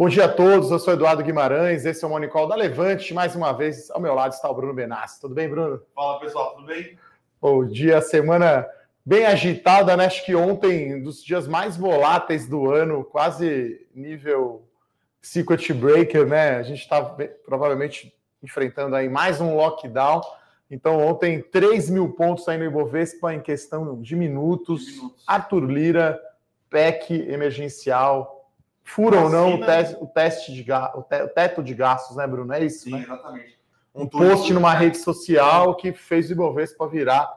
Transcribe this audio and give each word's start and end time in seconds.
Bom 0.00 0.08
dia 0.08 0.24
a 0.24 0.28
todos, 0.32 0.70
eu 0.70 0.78
sou 0.78 0.94
Eduardo 0.94 1.22
Guimarães, 1.22 1.84
esse 1.84 2.02
é 2.02 2.06
o 2.06 2.10
Monicol 2.10 2.48
da 2.48 2.54
Levante. 2.54 3.12
Mais 3.12 3.36
uma 3.36 3.52
vez, 3.52 3.90
ao 3.90 4.00
meu 4.00 4.14
lado 4.14 4.32
está 4.32 4.48
o 4.48 4.54
Bruno 4.54 4.72
Benassi. 4.72 5.20
Tudo 5.20 5.34
bem, 5.34 5.46
Bruno? 5.46 5.82
Fala 5.94 6.18
pessoal, 6.18 6.54
tudo 6.54 6.68
bem? 6.68 6.98
Bom 7.38 7.66
dia, 7.66 8.00
semana 8.00 8.66
bem 9.04 9.26
agitada, 9.26 9.94
né? 9.98 10.06
Acho 10.06 10.24
que 10.24 10.34
ontem, 10.34 11.02
dos 11.02 11.22
dias 11.22 11.46
mais 11.46 11.76
voláteis 11.76 12.48
do 12.48 12.70
ano, 12.70 13.04
quase 13.04 13.86
nível 13.94 14.66
circuit 15.20 15.70
breaker, 15.74 16.26
né? 16.26 16.56
A 16.56 16.62
gente 16.62 16.80
está 16.80 17.04
provavelmente 17.44 18.10
enfrentando 18.42 18.96
aí 18.96 19.06
mais 19.06 19.38
um 19.38 19.54
lockdown. 19.54 20.22
Então, 20.70 20.96
ontem, 20.96 21.42
3 21.42 21.90
mil 21.90 22.10
pontos 22.14 22.48
aí 22.48 22.56
no 22.56 22.64
Ibovespa 22.64 23.34
em 23.34 23.40
questão 23.40 24.00
de 24.00 24.16
minutos. 24.16 24.86
De 24.86 24.92
minutos. 24.92 25.24
Arthur 25.26 25.70
Lira, 25.70 26.18
PEC 26.70 27.28
emergencial, 27.28 28.39
fura 28.94 29.20
ou 29.20 29.30
não 29.30 29.54
o 29.54 29.64
teste, 29.64 29.96
o 30.00 30.06
teste 30.06 30.52
de 30.52 30.72
o, 30.72 31.02
teto 31.34 31.62
de 31.62 31.74
gastos, 31.74 32.16
né, 32.16 32.26
Bruno? 32.26 32.52
É 32.52 32.64
isso, 32.64 32.84
Sim, 32.84 32.92
né? 32.92 33.02
exatamente. 33.02 33.58
Um, 33.94 34.06
post 34.06 34.52
numa 34.52 34.72
rede 34.72 34.98
social 34.98 35.74
que 35.74 35.92
fez 35.92 36.28
o 36.28 36.32
Ibovespa 36.32 36.86
virar 36.88 37.28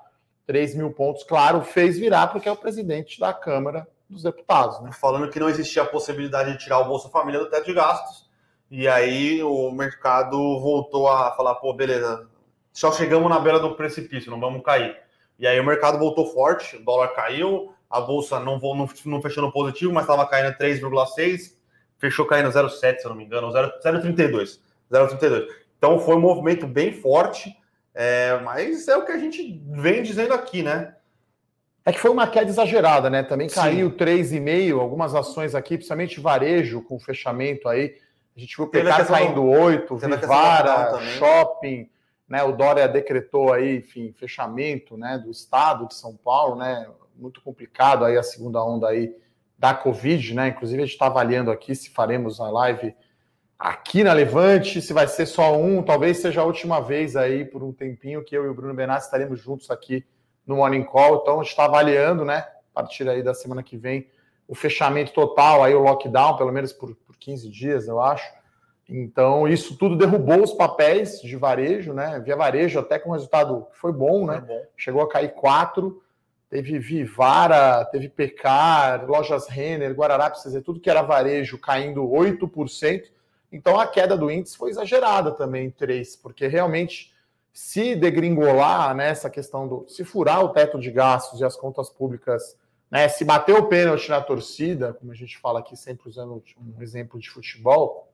3 0.45 0.75
mil 0.75 0.91
pontos. 0.91 1.23
Claro, 1.23 1.61
fez 1.61 1.97
virar 1.97 2.27
porque 2.27 2.47
é 2.47 2.51
o 2.51 2.55
presidente 2.57 3.19
da 3.19 3.33
Câmara 3.33 3.87
dos 4.09 4.23
Deputados, 4.23 4.81
né? 4.81 4.91
Falando 4.91 5.29
que 5.29 5.39
não 5.39 5.49
existia 5.49 5.81
a 5.83 5.87
possibilidade 5.87 6.51
de 6.51 6.59
tirar 6.59 6.79
o 6.79 6.85
Bolsa 6.85 7.09
Família 7.09 7.39
do 7.39 7.49
teto 7.49 7.65
de 7.65 7.73
gastos. 7.73 8.29
E 8.69 8.87
aí 8.87 9.41
o 9.43 9.71
mercado 9.71 10.37
voltou 10.59 11.07
a 11.07 11.31
falar, 11.31 11.55
pô, 11.55 11.73
beleza, 11.73 12.27
só 12.71 12.91
chegamos 12.91 13.29
na 13.29 13.39
beira 13.39 13.59
do 13.59 13.75
precipício, 13.75 14.31
não 14.31 14.39
vamos 14.39 14.63
cair. 14.63 14.97
E 15.37 15.45
aí 15.45 15.59
o 15.59 15.65
mercado 15.65 15.99
voltou 15.99 16.25
forte, 16.27 16.77
o 16.77 16.83
dólar 16.83 17.09
caiu, 17.09 17.73
a 17.93 18.01
bolsa 18.01 18.39
não, 18.39 18.59
não, 18.59 18.89
não 19.05 19.21
fechou 19.21 19.43
no 19.43 19.51
positivo, 19.51 19.93
mas 19.93 20.03
estava 20.03 20.25
caindo 20.25 20.57
3,6, 20.57 21.53
fechou 21.99 22.25
caindo 22.25 22.49
0,7, 22.49 22.97
se 22.97 23.05
eu 23.05 23.09
não 23.09 23.15
me 23.15 23.23
engano, 23.23 23.49
0,32. 23.49 24.59
0,32. 24.91 25.47
Então 25.77 25.99
foi 25.99 26.15
um 26.15 26.19
movimento 26.19 26.65
bem 26.65 26.91
forte, 26.91 27.55
é, 27.93 28.39
mas 28.39 28.87
é 28.87 28.97
o 28.97 29.05
que 29.05 29.11
a 29.11 29.19
gente 29.19 29.61
vem 29.67 30.01
dizendo 30.01 30.33
aqui, 30.33 30.63
né? 30.63 30.95
É 31.85 31.91
que 31.91 31.99
foi 31.99 32.09
uma 32.09 32.25
queda 32.25 32.49
exagerada, 32.49 33.11
né? 33.11 33.21
Também 33.21 33.47
caiu 33.47 33.91
3,5, 33.91 34.79
algumas 34.79 35.13
ações 35.13 35.53
aqui, 35.53 35.75
principalmente 35.75 36.19
varejo, 36.19 36.81
com 36.81 36.99
fechamento 36.99 37.69
aí. 37.69 37.95
A 38.35 38.39
gente 38.39 38.57
viu 38.57 38.65
o 38.65 38.69
PK 38.69 39.05
caindo 39.05 39.45
8, 39.45 39.95
Vivara, 39.97 40.99
Shopping, 41.19 41.87
né? 42.27 42.41
O 42.43 42.53
Dória 42.53 42.87
decretou 42.87 43.53
aí, 43.53 43.77
enfim, 43.77 44.11
fechamento 44.17 44.97
né, 44.97 45.21
do 45.23 45.29
estado 45.29 45.87
de 45.87 45.93
São 45.93 46.15
Paulo, 46.15 46.55
né? 46.55 46.87
Muito 47.15 47.41
complicado 47.41 48.05
aí 48.05 48.17
a 48.17 48.23
segunda 48.23 48.63
onda 48.63 48.89
aí 48.89 49.15
da 49.57 49.73
Covid, 49.73 50.33
né? 50.33 50.49
Inclusive 50.49 50.81
a 50.81 50.85
gente 50.85 50.93
está 50.93 51.05
avaliando 51.07 51.51
aqui 51.51 51.75
se 51.75 51.89
faremos 51.89 52.39
a 52.39 52.49
live 52.49 52.95
aqui 53.57 54.03
na 54.03 54.11
Levante, 54.11 54.81
se 54.81 54.91
vai 54.91 55.07
ser 55.07 55.25
só 55.25 55.57
um, 55.57 55.81
talvez 55.81 56.17
seja 56.17 56.41
a 56.41 56.43
última 56.43 56.81
vez 56.81 57.15
aí 57.15 57.45
por 57.45 57.63
um 57.63 57.71
tempinho 57.71 58.23
que 58.23 58.35
eu 58.35 58.43
e 58.45 58.49
o 58.49 58.53
Bruno 58.53 58.73
Benassi 58.73 59.05
estaremos 59.05 59.39
juntos 59.39 59.71
aqui 59.71 60.05
no 60.45 60.57
Morning 60.57 60.83
Call. 60.83 61.21
Então 61.21 61.39
a 61.39 61.43
gente 61.43 61.51
está 61.51 61.65
avaliando, 61.65 62.25
né? 62.25 62.39
A 62.39 62.81
partir 62.81 63.07
aí 63.07 63.23
da 63.23 63.33
semana 63.33 63.63
que 63.63 63.77
vem, 63.77 64.09
o 64.47 64.53
fechamento 64.53 65.13
total, 65.13 65.63
aí 65.63 65.73
o 65.73 65.79
lockdown, 65.79 66.35
pelo 66.35 66.51
menos 66.51 66.73
por, 66.73 66.93
por 66.95 67.15
15 67.17 67.49
dias, 67.49 67.87
eu 67.87 68.01
acho. 68.01 68.29
Então, 68.89 69.47
isso 69.47 69.77
tudo 69.77 69.95
derrubou 69.95 70.43
os 70.43 70.51
papéis 70.51 71.21
de 71.21 71.37
varejo, 71.37 71.93
né? 71.93 72.19
Via 72.19 72.35
varejo 72.35 72.79
até 72.79 72.99
com 72.99 73.11
resultado 73.11 73.65
que 73.71 73.77
foi 73.77 73.93
bom, 73.93 74.25
né? 74.25 74.39
Foi 74.39 74.47
bom. 74.47 74.63
Chegou 74.75 75.01
a 75.01 75.09
cair 75.09 75.33
4 75.35 76.02
teve 76.53 76.77
Vivara, 76.77 77.83
teve 77.85 78.07
Pecar, 78.07 79.07
lojas 79.07 79.47
Renner, 79.47 79.91
Guararapes, 79.91 80.43
dizer, 80.43 80.61
tudo 80.61 80.79
que 80.79 80.87
era 80.87 81.01
varejo 81.01 81.57
caindo 81.57 82.03
8%. 82.03 83.09
Então 83.51 83.79
a 83.79 83.87
queda 83.87 84.15
do 84.15 84.29
índice 84.29 84.55
foi 84.55 84.69
exagerada 84.69 85.31
também, 85.31 85.71
3%, 85.71 86.19
porque 86.21 86.45
realmente 86.45 87.11
se 87.51 87.95
degringolar 87.95 88.93
nessa 88.93 89.29
né, 89.29 89.33
questão 89.33 89.67
do. 89.67 89.85
se 89.89 90.05
furar 90.05 90.45
o 90.45 90.49
teto 90.49 90.79
de 90.79 90.91
gastos 90.91 91.39
e 91.39 91.43
as 91.43 91.55
contas 91.55 91.89
públicas, 91.89 92.55
né, 92.89 93.09
se 93.09 93.25
bater 93.25 93.55
o 93.55 93.67
pênalti 93.67 94.07
na 94.09 94.21
torcida, 94.21 94.93
como 94.93 95.11
a 95.11 95.15
gente 95.15 95.39
fala 95.39 95.57
aqui, 95.57 95.75
sempre 95.75 96.07
usando 96.07 96.43
um 96.55 96.79
exemplo 96.83 97.19
de 97.19 97.31
futebol, 97.31 98.13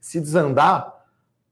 se 0.00 0.18
desandar, 0.18 1.04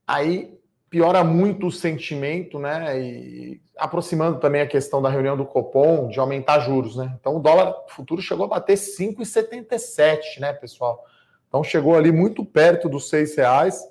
aí 0.06 0.59
piora 0.92 1.25
muito 1.25 1.69
o 1.69 1.72
sentimento, 1.72 2.58
né? 2.58 3.00
E 3.00 3.62
aproximando 3.78 4.38
também 4.38 4.60
a 4.60 4.66
questão 4.66 5.00
da 5.00 5.08
reunião 5.08 5.34
do 5.34 5.47
Copom 5.47 6.06
de 6.08 6.20
aumentar 6.20 6.60
juros, 6.60 6.97
né? 6.97 7.16
Então 7.19 7.34
o 7.36 7.41
dólar 7.41 7.75
futuro 7.88 8.20
chegou 8.20 8.44
a 8.44 8.48
bater 8.48 8.76
5,77, 8.76 10.38
né, 10.38 10.53
pessoal? 10.53 11.03
Então 11.48 11.64
chegou 11.64 11.97
ali 11.97 12.12
muito 12.12 12.44
perto 12.44 12.91
dos 12.91 13.08
seis 13.08 13.34
reais. 13.34 13.82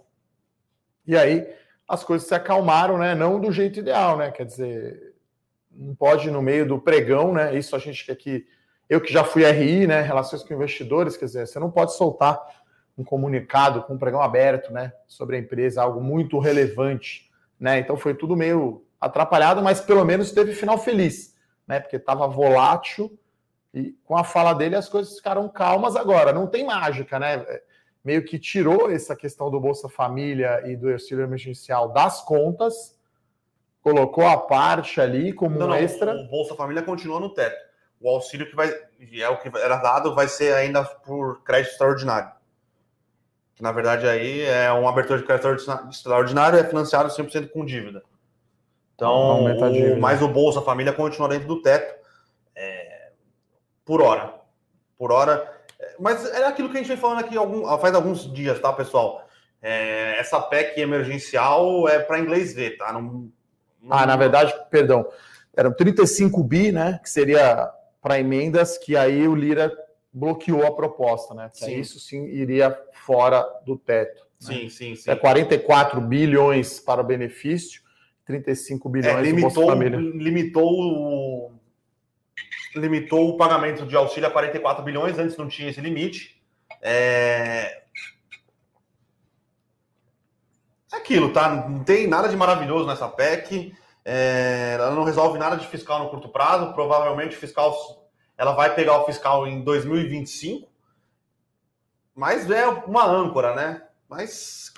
E 1.07 1.17
aí 1.17 1.51
as 1.87 2.03
coisas 2.03 2.27
se 2.27 2.35
acalmaram, 2.35 2.99
né? 2.99 3.15
Não 3.15 3.39
do 3.39 3.51
jeito 3.51 3.79
ideal, 3.79 4.15
né? 4.15 4.29
Quer 4.29 4.45
dizer, 4.45 5.15
não 5.71 5.95
pode 5.95 6.29
no 6.29 6.39
meio 6.39 6.67
do 6.67 6.79
pregão, 6.79 7.33
né? 7.33 7.57
Isso 7.57 7.75
a 7.75 7.79
gente 7.79 8.15
que 8.15 8.45
eu 8.87 9.01
que 9.01 9.11
já 9.11 9.23
fui 9.23 9.43
RI, 9.43 9.87
né? 9.87 10.01
Relações 10.01 10.43
com 10.43 10.53
investidores, 10.53 11.17
quer 11.17 11.25
dizer, 11.25 11.47
você 11.47 11.57
não 11.57 11.71
pode 11.71 11.95
soltar 11.95 12.39
um 13.01 13.03
comunicado 13.03 13.83
com 13.83 13.95
um 13.95 13.97
pregão 13.97 14.21
aberto, 14.21 14.71
né, 14.71 14.93
sobre 15.07 15.35
a 15.35 15.39
empresa, 15.39 15.81
algo 15.81 16.01
muito 16.01 16.39
relevante, 16.39 17.29
né? 17.59 17.79
Então 17.79 17.97
foi 17.97 18.13
tudo 18.13 18.35
meio 18.35 18.85
atrapalhado, 18.99 19.61
mas 19.61 19.81
pelo 19.81 20.05
menos 20.05 20.31
teve 20.31 20.53
final 20.53 20.77
feliz, 20.77 21.35
né? 21.67 21.79
Porque 21.79 21.95
estava 21.95 22.27
volátil 22.27 23.17
e 23.73 23.95
com 24.03 24.15
a 24.17 24.23
fala 24.23 24.53
dele 24.53 24.75
as 24.75 24.87
coisas 24.87 25.15
ficaram 25.15 25.47
calmas 25.49 25.95
agora. 25.95 26.31
Não 26.31 26.47
tem 26.47 26.65
mágica, 26.65 27.19
né? 27.19 27.35
É, 27.47 27.63
meio 28.03 28.23
que 28.23 28.39
tirou 28.39 28.91
essa 28.91 29.15
questão 29.15 29.49
do 29.49 29.59
Bolsa 29.59 29.87
Família 29.89 30.63
e 30.65 30.75
do 30.75 30.91
auxílio 30.91 31.23
emergencial 31.23 31.89
das 31.89 32.21
contas, 32.21 32.97
colocou 33.81 34.27
a 34.27 34.37
parte 34.37 34.99
ali 34.99 35.33
como 35.33 35.57
não, 35.57 35.69
um 35.69 35.73
extra. 35.73 36.15
o 36.15 36.27
Bolsa 36.27 36.55
Família 36.55 36.81
continua 36.81 37.19
no 37.19 37.29
teto. 37.29 37.69
O 37.99 38.09
auxílio 38.09 38.49
que 38.49 38.55
vai 38.55 38.73
é 39.13 39.29
o 39.29 39.37
que 39.37 39.55
era 39.59 39.77
dado 39.77 40.15
vai 40.15 40.27
ser 40.27 40.53
ainda 40.55 40.83
por 40.83 41.43
crédito 41.43 41.71
extraordinário 41.71 42.40
que 43.55 43.63
na 43.63 43.71
verdade 43.71 44.07
aí 44.07 44.41
é 44.41 44.71
uma 44.71 44.89
abertura 44.89 45.19
de 45.19 45.25
crédito 45.25 45.89
extraordinário 45.89 46.59
é 46.59 46.63
financiado 46.63 47.09
100% 47.09 47.49
com 47.49 47.65
dívida. 47.65 48.03
Então, 48.95 49.45
o, 49.45 49.99
mas 49.99 50.21
o 50.21 50.27
Bolsa 50.27 50.61
Família 50.61 50.93
continua 50.93 51.27
dentro 51.27 51.47
do 51.47 51.61
teto 51.61 51.99
é, 52.55 53.09
por 53.83 54.01
hora. 54.01 54.35
Por 54.97 55.11
hora. 55.11 55.51
É, 55.79 55.95
mas 55.99 56.23
é 56.25 56.45
aquilo 56.45 56.69
que 56.69 56.77
a 56.77 56.79
gente 56.79 56.87
vem 56.87 56.97
falando 56.97 57.19
aqui 57.19 57.35
algum, 57.35 57.65
faz 57.79 57.95
alguns 57.95 58.31
dias, 58.31 58.59
tá, 58.59 58.71
pessoal? 58.71 59.27
É, 59.59 60.19
essa 60.19 60.39
PEC 60.39 60.79
emergencial 60.79 61.87
é 61.87 61.99
para 61.99 62.19
inglês 62.19 62.53
ver, 62.53 62.77
tá? 62.77 62.93
Não, 62.93 63.01
não... 63.01 63.31
Ah, 63.89 64.05
na 64.05 64.15
verdade, 64.15 64.53
perdão, 64.69 65.07
eram 65.55 65.73
35 65.73 66.43
bi, 66.43 66.71
né? 66.71 66.99
Que 67.01 67.09
seria 67.09 67.71
para 68.01 68.19
emendas, 68.19 68.77
que 68.77 68.95
aí 68.95 69.27
o 69.27 69.35
Lira 69.35 69.71
bloqueou 70.13 70.65
a 70.65 70.71
proposta, 70.71 71.33
né? 71.33 71.49
Sim. 71.53 71.79
Isso 71.79 71.99
sim 71.99 72.25
iria 72.25 72.77
fora 72.93 73.43
do 73.65 73.77
teto. 73.77 74.25
Sim, 74.39 74.63
né? 74.63 74.69
sim, 74.69 74.95
sim. 74.95 75.09
É 75.09 75.15
44 75.15 76.01
bilhões 76.01 76.79
para 76.79 77.01
o 77.01 77.03
benefício, 77.03 77.81
35 78.25 78.89
bilhões 78.89 79.17
é, 79.17 79.21
limitou, 79.21 79.67
Família. 79.67 79.97
Limitou 79.97 80.69
o, 80.69 81.51
limitou 82.75 83.29
o 83.29 83.37
pagamento 83.37 83.85
de 83.85 83.95
auxílio 83.95 84.27
a 84.27 84.31
44 84.31 84.83
bilhões, 84.83 85.17
antes 85.17 85.37
não 85.37 85.47
tinha 85.47 85.69
esse 85.69 85.81
limite. 85.81 86.41
É... 86.81 87.83
é 90.91 90.97
aquilo, 90.97 91.31
tá? 91.31 91.67
Não 91.69 91.83
tem 91.83 92.07
nada 92.07 92.27
de 92.27 92.35
maravilhoso 92.35 92.87
nessa 92.87 93.07
PEC. 93.07 93.73
É... 94.03 94.75
Ela 94.75 94.91
não 94.91 95.03
resolve 95.03 95.37
nada 95.37 95.55
de 95.55 95.67
fiscal 95.67 96.03
no 96.03 96.09
curto 96.09 96.29
prazo. 96.29 96.73
Provavelmente 96.73 97.35
o 97.35 97.39
fiscal 97.39 98.00
ela 98.41 98.53
vai 98.53 98.73
pegar 98.73 98.97
o 98.97 99.05
fiscal 99.05 99.47
em 99.47 99.61
2025, 99.61 100.67
mas 102.15 102.49
é 102.49 102.67
uma 102.67 103.05
âncora, 103.05 103.53
né? 103.53 103.83
Mas. 104.09 104.73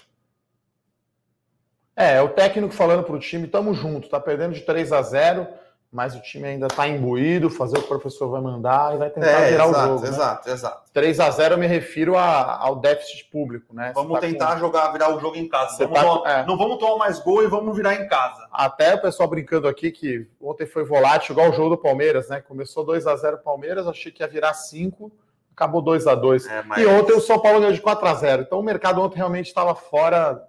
É, 1.96 2.22
o 2.22 2.28
técnico 2.28 2.74
falando 2.74 3.06
para 3.06 3.16
o 3.16 3.20
time, 3.20 3.48
tamo 3.48 3.74
junto, 3.74 4.10
tá 4.10 4.20
perdendo 4.20 4.54
de 4.54 4.60
3 4.64 4.92
a 4.92 5.02
0 5.02 5.48
mas 5.94 6.16
o 6.16 6.20
time 6.20 6.48
ainda 6.48 6.66
está 6.66 6.88
imbuído, 6.88 7.52
fazer 7.52 7.78
o 7.78 7.80
que 7.80 7.86
o 7.86 7.88
professor 7.88 8.28
vai 8.28 8.42
mandar 8.42 8.96
e 8.96 8.98
vai 8.98 9.12
tentar 9.12 9.28
é, 9.28 9.52
virar 9.52 9.68
exato, 9.68 9.80
o 9.80 9.88
jogo. 9.90 10.08
Exato, 10.08 10.48
né? 10.48 10.54
exato. 10.56 10.92
3 10.92 11.20
a 11.20 11.30
0 11.30 11.54
eu 11.54 11.58
me 11.60 11.68
refiro 11.68 12.18
a, 12.18 12.58
ao 12.58 12.78
déficit 12.78 13.30
público, 13.30 13.76
né? 13.76 13.92
Vamos 13.94 14.14
tá 14.14 14.22
tentar 14.22 14.54
com... 14.54 14.60
jogar, 14.60 14.92
virar 14.92 15.16
o 15.16 15.20
jogo 15.20 15.38
em 15.38 15.48
casa. 15.48 15.78
Vamos 15.78 15.94
tá... 15.94 16.04
tomar... 16.04 16.32
é. 16.32 16.46
Não 16.48 16.58
vamos 16.58 16.80
tomar 16.80 16.98
mais 16.98 17.20
gol 17.20 17.44
e 17.44 17.48
vamos 17.48 17.78
virar 17.78 17.94
em 17.94 18.08
casa. 18.08 18.48
Até 18.52 18.96
o 18.96 19.02
pessoal 19.04 19.30
brincando 19.30 19.68
aqui 19.68 19.92
que 19.92 20.28
ontem 20.42 20.66
foi 20.66 20.84
volátil, 20.84 21.34
igual 21.34 21.52
o 21.52 21.54
jogo 21.54 21.70
do 21.70 21.78
Palmeiras, 21.78 22.28
né? 22.28 22.42
Começou 22.42 22.84
2 22.84 23.06
a 23.06 23.16
0 23.16 23.38
Palmeiras, 23.38 23.86
achei 23.86 24.12
que 24.12 24.24
ia 24.24 24.28
virar 24.28 24.56
5, 24.56 25.12
acabou 25.52 25.80
2 25.80 26.08
a 26.08 26.16
2 26.16 26.48
é, 26.48 26.64
mas... 26.64 26.82
E 26.82 26.88
ontem 26.88 27.14
o 27.14 27.22
São 27.22 27.40
Paulo 27.40 27.60
ganhou 27.60 27.74
de 27.74 27.82
4 27.82 28.08
a 28.08 28.14
0 28.16 28.42
Então 28.42 28.60
o 28.60 28.64
mercado 28.64 29.00
ontem 29.00 29.18
realmente 29.18 29.46
estava 29.46 29.76
fora, 29.76 30.44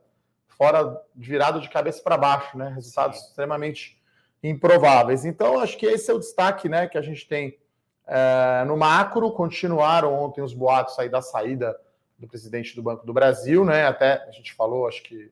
fora 0.49 0.99
virado 1.15 1.61
de 1.61 1.69
cabeça 1.69 2.03
para 2.03 2.17
baixo, 2.17 2.57
né? 2.57 2.73
Resultados 2.75 3.19
Sim. 3.19 3.27
extremamente 3.27 4.03
improváveis. 4.49 5.25
Então, 5.25 5.59
acho 5.59 5.79
que 5.79 5.87
esse 5.87 6.11
é 6.11 6.15
o 6.15 6.19
destaque 6.19 6.69
né, 6.69 6.87
que 6.87 6.99
a 6.99 7.03
gente 7.03 7.27
tem 7.27 7.59
é, 8.07 8.63
no 8.67 8.77
macro. 8.77 9.33
Continuaram 9.33 10.13
ontem 10.13 10.43
os 10.43 10.53
boatos 10.53 10.99
aí 10.99 11.09
da 11.09 11.23
saída 11.23 11.75
do 12.19 12.29
presidente 12.29 12.77
do 12.77 12.83
Banco 12.83 13.07
do 13.07 13.13
Brasil, 13.13 13.65
né? 13.65 13.87
Até 13.87 14.23
a 14.29 14.31
gente 14.31 14.53
falou, 14.53 14.87
acho 14.87 15.03
que 15.03 15.31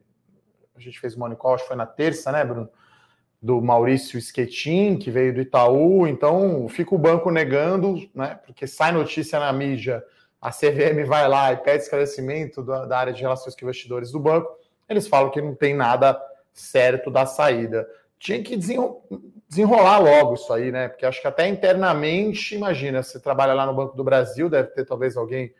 a 0.75 0.79
gente 0.79 0.99
fez 0.99 1.15
o 1.15 1.19
Money 1.19 1.37
Call, 1.37 1.53
acho 1.53 1.63
que 1.63 1.67
foi 1.67 1.77
na 1.77 1.85
terça, 1.85 2.31
né, 2.31 2.43
Bruno? 2.43 2.67
Do 3.39 3.61
Maurício 3.61 4.19
Schetin, 4.19 4.97
que 4.97 5.11
veio 5.11 5.33
do 5.33 5.41
Itaú. 5.41 6.07
Então, 6.07 6.67
fica 6.67 6.95
o 6.95 6.97
banco 6.97 7.29
negando, 7.29 8.09
né? 8.15 8.39
Porque 8.45 8.65
sai 8.65 8.91
notícia 8.91 9.39
na 9.39 9.53
mídia, 9.53 10.03
a 10.41 10.49
CVM 10.49 11.05
vai 11.05 11.27
lá 11.27 11.53
e 11.53 11.57
pede 11.57 11.83
esclarecimento 11.83 12.63
da, 12.63 12.85
da 12.85 12.97
área 12.97 13.13
de 13.13 13.21
relações 13.21 13.55
com 13.55 13.63
investidores 13.63 14.11
do 14.11 14.19
banco. 14.19 14.49
Eles 14.89 15.07
falam 15.07 15.29
que 15.29 15.41
não 15.41 15.53
tem 15.53 15.75
nada 15.75 16.19
certo 16.51 17.11
da 17.11 17.25
saída. 17.25 17.87
Tinha 18.23 18.41
que 18.41 18.55
desenrolar 18.55 19.99
logo 19.99 20.35
isso 20.35 20.53
aí, 20.53 20.71
né? 20.71 20.87
Porque 20.87 21.05
acho 21.05 21.19
que 21.19 21.27
até 21.27 21.45
internamente, 21.45 22.55
imagina, 22.55 23.03
você 23.03 23.19
trabalha 23.19 23.53
lá 23.53 23.65
no 23.65 23.73
Banco 23.73 23.97
do 23.97 24.03
Brasil, 24.03 24.49
deve 24.49 24.69
ter 24.69 24.85
talvez 24.85 25.17
alguém 25.17 25.53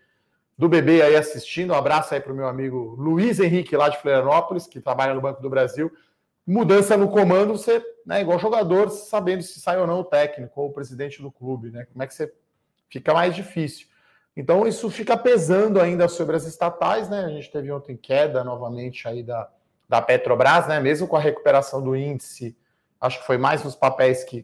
do 0.58 0.70
bebê 0.70 1.02
aí 1.02 1.14
assistindo. 1.18 1.74
Um 1.74 1.76
abraço 1.76 2.14
aí 2.14 2.22
para 2.22 2.32
o 2.32 2.36
meu 2.36 2.48
amigo 2.48 2.96
Luiz 2.98 3.42
Henrique, 3.42 3.76
lá 3.76 3.90
de 3.90 3.98
Florianópolis, 3.98 4.66
que 4.66 4.80
trabalha 4.80 5.14
no 5.14 5.20
Banco 5.20 5.42
do 5.42 5.50
Brasil. 5.50 5.92
Mudança 6.48 6.96
no 6.96 7.10
comando, 7.10 7.58
você, 7.58 7.84
né, 8.06 8.22
igual 8.22 8.40
jogador, 8.40 8.90
sabendo 8.90 9.44
se 9.44 9.60
sai 9.60 9.78
ou 9.78 9.86
não 9.86 10.00
o 10.00 10.06
técnico 10.06 10.62
ou 10.62 10.70
o 10.70 10.74
presidente 10.74 11.22
do 11.22 11.30
clube, 11.30 11.70
né? 11.70 11.86
Como 11.92 12.02
é 12.02 12.08
que 12.08 12.14
você 12.14 12.34
fica 12.90 13.14
mais 13.14 13.36
difícil. 13.36 13.88
Então, 14.38 14.66
isso 14.66 14.90
fica 14.90 15.18
pesando 15.18 15.82
ainda 15.82 16.08
sobre 16.08 16.38
as 16.38 16.46
estatais, 16.46 17.10
né? 17.10 17.26
A 17.26 17.30
gente 17.30 17.52
teve 17.52 17.70
ontem 17.74 17.98
queda 17.98 18.42
novamente 18.42 19.06
aí 19.06 19.22
da, 19.22 19.50
da 19.94 20.02
Petrobras, 20.02 20.68
né? 20.68 20.80
Mesmo 20.80 21.08
com 21.08 21.16
a 21.16 21.20
recuperação 21.20 21.80
do 21.80 21.96
índice, 21.96 22.58
acho 23.00 23.20
que 23.20 23.28
foi 23.28 23.38
mais 23.38 23.64
nos 23.64 23.76
papéis 23.76 24.24
que 24.24 24.44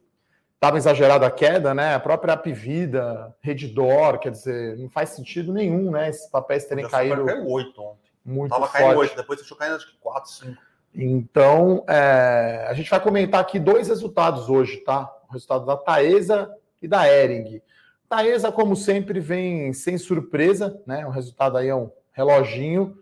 estava 0.54 0.78
exagerada 0.78 1.26
a 1.26 1.32
queda, 1.32 1.74
né? 1.74 1.96
A 1.96 2.00
própria 2.00 2.36
Apivida, 2.36 3.36
Redditor, 3.42 4.20
quer 4.20 4.30
dizer, 4.30 4.78
não 4.78 4.88
faz 4.88 5.10
sentido 5.10 5.52
nenhum, 5.52 5.90
né? 5.90 6.08
Esses 6.08 6.30
papéis 6.30 6.66
terem 6.66 6.88
caído. 6.88 7.26
Caiu 7.26 7.48
8 7.48 7.82
ontem. 7.82 8.12
Muito 8.24 8.52
Tava 8.52 8.68
forte. 8.68 8.84
caindo 8.84 9.00
8, 9.00 9.16
depois 9.16 9.40
deixou 9.40 9.58
caindo 9.58 9.76
acho 9.76 9.88
que 9.88 9.98
4, 9.98 10.30
5. 10.30 10.62
Então, 10.94 11.84
é, 11.88 12.68
a 12.70 12.74
gente 12.76 12.90
vai 12.92 13.00
comentar 13.00 13.42
aqui 13.42 13.58
dois 13.58 13.88
resultados 13.88 14.50
hoje, 14.50 14.78
tá? 14.78 15.12
O 15.28 15.34
resultado 15.34 15.66
da 15.66 15.78
Taesa 15.78 16.48
e 16.80 16.88
da 16.88 17.12
Ering. 17.12 17.60
Taesa, 18.08 18.52
como 18.52 18.76
sempre, 18.76 19.20
vem 19.20 19.74
sem 19.74 19.98
surpresa, 19.98 20.80
né? 20.86 21.08
O 21.08 21.10
resultado 21.10 21.58
aí 21.58 21.70
é 21.70 21.76
um 21.76 21.92
reloginho, 22.12 23.00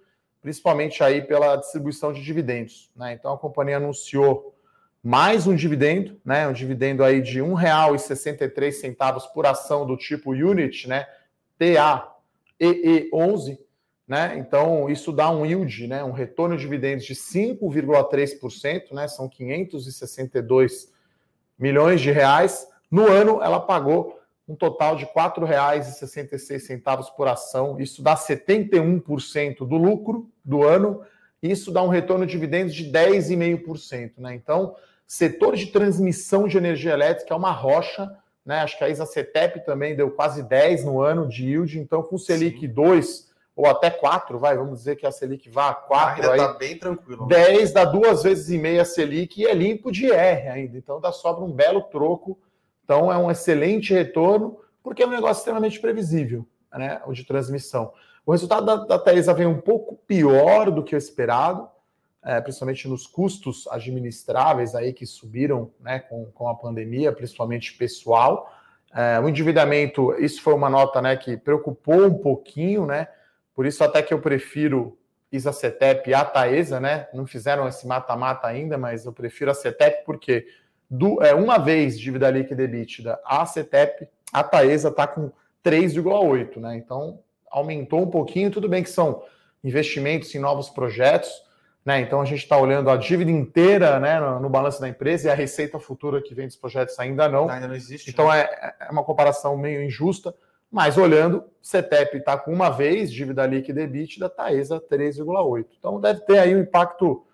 principalmente 0.48 1.04
aí 1.04 1.22
pela 1.22 1.58
distribuição 1.58 2.14
de 2.14 2.24
dividendos, 2.24 2.90
né? 2.96 3.12
Então 3.12 3.34
a 3.34 3.38
companhia 3.38 3.76
anunciou 3.76 4.56
mais 5.04 5.46
um 5.46 5.54
dividendo, 5.54 6.18
né? 6.24 6.48
Um 6.48 6.54
dividendo 6.54 7.04
aí 7.04 7.22
de 7.22 7.42
R$ 7.42 7.50
1,63 7.50 9.28
por 9.34 9.46
ação 9.46 9.86
do 9.86 9.98
tipo 9.98 10.32
Unit, 10.32 10.88
né? 10.88 11.06
TAEE11, 11.60 13.60
né? 14.08 14.38
Então 14.38 14.90
isso 14.90 15.12
dá 15.12 15.30
um 15.30 15.46
yield, 15.46 15.86
né? 15.86 16.02
Um 16.02 16.14
retorno 16.14 16.56
de 16.56 16.62
dividendos 16.62 17.04
de 17.04 17.14
5,3%, 17.14 18.94
né? 18.94 19.10
São 19.10 19.28
562 19.28 20.94
milhões 21.60 22.00
de 22.00 22.10
reais. 22.10 22.66
No 22.90 23.06
ano 23.06 23.44
ela 23.44 23.60
pagou 23.60 24.17
um 24.48 24.56
total 24.56 24.96
de 24.96 25.06
R$ 25.06 25.12
4,66 25.16 27.14
por 27.16 27.28
ação. 27.28 27.80
Isso 27.80 28.02
dá 28.02 28.16
71% 28.16 29.60
do 29.60 29.76
lucro 29.76 30.30
do 30.44 30.64
ano. 30.64 31.02
Isso 31.42 31.72
dá 31.72 31.84
um 31.84 31.90
retorno 31.90 32.26
de 32.26 32.32
dividendos 32.32 32.74
de 32.74 32.92
10,5%, 32.92 34.14
né? 34.18 34.36
Então, 34.36 34.76
Setor 35.08 35.56
de 35.56 35.68
transmissão 35.68 36.50
de 36.50 36.58
energia 36.58 36.92
elétrica 36.92 37.34
é 37.34 37.38
uma 37.38 37.52
rocha, 37.52 38.14
né? 38.46 38.60
Acho 38.60 38.78
que 38.78 38.84
a 38.84 38.90
ISA-CETEP 38.90 39.66
também 39.66 39.96
deu 39.96 40.12
quase 40.12 40.44
10 40.44 40.84
no 40.84 41.00
ano 41.00 41.26
de 41.26 41.46
yield, 41.46 41.80
então 41.80 42.04
com 42.04 42.18
o 42.18 42.20
Selic 42.20 42.60
Sim. 42.60 42.68
2 42.68 43.28
ou 43.56 43.66
até 43.66 43.90
4, 43.90 44.38
vai, 44.38 44.56
vamos 44.56 44.80
dizer 44.80 44.98
que 44.98 45.08
a 45.08 45.12
Selic 45.12 45.50
vá 45.50 45.70
a 45.70 45.74
4 45.74 46.30
ainda 46.30 46.34
aí. 46.34 46.40
Tá 46.40 46.60
bem 46.60 46.78
tranquilo. 46.78 47.26
10 47.26 47.72
dá 47.72 47.86
duas 47.86 48.22
vezes 48.22 48.50
e 48.50 48.58
meia 48.58 48.84
Selic 48.84 49.42
e 49.42 49.48
é 49.48 49.54
limpo 49.54 49.92
de 49.92 50.12
R 50.12 50.50
ainda, 50.50 50.78
então 50.78 51.00
dá 51.00 51.14
sobra 51.14 51.44
um 51.44 51.54
belo 51.54 51.82
troco. 51.84 52.38
Então 52.88 53.12
é 53.12 53.18
um 53.18 53.30
excelente 53.30 53.94
retorno, 53.94 54.57
porque 54.81 55.04
é 55.04 55.06
um 55.06 55.10
negócio 55.10 55.42
extremamente 55.42 55.78
previsível, 55.78 56.48
né? 56.74 57.01
O 57.06 57.12
de 57.12 57.25
transmissão. 57.25 57.92
O 58.25 58.31
resultado 58.31 58.66
da, 58.66 58.75
da 58.78 58.98
Taesa 58.98 59.34
vem 59.34 59.45
um 59.45 59.60
pouco 59.60 59.98
pior 60.07 60.72
do 60.72 60.81
que 60.81 60.95
o 60.95 60.98
esperado, 60.98 61.68
é, 62.24 62.39
principalmente 62.39 62.88
nos 62.88 63.06
custos 63.06 63.68
administráveis 63.68 64.74
aí 64.74 64.94
que 64.94 65.06
subiram 65.06 65.69
né, 65.81 66.00
com, 66.00 66.28
com 66.28 66.48
a 66.48 66.56
pandemia, 66.56 67.12
principalmente 67.12 67.74
pessoal. 67.74 68.54
É, 68.95 69.19
o 69.19 69.28
endividamento, 69.28 70.13
isso 70.18 70.42
foi 70.42 70.54
uma 70.54 70.69
nota 70.69 71.01
né, 71.01 71.18
que 71.18 71.36
preocupou 71.36 72.06
um 72.06 72.18
pouquinho, 72.18 72.86
né? 72.86 73.10
Por 73.54 73.66
isso 73.66 73.83
até 73.83 74.01
que 74.01 74.13
eu 74.13 74.22
prefiro 74.22 74.98
Isacetep 75.30 76.10
e 76.10 76.13
a 76.13 76.24
Taesa, 76.24 76.80
né? 76.80 77.10
Não 77.13 77.28
fizeram 77.28 77.68
esse 77.68 77.86
mata-mata 77.86 78.48
ainda, 78.48 78.78
mas 78.78 79.06
eu 79.06 79.12
prefiro 79.12 79.51
a 79.51 79.54
CETEP 79.54 80.06
porque 80.06 80.48
do, 80.89 81.22
é, 81.22 81.34
uma 81.34 81.57
vez 81.57 82.00
dívida 82.00 82.30
líquida 82.30 82.63
EBITDA, 82.63 83.19
a 83.25 83.45
CETEP, 83.45 84.07
a 84.31 84.44
Taesa 84.44 84.89
está 84.89 85.06
com 85.07 85.31
3,8, 85.63 86.57
né? 86.57 86.78
Então 86.78 87.19
aumentou 87.50 88.01
um 88.01 88.10
pouquinho, 88.10 88.51
tudo 88.51 88.69
bem 88.69 88.84
que 88.84 88.89
são 88.89 89.24
investimentos 89.63 90.34
em 90.34 90.39
novos 90.39 90.69
projetos, 90.69 91.30
né? 91.86 92.01
Então 92.01 92.22
a 92.22 92.25
gente 92.25 92.44
está 92.44 92.57
olhando 92.57 92.89
a 92.89 92.98
dívida 92.98 93.31
inteira 93.31 94.00
né, 94.00 94.19
no, 94.19 94.42
no, 94.42 94.50
balanço 94.50 94.80
da 94.80 94.89
empresa 94.89 95.28
e 95.28 95.31
a 95.31 95.36
receita 95.36 95.80
futura 95.80 96.22
que 96.22 96.34
vem 96.34 96.48
dos 96.48 96.56
projetos 96.56 96.98
ainda 97.00 97.28
não. 97.28 97.50
Ainda 97.50 97.68
não 97.68 97.75
existe. 97.75 98.10
Então 98.10 98.30
né? 98.30 98.42
é, 98.42 98.75
é, 98.81 98.92
uma 98.92 99.04
comparação 99.04 99.57
meio 99.57 99.81
injusta, 99.81 100.33
mas 100.69 100.98
olhando, 100.98 101.45
CETEP 101.62 102.18
está 102.18 102.38
com 102.38 102.51
uma 102.51 102.69
vez, 102.69 103.12
dívida 103.12 103.45
líquida 103.45 103.81
e 103.81 103.83
EBITDA, 103.86 104.30
Taesa 104.30 104.81
3,8. 104.81 105.66
Então 105.80 106.00
deve 106.00 106.22
ter 106.22 106.40
aí 106.40 106.56
um 106.56 106.60
impacto 106.60 107.25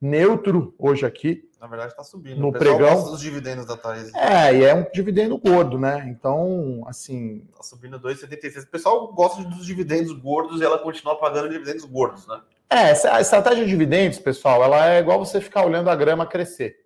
neutro 0.00 0.74
hoje 0.78 1.04
aqui. 1.04 1.47
Na 1.60 1.66
verdade 1.66 1.92
está 1.92 2.04
subindo. 2.04 2.40
No 2.40 2.52
pregão. 2.52 3.10
dos 3.10 3.20
dividendos 3.20 3.66
da 3.66 3.76
Taesa. 3.76 4.12
É, 4.16 4.54
e 4.54 4.64
é 4.64 4.74
um 4.74 4.86
dividendo 4.92 5.36
gordo, 5.38 5.78
né? 5.78 6.06
Então, 6.08 6.84
assim... 6.86 7.44
Está 7.50 7.64
subindo 7.64 7.98
2,76. 7.98 8.62
O 8.62 8.66
pessoal 8.68 9.12
gosta 9.12 9.42
dos 9.42 9.66
dividendos 9.66 10.12
gordos 10.12 10.60
e 10.60 10.64
ela 10.64 10.78
continua 10.78 11.18
pagando 11.18 11.48
dividendos 11.48 11.84
gordos, 11.84 12.26
né? 12.28 12.40
É, 12.70 12.90
a 13.08 13.20
estratégia 13.20 13.64
de 13.64 13.70
dividendos, 13.70 14.18
pessoal, 14.18 14.62
ela 14.62 14.90
é 14.90 15.00
igual 15.00 15.18
você 15.18 15.40
ficar 15.40 15.66
olhando 15.66 15.90
a 15.90 15.96
grama 15.96 16.26
crescer. 16.26 16.84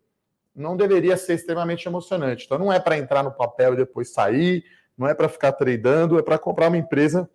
Não 0.55 0.77
deveria 0.77 1.17
ser 1.17 1.35
extremamente 1.35 1.87
emocionante. 1.87 2.47
Então, 2.47 2.59
não 2.59 2.73
é 2.73 2.81
para 2.81 2.97
entrar 2.97 3.23
no 3.23 3.33
papel 3.33 3.75
e 3.75 3.77
depois 3.77 4.11
sair, 4.11 4.65
não 4.97 5.09
é 5.09 5.15
para 5.15 5.29
ficar 5.29 5.53
tradando, 5.53 6.19
é 6.19 6.23
para 6.23 6.39
comprar 6.39 6.69
uma 6.69 6.79
empresa 6.79 7.29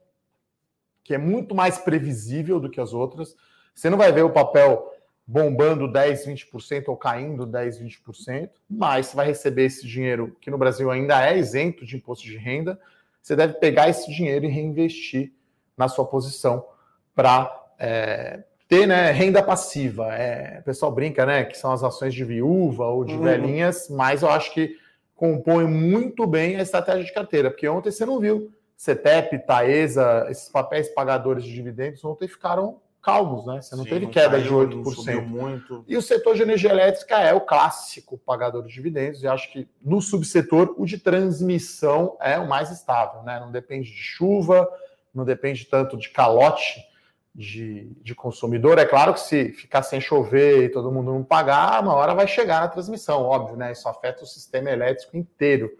que 1.03 1.13
é 1.13 1.17
muito 1.17 1.53
mais 1.53 1.77
previsível 1.77 2.59
do 2.59 2.69
que 2.69 2.81
as 2.81 2.93
outras. 2.93 3.35
Você 3.73 3.89
não 3.89 3.97
vai 3.97 4.11
ver 4.11 4.23
o 4.23 4.29
papel 4.29 4.91
bombando 5.27 5.91
10, 5.91 6.25
20% 6.25 6.85
ou 6.87 6.95
caindo 6.95 7.45
10, 7.45 7.81
20%, 7.81 8.49
mas 8.69 9.07
você 9.07 9.15
vai 9.15 9.27
receber 9.27 9.65
esse 9.65 9.85
dinheiro, 9.85 10.35
que 10.39 10.49
no 10.49 10.57
Brasil 10.57 10.89
ainda 10.89 11.21
é 11.27 11.37
isento 11.37 11.85
de 11.85 11.97
imposto 11.97 12.25
de 12.25 12.37
renda. 12.37 12.79
Você 13.21 13.35
deve 13.35 13.55
pegar 13.55 13.89
esse 13.89 14.09
dinheiro 14.09 14.45
e 14.45 14.47
reinvestir 14.47 15.33
na 15.75 15.89
sua 15.89 16.05
posição 16.05 16.65
para 17.13 17.53
é, 17.77 18.43
ter 18.69 18.87
né, 18.87 19.11
renda 19.11 19.43
passiva. 19.43 20.13
É, 20.15 20.59
o 20.61 20.63
pessoal 20.63 20.93
brinca 20.93 21.25
né, 21.25 21.43
que 21.43 21.57
são 21.57 21.73
as 21.73 21.83
ações 21.83 22.13
de 22.13 22.23
viúva 22.23 22.85
ou 22.85 23.03
de 23.03 23.15
uhum. 23.15 23.23
velhinhas, 23.23 23.89
mas 23.89 24.21
eu 24.21 24.29
acho 24.29 24.53
que 24.53 24.77
compõe 25.13 25.65
muito 25.65 26.25
bem 26.25 26.55
a 26.55 26.61
estratégia 26.61 27.03
de 27.03 27.13
carteira, 27.13 27.51
porque 27.51 27.67
ontem 27.67 27.91
você 27.91 28.05
não 28.05 28.19
viu. 28.19 28.49
CETEP, 28.77 29.39
Taesa, 29.39 30.27
esses 30.29 30.47
papéis 30.49 30.87
pagadores 30.89 31.43
de 31.43 31.51
dividendos 31.51 32.05
ontem 32.05 32.27
ficaram 32.27 32.79
calmos, 33.07 33.45
né? 33.45 33.61
Você 33.61 33.73
não 33.73 33.85
Sim, 33.85 33.89
teve 33.89 34.05
não 34.05 34.11
queda 34.11 34.37
caiu, 34.37 34.67
de 34.67 34.75
8%. 34.75 35.25
Muito. 35.25 35.85
E 35.87 35.95
o 35.95 36.01
setor 36.01 36.35
de 36.35 36.41
energia 36.41 36.71
elétrica 36.71 37.17
é 37.21 37.33
o 37.33 37.39
clássico 37.39 38.17
pagador 38.17 38.61
de 38.63 38.73
dividendos, 38.73 39.23
e 39.23 39.27
acho 39.27 39.49
que 39.49 39.65
no 39.81 40.01
subsetor 40.01 40.75
o 40.77 40.85
de 40.85 40.97
transmissão 40.97 42.17
é 42.19 42.37
o 42.37 42.49
mais 42.49 42.69
estável, 42.69 43.23
né? 43.23 43.39
Não 43.39 43.49
depende 43.49 43.89
de 43.89 43.97
chuva, 43.97 44.67
não 45.15 45.23
depende 45.23 45.63
tanto 45.63 45.95
de 45.95 46.09
calote 46.09 46.85
de, 47.33 47.89
de 48.03 48.13
consumidor. 48.13 48.77
É 48.77 48.85
claro 48.85 49.13
que 49.13 49.21
se 49.21 49.53
ficar 49.53 49.83
sem 49.83 50.01
chover 50.01 50.65
e 50.65 50.69
todo 50.69 50.91
mundo 50.91 51.13
não 51.13 51.23
pagar, 51.23 51.81
uma 51.81 51.93
hora 51.93 52.13
vai 52.13 52.27
chegar 52.27 52.59
na 52.59 52.67
transmissão, 52.67 53.21
óbvio, 53.21 53.55
né? 53.55 53.71
Isso 53.71 53.87
afeta 53.87 54.25
o 54.25 54.27
sistema 54.27 54.69
elétrico 54.69 55.15
inteiro. 55.15 55.71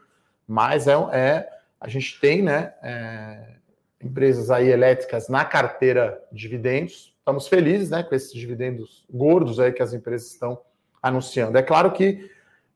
Mas 0.47 0.87
é, 0.87 0.93
é 1.11 1.49
a 1.77 1.89
gente 1.89 2.21
tem, 2.21 2.41
né? 2.41 2.73
É, 2.81 3.57
empresas 4.01 4.49
aí 4.49 4.69
elétricas 4.69 5.27
na 5.27 5.43
carteira 5.43 6.23
de 6.31 6.43
dividendos. 6.43 7.16
Estamos 7.27 7.49
felizes, 7.49 7.89
né, 7.89 8.03
com 8.03 8.15
esses 8.15 8.31
dividendos 8.31 9.03
gordos 9.11 9.59
aí 9.59 9.73
que 9.73 9.83
as 9.83 9.93
empresas 9.93 10.31
estão 10.31 10.61
anunciando. 11.03 11.57
É 11.57 11.61
claro 11.61 11.91
que 11.91 12.31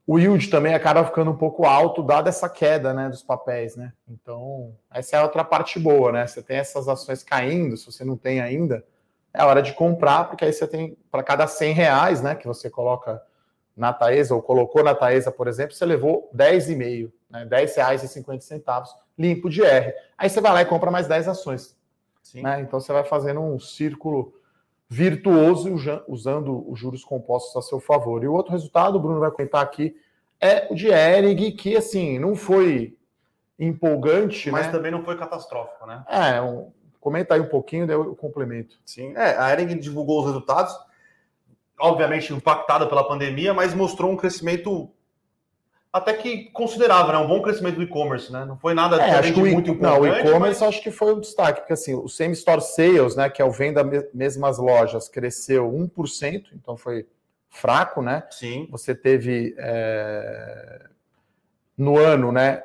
o 0.05 0.20
yield 0.20 0.50
também 0.50 0.74
acaba 0.74 1.05
ficando 1.05 1.31
um 1.31 1.38
pouco 1.38 1.65
alto, 1.65 2.03
dada 2.03 2.27
essa 2.27 2.50
queda 2.50 2.93
né, 2.93 3.08
dos 3.08 3.24
papéis, 3.24 3.77
né? 3.77 3.93
Então, 4.10 4.75
essa 4.93 5.15
é 5.15 5.20
a 5.20 5.24
outra 5.24 5.46
parte 5.46 5.79
boa, 5.79 6.12
né? 6.12 6.27
Você 6.27 6.41
tem 6.41 6.58
essas 6.58 6.89
ações 6.89 7.24
caindo, 7.24 7.77
se 7.77 7.86
você 7.86 8.03
não 8.03 8.17
tem 8.17 8.41
ainda, 8.41 8.84
é 9.34 9.41
hora 9.41 9.62
de 9.62 9.72
comprar, 9.72 10.25
porque 10.25 10.43
aí 10.43 10.51
você 10.51 10.67
tem, 10.67 10.98
para 11.10 11.24
cada 11.24 11.48
100 11.48 11.72
reais 11.74 12.22
né, 12.22 12.36
que 12.36 12.46
você 12.46 12.70
coloca 12.70 13.22
na 13.74 13.93
Taesa, 13.93 14.36
ou 14.36 14.41
colocou 14.41 14.84
na 14.84 14.93
Taesa, 14.93 15.31
por 15.31 15.48
exemplo, 15.48 15.74
você 15.74 15.86
levou 15.86 16.29
10,5, 16.36 17.10
né? 17.29 17.46
10 17.46 17.75
reais 17.77 18.03
e 18.03 18.08
50 18.10 18.41
centavos 18.43 18.93
limpo 19.17 19.50
de 19.50 19.63
R. 19.63 19.93
Aí 20.17 20.29
você 20.29 20.41
vai 20.41 20.51
lá 20.51 20.62
e 20.62 20.65
compra 20.65 20.91
mais 20.91 21.08
10 21.08 21.29
ações. 21.29 21.79
Né? 22.36 22.60
Então 22.60 22.81
você 22.81 22.91
vai 22.91 23.05
fazendo 23.05 23.39
um 23.39 23.58
círculo 23.58 24.34
virtuoso 24.93 25.74
usando 26.05 26.69
os 26.69 26.77
juros 26.77 27.01
compostos 27.01 27.55
a 27.55 27.62
seu 27.62 27.79
favor. 27.79 28.21
E 28.21 28.27
o 28.27 28.33
outro 28.33 28.51
resultado, 28.51 28.98
o 28.98 29.00
Bruno 29.00 29.21
vai 29.21 29.31
comentar 29.31 29.63
aqui, 29.63 29.95
é 30.38 30.67
o 30.69 30.75
de 30.75 30.89
Erig, 30.89 31.53
que 31.53 31.77
assim, 31.77 32.19
não 32.19 32.36
foi 32.36 32.98
empolgante. 33.57 34.51
Mas 34.51 34.65
né? 34.65 34.71
também 34.74 34.91
não 34.91 35.01
foi 35.01 35.17
catastrófico, 35.17 35.86
né? 35.86 36.03
É, 36.10 36.41
um, 36.41 36.74
comenta 37.00 37.36
aí 37.36 37.39
um 37.39 37.48
pouquinho, 37.48 37.88
daí 37.88 37.95
eu 37.95 38.13
complemento. 38.17 38.75
Sim, 38.86 39.13
é, 39.15 39.38
a 39.38 39.53
Ering 39.53 39.79
divulgou 39.79 40.19
os 40.19 40.25
resultados, 40.25 40.77
obviamente 41.79 42.33
impactada 42.33 42.86
pela 42.86 43.07
pandemia, 43.07 43.53
mas 43.53 43.74
mostrou 43.74 44.12
um 44.12 44.17
crescimento 44.17 44.91
até 45.93 46.13
que 46.13 46.45
considerável, 46.51 47.12
né? 47.12 47.17
Um 47.19 47.27
bom 47.27 47.41
crescimento 47.41 47.75
do 47.75 47.83
e-commerce, 47.83 48.31
né? 48.31 48.45
Não 48.45 48.57
foi 48.57 48.74
nada 48.74 48.95
é, 48.95 49.12
acho 49.12 49.33
que 49.33 49.41
o, 49.41 49.45
muito 49.45 49.71
importante. 49.71 50.01
Não, 50.01 50.01
o 50.01 50.07
e-commerce 50.07 50.62
mas... 50.62 50.69
acho 50.69 50.81
que 50.81 50.91
foi 50.91 51.13
o 51.13 51.19
destaque, 51.19 51.62
porque 51.62 51.74
assim, 51.74 51.93
o 51.93 52.07
same 52.07 52.33
store 52.33 52.62
sales, 52.62 53.15
né, 53.15 53.29
que 53.29 53.41
é 53.41 53.45
o 53.45 53.51
venda 53.51 53.83
mesmas 54.13 54.57
lojas, 54.57 55.10
cresceu 55.10 55.69
1%, 55.69 56.45
então 56.53 56.77
foi 56.77 57.05
fraco, 57.50 58.01
né? 58.01 58.24
Sim. 58.31 58.67
Você 58.71 58.95
teve 58.95 59.53
é... 59.57 60.86
no 61.77 61.98
ano, 61.98 62.31
né, 62.31 62.63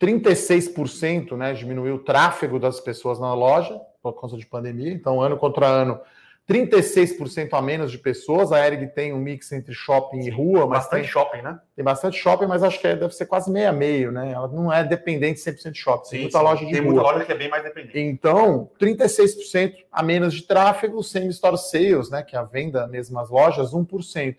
36%, 0.00 1.36
né, 1.36 1.52
diminuiu 1.52 1.94
o 1.94 2.00
tráfego 2.00 2.58
das 2.58 2.80
pessoas 2.80 3.20
na 3.20 3.32
loja 3.32 3.80
por 4.02 4.20
causa 4.20 4.36
de 4.36 4.44
pandemia, 4.44 4.92
então 4.92 5.20
ano 5.20 5.36
contra 5.36 5.64
ano 5.64 6.00
36% 6.48 7.50
a 7.52 7.62
menos 7.62 7.92
de 7.92 7.98
pessoas. 7.98 8.50
A 8.50 8.66
Erig 8.66 8.88
tem 8.88 9.12
um 9.12 9.18
mix 9.18 9.52
entre 9.52 9.72
shopping 9.72 10.20
e 10.20 10.30
rua. 10.30 10.66
Mas 10.66 10.80
bastante 10.80 11.02
tem, 11.02 11.10
shopping, 11.10 11.42
né? 11.42 11.60
Tem 11.76 11.84
bastante 11.84 12.18
shopping, 12.18 12.46
mas 12.46 12.62
acho 12.62 12.80
que 12.80 12.86
é, 12.86 12.96
deve 12.96 13.14
ser 13.14 13.26
quase 13.26 13.50
meia 13.50 13.72
meio, 13.72 14.10
né? 14.10 14.32
Ela 14.32 14.48
não 14.48 14.72
é 14.72 14.82
dependente 14.82 15.40
100% 15.40 15.70
de 15.70 15.78
shopping. 15.78 16.10
Tem 16.10 16.20
muita 16.22 16.38
sim. 16.38 16.44
loja 16.44 16.66
de 16.66 16.72
Tem 16.72 16.80
rua. 16.80 16.92
muita 16.92 17.02
loja 17.02 17.24
que 17.24 17.32
é 17.32 17.36
bem 17.36 17.48
mais 17.48 17.62
dependente. 17.62 17.98
Então, 17.98 18.70
36% 18.80 19.74
a 19.90 20.02
menos 20.02 20.34
de 20.34 20.42
tráfego, 20.42 21.02
same-store 21.02 21.58
sales, 21.58 22.10
né? 22.10 22.22
Que 22.22 22.34
é 22.34 22.38
a 22.38 22.44
venda 22.44 22.86
mesmo 22.88 23.18
as 23.20 23.30
lojas, 23.30 23.72
1%. 23.72 24.36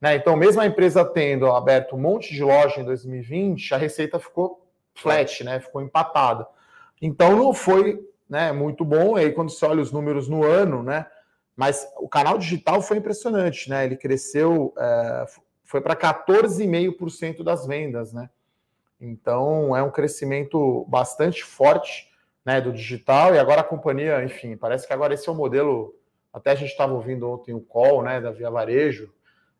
Né? 0.00 0.16
Então, 0.16 0.36
mesmo 0.36 0.60
a 0.60 0.66
empresa 0.66 1.04
tendo 1.04 1.46
aberto 1.46 1.94
um 1.94 2.00
monte 2.00 2.34
de 2.34 2.42
loja 2.42 2.80
em 2.80 2.84
2020, 2.84 3.72
a 3.72 3.76
receita 3.78 4.18
ficou 4.18 4.66
flat, 4.92 5.44
né? 5.44 5.60
Ficou 5.60 5.80
empatada. 5.80 6.46
Então, 7.00 7.36
não 7.36 7.54
foi 7.54 8.00
né, 8.28 8.50
muito 8.50 8.84
bom. 8.84 9.16
E 9.16 9.22
aí, 9.22 9.32
quando 9.32 9.50
você 9.50 9.64
olha 9.64 9.80
os 9.80 9.92
números 9.92 10.28
no 10.28 10.44
ano, 10.44 10.82
né? 10.82 11.06
Mas 11.56 11.86
o 11.98 12.08
canal 12.08 12.38
digital 12.38 12.82
foi 12.82 12.96
impressionante, 12.96 13.70
né? 13.70 13.84
Ele 13.84 13.96
cresceu, 13.96 14.74
é, 14.76 15.26
foi 15.62 15.80
para 15.80 15.94
14,5% 15.94 17.42
das 17.42 17.66
vendas, 17.66 18.12
né? 18.12 18.28
Então 19.00 19.76
é 19.76 19.82
um 19.82 19.90
crescimento 19.90 20.84
bastante 20.88 21.44
forte 21.44 22.08
né, 22.44 22.60
do 22.60 22.72
digital, 22.72 23.34
e 23.34 23.38
agora 23.38 23.62
a 23.62 23.64
companhia, 23.64 24.22
enfim, 24.22 24.56
parece 24.56 24.86
que 24.86 24.92
agora 24.92 25.14
esse 25.14 25.28
é 25.28 25.32
o 25.32 25.34
modelo. 25.34 25.94
Até 26.32 26.50
a 26.50 26.54
gente 26.54 26.70
estava 26.70 26.92
ouvindo 26.92 27.30
ontem 27.30 27.54
o 27.54 27.60
call 27.60 28.02
né, 28.02 28.20
da 28.20 28.30
Via 28.30 28.50
Varejo, 28.50 29.12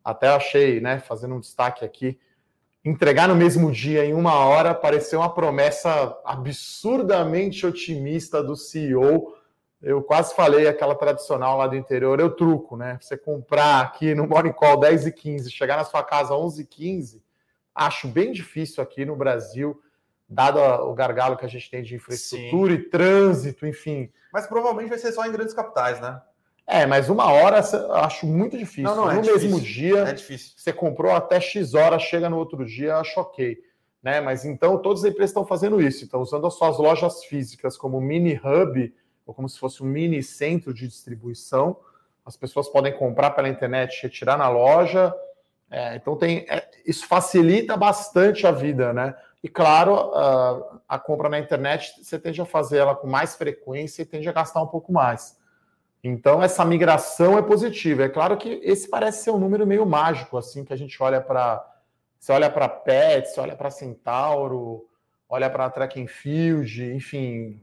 até 0.05 0.29
achei, 0.29 0.81
né, 0.81 0.99
fazendo 0.99 1.35
um 1.35 1.41
destaque 1.41 1.85
aqui, 1.85 2.19
entregar 2.85 3.29
no 3.29 3.35
mesmo 3.35 3.73
dia, 3.73 4.05
em 4.05 4.13
uma 4.13 4.35
hora, 4.45 4.75
pareceu 4.75 5.21
uma 5.21 5.33
promessa 5.33 6.21
absurdamente 6.25 7.65
otimista 7.65 8.43
do 8.43 8.55
CEO 8.55 9.35
eu 9.85 10.03
quase 10.03 10.35
falei 10.35 10.67
aquela 10.67 10.95
tradicional 10.95 11.59
lá 11.59 11.67
do 11.67 11.77
interior, 11.77 12.19
eu 12.19 12.31
truco, 12.31 12.75
né? 12.75 12.99
Você 13.01 13.19
comprar 13.19 13.83
aqui 13.83 14.15
no 14.15 14.27
Morning 14.27 14.53
Call 14.53 14.81
10 14.81 15.07
e 15.09 15.13
15, 15.13 15.51
chegar 15.51 15.77
na 15.77 15.85
sua 15.85 16.03
casa 16.03 16.35
11 16.35 16.63
e 16.63 16.65
15, 16.65 17.23
acho 17.75 18.09
bem 18.09 18.33
difícil 18.33 18.83
aqui 18.83 19.05
no 19.05 19.15
Brasil, 19.15 19.79
dado 20.27 20.59
o 20.59 20.95
gargalo 20.95 21.37
que 21.37 21.45
a 21.45 21.49
gente 21.49 21.71
tem 21.71 21.83
de 21.83 21.95
infraestrutura 21.95 22.75
Sim. 22.75 22.81
e 22.81 22.85
trânsito, 22.85 23.67
enfim. 23.67 24.11
Mas 24.33 24.47
provavelmente 24.47 24.89
vai 24.89 24.99
ser 24.99 25.13
só 25.13 25.27
em 25.27 25.33
grandes 25.33 25.53
capitais, 25.53 26.01
né? 26.01 26.21
É, 26.67 26.87
mas 26.87 27.11
uma 27.11 27.31
hora 27.31 27.59
acho 27.59 28.27
muito 28.27 28.57
difícil. 28.57 28.85
Não, 28.85 28.97
não, 28.97 29.11
é 29.11 29.17
no 29.17 29.23
difícil. 29.23 29.51
mesmo 29.51 29.61
dia, 29.61 29.99
é 29.99 30.13
difícil. 30.15 30.55
você 30.57 30.73
comprou 30.73 31.13
até 31.13 31.39
X 31.39 31.75
horas, 31.75 32.03
chega 32.03 32.31
no 32.31 32.39
outro 32.39 32.65
dia, 32.65 32.97
acho 32.97 33.21
ok. 33.21 33.59
Né? 34.03 34.23
Mas 34.23 34.47
então 34.47 34.79
todas 34.81 35.05
as 35.05 35.11
empresas 35.11 35.31
estão 35.31 35.47
fazendo 35.47 35.81
isso, 35.81 36.05
estão 36.05 36.23
usando 36.23 36.47
as 36.47 36.55
suas 36.55 36.79
lojas 36.79 37.25
físicas 37.25 37.77
como 37.77 38.01
mini 38.01 38.41
hub 38.43 38.95
ou 39.27 39.35
como 39.35 39.49
se 39.49 39.59
fosse 39.59 39.83
um 39.83 39.87
mini 39.87 40.23
centro 40.23 40.73
de 40.73 40.87
distribuição. 40.87 41.77
As 42.25 42.37
pessoas 42.37 42.69
podem 42.69 42.97
comprar 42.97 43.31
pela 43.31 43.49
internet, 43.49 44.03
retirar 44.03 44.37
na 44.37 44.49
loja. 44.49 45.15
É, 45.71 45.97
então 45.97 46.17
tem 46.17 46.47
é, 46.49 46.69
isso 46.87 47.07
facilita 47.07 47.77
bastante 47.77 48.47
a 48.47 48.51
vida, 48.51 48.93
né? 48.93 49.15
E 49.43 49.49
claro, 49.49 49.95
a, 50.15 50.81
a, 50.89 50.99
compra 50.99 51.29
na 51.29 51.39
internet 51.39 52.03
você 52.03 52.19
tende 52.19 52.41
a 52.41 52.47
fazer 52.47 52.79
ela 52.79 52.95
com 52.95 53.07
mais 53.07 53.37
frequência 53.37 54.03
e 54.03 54.07
tende 54.07 54.29
a 54.29 54.33
gastar 54.33 54.63
um 54.63 54.67
pouco 54.67 54.93
mais. 54.93 55.39
Então 56.03 56.43
essa 56.43 56.65
migração 56.65 57.37
é 57.37 57.43
positiva. 57.43 58.05
É 58.05 58.09
claro 58.09 58.37
que 58.37 58.61
esse 58.63 58.89
parece 58.89 59.25
ser 59.25 59.31
um 59.31 59.39
número 59.39 59.67
meio 59.67 59.85
mágico, 59.85 60.39
assim 60.39 60.65
que 60.65 60.73
a 60.73 60.77
gente 60.77 61.03
olha 61.03 61.21
para 61.21 61.65
você 62.19 62.33
olha 62.33 62.49
para 62.49 62.67
Pet, 62.71 63.29
você 63.29 63.39
olha 63.39 63.55
para 63.55 63.71
Centauro, 63.71 64.89
olha 65.29 65.51
para 65.51 65.69
Track 65.69 66.03
and 66.03 66.07
Field, 66.07 66.83
enfim, 66.95 67.61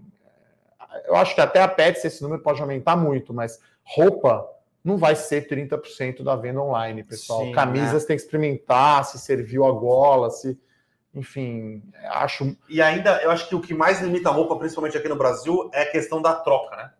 eu 1.05 1.15
acho 1.15 1.35
que 1.35 1.41
até 1.41 1.61
a 1.61 1.67
Pets 1.67 2.03
esse 2.03 2.21
número 2.21 2.41
pode 2.41 2.61
aumentar 2.61 2.95
muito, 2.95 3.33
mas 3.33 3.59
roupa 3.83 4.47
não 4.83 4.97
vai 4.97 5.15
ser 5.15 5.47
30% 5.47 6.23
da 6.23 6.35
venda 6.35 6.61
online, 6.61 7.03
pessoal. 7.03 7.41
Sim, 7.41 7.51
Camisas 7.51 8.01
né? 8.01 8.07
tem 8.07 8.17
que 8.17 8.23
experimentar, 8.23 9.05
se 9.05 9.19
serviu 9.19 9.65
a 9.65 9.71
gola, 9.71 10.29
se. 10.29 10.59
Enfim, 11.13 11.83
acho. 12.05 12.55
E 12.69 12.81
ainda, 12.81 13.21
eu 13.21 13.31
acho 13.31 13.47
que 13.49 13.53
o 13.53 13.59
que 13.59 13.73
mais 13.73 14.01
limita 14.01 14.29
a 14.29 14.31
roupa, 14.31 14.55
principalmente 14.55 14.97
aqui 14.97 15.09
no 15.09 15.17
Brasil, 15.17 15.69
é 15.73 15.81
a 15.81 15.91
questão 15.91 16.21
da 16.21 16.33
troca, 16.33 16.75
né? 16.75 16.91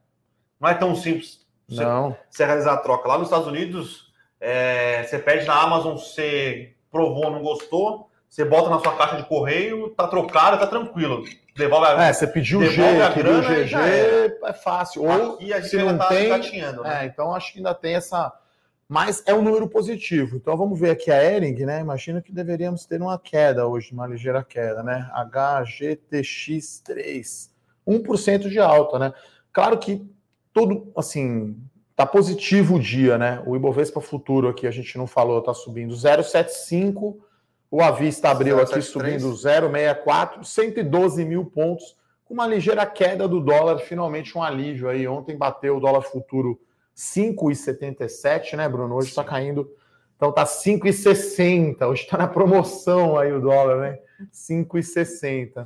Não 0.59 0.67
é 0.69 0.73
tão 0.73 0.95
simples 0.95 1.41
você, 1.67 1.83
não. 1.83 2.17
você 2.29 2.45
realizar 2.45 2.73
a 2.73 2.77
troca. 2.77 3.07
Lá 3.07 3.17
nos 3.17 3.27
Estados 3.27 3.47
Unidos, 3.47 4.11
é, 4.39 5.03
você 5.03 5.17
pede 5.17 5.45
na 5.45 5.61
Amazon, 5.61 5.95
você 5.95 6.75
provou, 6.91 7.31
não 7.31 7.41
gostou, 7.41 8.10
você 8.31 8.43
bota 8.45 8.69
na 8.69 8.79
sua 8.79 8.95
caixa 8.95 9.17
de 9.17 9.25
correio, 9.25 9.89
tá 9.89 10.07
trocado, 10.07 10.57
tá 10.57 10.65
tranquilo. 10.65 11.25
Devolve 11.53 11.87
a, 11.87 12.03
é, 12.03 12.13
você 12.13 12.25
pediu 12.25 12.61
o 12.61 12.65
G, 12.65 12.81
queria 13.13 13.33
o 13.33 13.41
GG, 13.41 13.75
é. 14.41 14.53
fácil. 14.53 15.03
Ou 15.03 15.33
Aqui 15.33 15.51
a 15.51 15.59
gente 15.59 15.69
se 15.69 15.75
não 15.75 15.97
tá 15.97 16.07
tem, 16.07 16.29
né? 16.29 16.39
é, 16.85 17.07
então 17.07 17.35
acho 17.35 17.51
que 17.51 17.59
ainda 17.59 17.75
tem 17.75 17.95
essa, 17.95 18.31
mas 18.87 19.21
é 19.25 19.33
um 19.33 19.41
número 19.41 19.67
positivo. 19.67 20.37
Então 20.37 20.55
vamos 20.55 20.79
ver 20.79 20.91
aqui 20.91 21.11
a 21.11 21.21
Ering, 21.21 21.65
né? 21.65 21.81
Imagina 21.81 22.21
que 22.21 22.31
deveríamos 22.31 22.85
ter 22.85 23.01
uma 23.01 23.19
queda 23.19 23.67
hoje, 23.67 23.91
uma 23.91 24.07
ligeira 24.07 24.41
queda, 24.41 24.81
né? 24.81 25.11
HGTX3, 25.13 27.49
1% 27.85 28.47
de 28.47 28.59
alta, 28.59 28.97
né? 28.97 29.13
Claro 29.51 29.77
que 29.77 30.09
tudo 30.53 30.89
assim, 30.95 31.57
tá 31.97 32.05
positivo 32.05 32.75
o 32.75 32.79
dia, 32.79 33.17
né? 33.17 33.43
O 33.45 33.57
Ibovespa 33.57 33.99
futuro 33.99 34.47
aqui 34.47 34.65
a 34.65 34.71
gente 34.71 34.97
não 34.97 35.05
falou, 35.05 35.41
tá 35.41 35.53
subindo 35.53 35.93
075 35.93 37.29
o 37.71 37.81
Avista 37.81 38.29
abriu 38.29 38.59
aqui 38.59 38.81
subindo 38.81 39.31
0,64, 39.31 40.43
112 40.43 41.23
mil 41.23 41.45
pontos, 41.45 41.95
com 42.25 42.33
uma 42.33 42.45
ligeira 42.45 42.85
queda 42.85 43.29
do 43.29 43.39
dólar, 43.39 43.79
finalmente 43.79 44.37
um 44.37 44.43
alívio 44.43 44.89
aí. 44.89 45.07
Ontem 45.07 45.37
bateu 45.37 45.77
o 45.77 45.79
dólar 45.79 46.01
futuro 46.01 46.59
5,77, 46.93 48.57
né, 48.57 48.67
Bruno? 48.67 48.95
Hoje 48.95 49.07
está 49.07 49.23
caindo. 49.23 49.73
Então 50.17 50.33
tá 50.33 50.43
5,60. 50.43 51.87
Hoje 51.87 52.03
está 52.03 52.17
na 52.17 52.27
promoção 52.27 53.17
aí 53.17 53.31
o 53.31 53.39
dólar, 53.39 53.77
né? 53.77 53.99
5,60. 54.33 55.65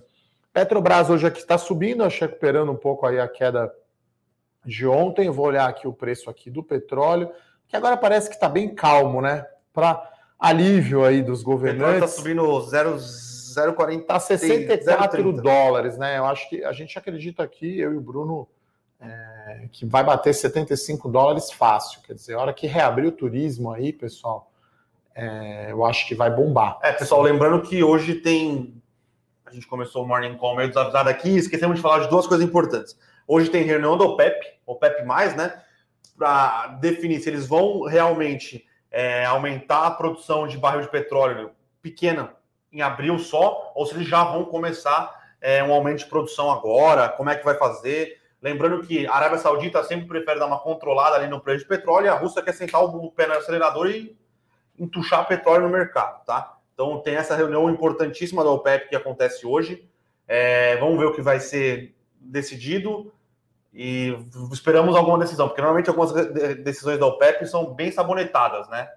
Petrobras 0.54 1.10
hoje 1.10 1.26
aqui 1.26 1.40
está 1.40 1.58
subindo, 1.58 2.04
acho 2.04 2.22
recuperando 2.22 2.72
um 2.72 2.78
pouco 2.78 3.08
aí 3.08 3.20
a 3.20 3.28
queda 3.28 3.74
de 4.64 4.86
ontem. 4.86 5.26
Eu 5.26 5.34
vou 5.34 5.48
olhar 5.48 5.68
aqui 5.68 5.88
o 5.88 5.94
preço 5.94 6.30
aqui 6.30 6.52
do 6.52 6.64
petróleo, 6.64 7.32
que 7.68 7.76
agora 7.76 7.98
parece 7.98 8.30
que 8.30 8.36
está 8.36 8.48
bem 8.48 8.74
calmo, 8.74 9.22
né? 9.22 9.46
Para 9.74 10.14
alívio 10.39 11.04
aí 11.04 11.22
dos 11.22 11.42
governantes. 11.42 12.04
Está 12.04 12.08
subindo 12.08 12.44
0,40. 12.44 14.01
Está 14.01 14.20
64 14.20 15.22
0, 15.22 15.42
dólares, 15.42 15.98
né? 15.98 16.18
Eu 16.18 16.25
acho 16.25 16.50
que 16.50 16.63
a 16.63 16.72
gente 16.72 16.98
acredita 16.98 17.44
aqui, 17.44 17.80
eu 17.80 17.94
e 17.94 17.98
o 17.98 18.01
Bruno, 18.01 18.48
é, 19.00 19.68
que 19.72 19.86
vai 19.86 20.04
bater 20.04 20.34
75 20.34 21.10
dólares 21.10 21.51
fácil. 21.51 22.01
Quer 22.01 22.13
dizer, 22.13 22.34
a 22.36 22.39
hora 22.39 22.54
que 22.54 22.68
reabrir 22.68 23.08
o 23.08 23.12
turismo 23.12 23.72
aí, 23.72 23.92
pessoal, 23.92 24.51
é, 25.13 25.72
eu 25.72 25.86
acho 25.86 26.08
que 26.08 26.15
vai 26.15 26.30
bombar. 26.30 26.77
É, 26.84 26.92
pessoal, 26.92 27.22
lembrando 27.22 27.62
que 27.62 27.84
hoje 27.84 28.15
tem. 28.15 28.82
A 29.46 29.51
gente 29.51 29.68
começou 29.68 30.04
o 30.04 30.08
Morning 30.08 30.36
Call 30.38 30.56
meio 30.56 30.68
desavisado 30.68 31.08
aqui, 31.08 31.38
esquecemos 31.38 31.77
de 31.77 31.82
falar 31.82 32.00
de 32.00 32.10
duas 32.10 32.27
coisas 32.27 32.46
importantes. 32.46 32.98
Hoje 33.27 33.50
tem 33.50 33.63
reunião 33.63 33.98
do 33.98 34.04
OPEP, 34.06 34.46
OPEP, 34.65 35.04
né? 35.38 35.62
Para 36.18 36.68
definir 36.80 37.20
se 37.20 37.30
eles 37.30 37.46
vão 37.46 37.84
realmente 37.84 38.65
é, 38.96 39.25
aumentar 39.25 39.88
a 39.88 39.92
produção 39.92 40.48
de 40.48 40.58
barril 40.58 40.80
de 40.80 40.88
petróleo 40.88 41.52
pequena 41.82 42.34
em 42.72 42.82
abril 42.82 43.20
só, 43.20 43.74
ou 43.75 43.86
se 43.86 43.94
eles 43.94 44.08
já 44.08 44.24
vão 44.24 44.46
começar 44.46 45.14
é, 45.42 45.62
um 45.62 45.74
aumento 45.74 46.00
de 46.00 46.06
produção 46.06 46.50
agora, 46.50 47.10
como 47.10 47.30
é 47.30 47.36
que 47.36 47.44
vai 47.44 47.56
fazer. 47.56 48.22
Lembrando 48.42 48.88
que 48.88 49.06
a 49.06 49.14
Arábia 49.14 49.38
Saudita 49.38 49.84
sempre 49.84 50.08
prefere 50.08 50.40
dar 50.40 50.46
uma 50.46 50.60
controlada 50.60 51.18
ali 51.18 51.28
no 51.28 51.42
preço 51.42 51.64
de 51.64 51.68
petróleo 51.68 52.06
e 52.06 52.10
a 52.10 52.16
Rússia 52.16 52.42
quer 52.42 52.54
sentar 52.54 52.82
o 52.86 53.12
pé 53.12 53.28
no 53.28 53.34
acelerador 53.34 53.90
e 53.90 54.18
entuchar 54.80 55.28
petróleo 55.28 55.64
no 55.64 55.70
mercado, 55.70 56.24
tá? 56.24 56.58
Então 56.74 56.98
tem 57.02 57.16
essa 57.16 57.36
reunião 57.36 57.70
importantíssima 57.70 58.46
da 58.46 58.50
OPEP 58.50 58.88
que 58.88 58.96
acontece 58.96 59.46
hoje. 59.46 59.86
É, 60.25 60.78
vamos 60.78 60.98
ver 60.98 61.08
o 61.08 61.14
que 61.14 61.22
vai 61.22 61.42
ser 61.42 61.94
decidido. 62.18 63.14
E 63.77 64.17
esperamos 64.53 64.96
alguma 64.96 65.20
decisão, 65.20 65.50
porque 65.50 65.62
normalmente 65.62 65.89
algumas 65.89 66.13
decisões 66.63 66.98
da 66.98 67.08
OPEP 67.08 67.46
são 67.46 67.74
bem 67.74 67.91
sabonetadas, 67.91 68.70
né? 68.70 68.88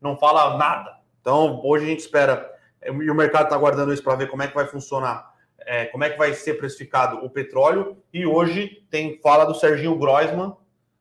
Não 0.00 0.16
fala 0.16 0.56
nada. 0.56 0.96
Então, 1.20 1.60
hoje 1.64 1.86
a 1.86 1.88
gente 1.88 1.98
espera, 1.98 2.48
e 2.80 3.10
o 3.10 3.14
mercado 3.16 3.44
está 3.44 3.56
aguardando 3.56 3.92
isso 3.92 4.02
para 4.02 4.14
ver 4.14 4.28
como 4.28 4.44
é 4.44 4.46
que 4.46 4.54
vai 4.54 4.64
funcionar, 4.64 5.34
é, 5.58 5.86
como 5.86 6.04
é 6.04 6.10
que 6.10 6.16
vai 6.16 6.32
ser 6.34 6.54
precificado 6.54 7.16
o 7.24 7.28
petróleo. 7.28 7.96
E 8.14 8.24
hoje 8.24 8.86
tem 8.88 9.18
fala 9.20 9.44
do 9.44 9.56
Serginho 9.56 9.98
Groisman, 9.98 10.56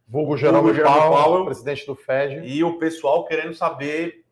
vulgo 0.08 0.36
Jerome, 0.36 0.74
Powell, 0.74 1.12
Powell, 1.12 1.46
presidente 1.46 1.86
do 1.86 1.96
FED. 1.96 2.42
E 2.44 2.64
o 2.64 2.80
pessoal 2.80 3.24
querendo 3.26 3.54
saber 3.54 4.26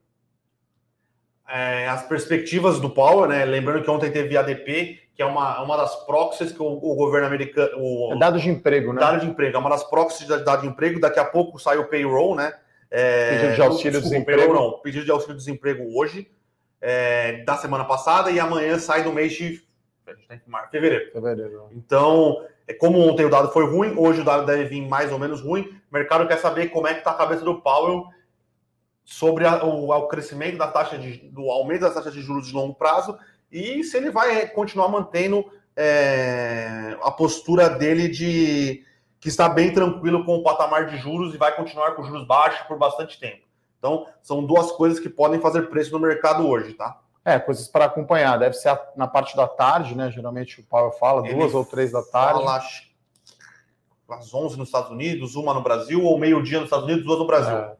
é, 1.47 1.87
as 1.87 2.07
perspectivas 2.07 2.79
do 2.79 2.89
Powell, 2.89 3.29
né? 3.29 3.45
Lembrando 3.45 3.83
que 3.83 3.91
ontem 3.91 4.11
teve 4.11 4.35
ADP, 4.35 5.04
que 5.15 5.21
é 5.21 5.25
uma, 5.25 5.61
uma 5.61 5.77
das 5.77 5.95
proxies 6.05 6.51
que 6.51 6.61
o, 6.61 6.65
o 6.65 6.95
governo 6.95 7.27
americano. 7.27 7.71
O, 7.77 8.13
é 8.13 8.19
dado 8.19 8.37
de 8.37 8.49
emprego, 8.49 8.91
né? 8.91 8.99
Dado 8.99 9.21
de 9.21 9.27
emprego, 9.27 9.55
é 9.55 9.59
uma 9.59 9.69
das 9.69 9.83
proxies 9.83 10.27
de 10.27 10.43
dado 10.43 10.61
de 10.61 10.67
emprego. 10.67 10.99
Daqui 10.99 11.19
a 11.19 11.25
pouco 11.25 11.57
sai 11.57 11.77
o 11.77 11.87
payroll, 11.87 12.35
né? 12.35 12.53
É, 12.91 13.29
pedido 13.29 13.55
de 13.55 13.61
auxílio 13.61 13.91
desculpa, 13.91 14.09
desemprego. 14.09 14.41
Payroll, 14.41 14.71
não, 14.71 14.79
pedido 14.79 15.05
de 15.05 15.11
auxílio 15.11 15.37
desemprego 15.37 15.97
hoje, 15.97 16.29
é, 16.81 17.43
da 17.43 17.55
semana 17.55 17.85
passada, 17.85 18.29
e 18.29 18.39
amanhã 18.39 18.77
sai 18.77 19.03
no 19.03 19.13
mês 19.13 19.31
de 19.33 19.63
fevereiro. 20.69 21.11
fevereiro. 21.11 21.69
Então, 21.71 22.45
é, 22.67 22.73
como 22.73 22.99
ontem 22.99 23.25
o 23.25 23.29
dado 23.29 23.51
foi 23.51 23.65
ruim, 23.65 23.95
hoje 23.97 24.19
o 24.19 24.25
dado 24.25 24.45
deve 24.45 24.65
vir 24.65 24.81
mais 24.81 25.13
ou 25.13 25.17
menos 25.17 25.41
ruim. 25.41 25.61
O 25.89 25.93
mercado 25.93 26.27
quer 26.27 26.37
saber 26.37 26.67
como 26.67 26.87
é 26.87 26.93
que 26.93 26.99
está 26.99 27.11
a 27.11 27.15
cabeça 27.15 27.43
do 27.43 27.61
Powell 27.61 28.05
sobre 29.05 29.45
a, 29.45 29.63
o, 29.63 29.91
o, 29.91 30.07
crescimento 30.07 30.57
da 30.57 30.67
taxa 30.67 30.97
de, 30.97 31.17
do 31.29 31.49
aumento 31.51 31.81
das 31.81 31.93
taxas 31.93 32.13
de 32.13 32.21
juros 32.21 32.47
de 32.47 32.53
longo 32.53 32.73
prazo 32.73 33.17
e 33.51 33.83
se 33.83 33.97
ele 33.97 34.09
vai 34.11 34.47
continuar 34.47 34.87
mantendo 34.89 35.45
é, 35.75 36.97
a 37.01 37.11
postura 37.11 37.69
dele 37.69 38.07
de 38.07 38.83
que 39.19 39.29
está 39.29 39.49
bem 39.49 39.73
tranquilo 39.73 40.23
com 40.23 40.35
o 40.35 40.43
patamar 40.43 40.85
de 40.85 40.97
juros 40.97 41.33
e 41.33 41.37
vai 41.37 41.55
continuar 41.55 41.95
com 41.95 42.03
juros 42.03 42.27
baixos 42.27 42.65
por 42.67 42.77
bastante 42.77 43.19
tempo. 43.19 43.43
Então, 43.79 44.05
são 44.21 44.43
duas 44.43 44.71
coisas 44.71 44.99
que 44.99 45.09
podem 45.09 45.39
fazer 45.39 45.63
preço 45.69 45.91
no 45.91 45.99
mercado 45.99 46.47
hoje, 46.47 46.73
tá? 46.73 46.99
É, 47.23 47.39
coisas 47.39 47.67
para 47.67 47.85
acompanhar. 47.85 48.37
Deve 48.37 48.53
ser 48.53 48.79
na 48.95 49.07
parte 49.07 49.35
da 49.35 49.47
tarde, 49.47 49.95
né? 49.95 50.11
Geralmente 50.11 50.59
o 50.59 50.63
Paulo 50.63 50.91
fala, 50.91 51.25
ele 51.25 51.35
duas 51.35 51.53
ou 51.55 51.65
três 51.65 51.91
da 51.91 52.03
tarde. 52.03 52.39
Fala 52.43 52.61
às 54.09 54.33
11 54.33 54.57
nos 54.57 54.67
Estados 54.67 54.91
Unidos, 54.91 55.35
uma 55.35 55.53
no 55.53 55.61
Brasil, 55.61 56.03
ou 56.03 56.19
meio-dia 56.19 56.59
nos 56.59 56.67
Estados 56.67 56.85
Unidos, 56.85 57.03
duas 57.03 57.17
no 57.17 57.25
Brasil. 57.25 57.57
É. 57.57 57.75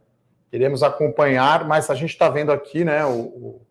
Iremos 0.51 0.81
acompanhar, 0.81 1.67
mas 1.67 1.89
a 1.89 1.95
gente 1.95 2.09
está 2.09 2.29
vendo 2.29 2.51
aqui, 2.51 2.83
né? 2.83 3.05
O, 3.05 3.19
o, 3.19 3.64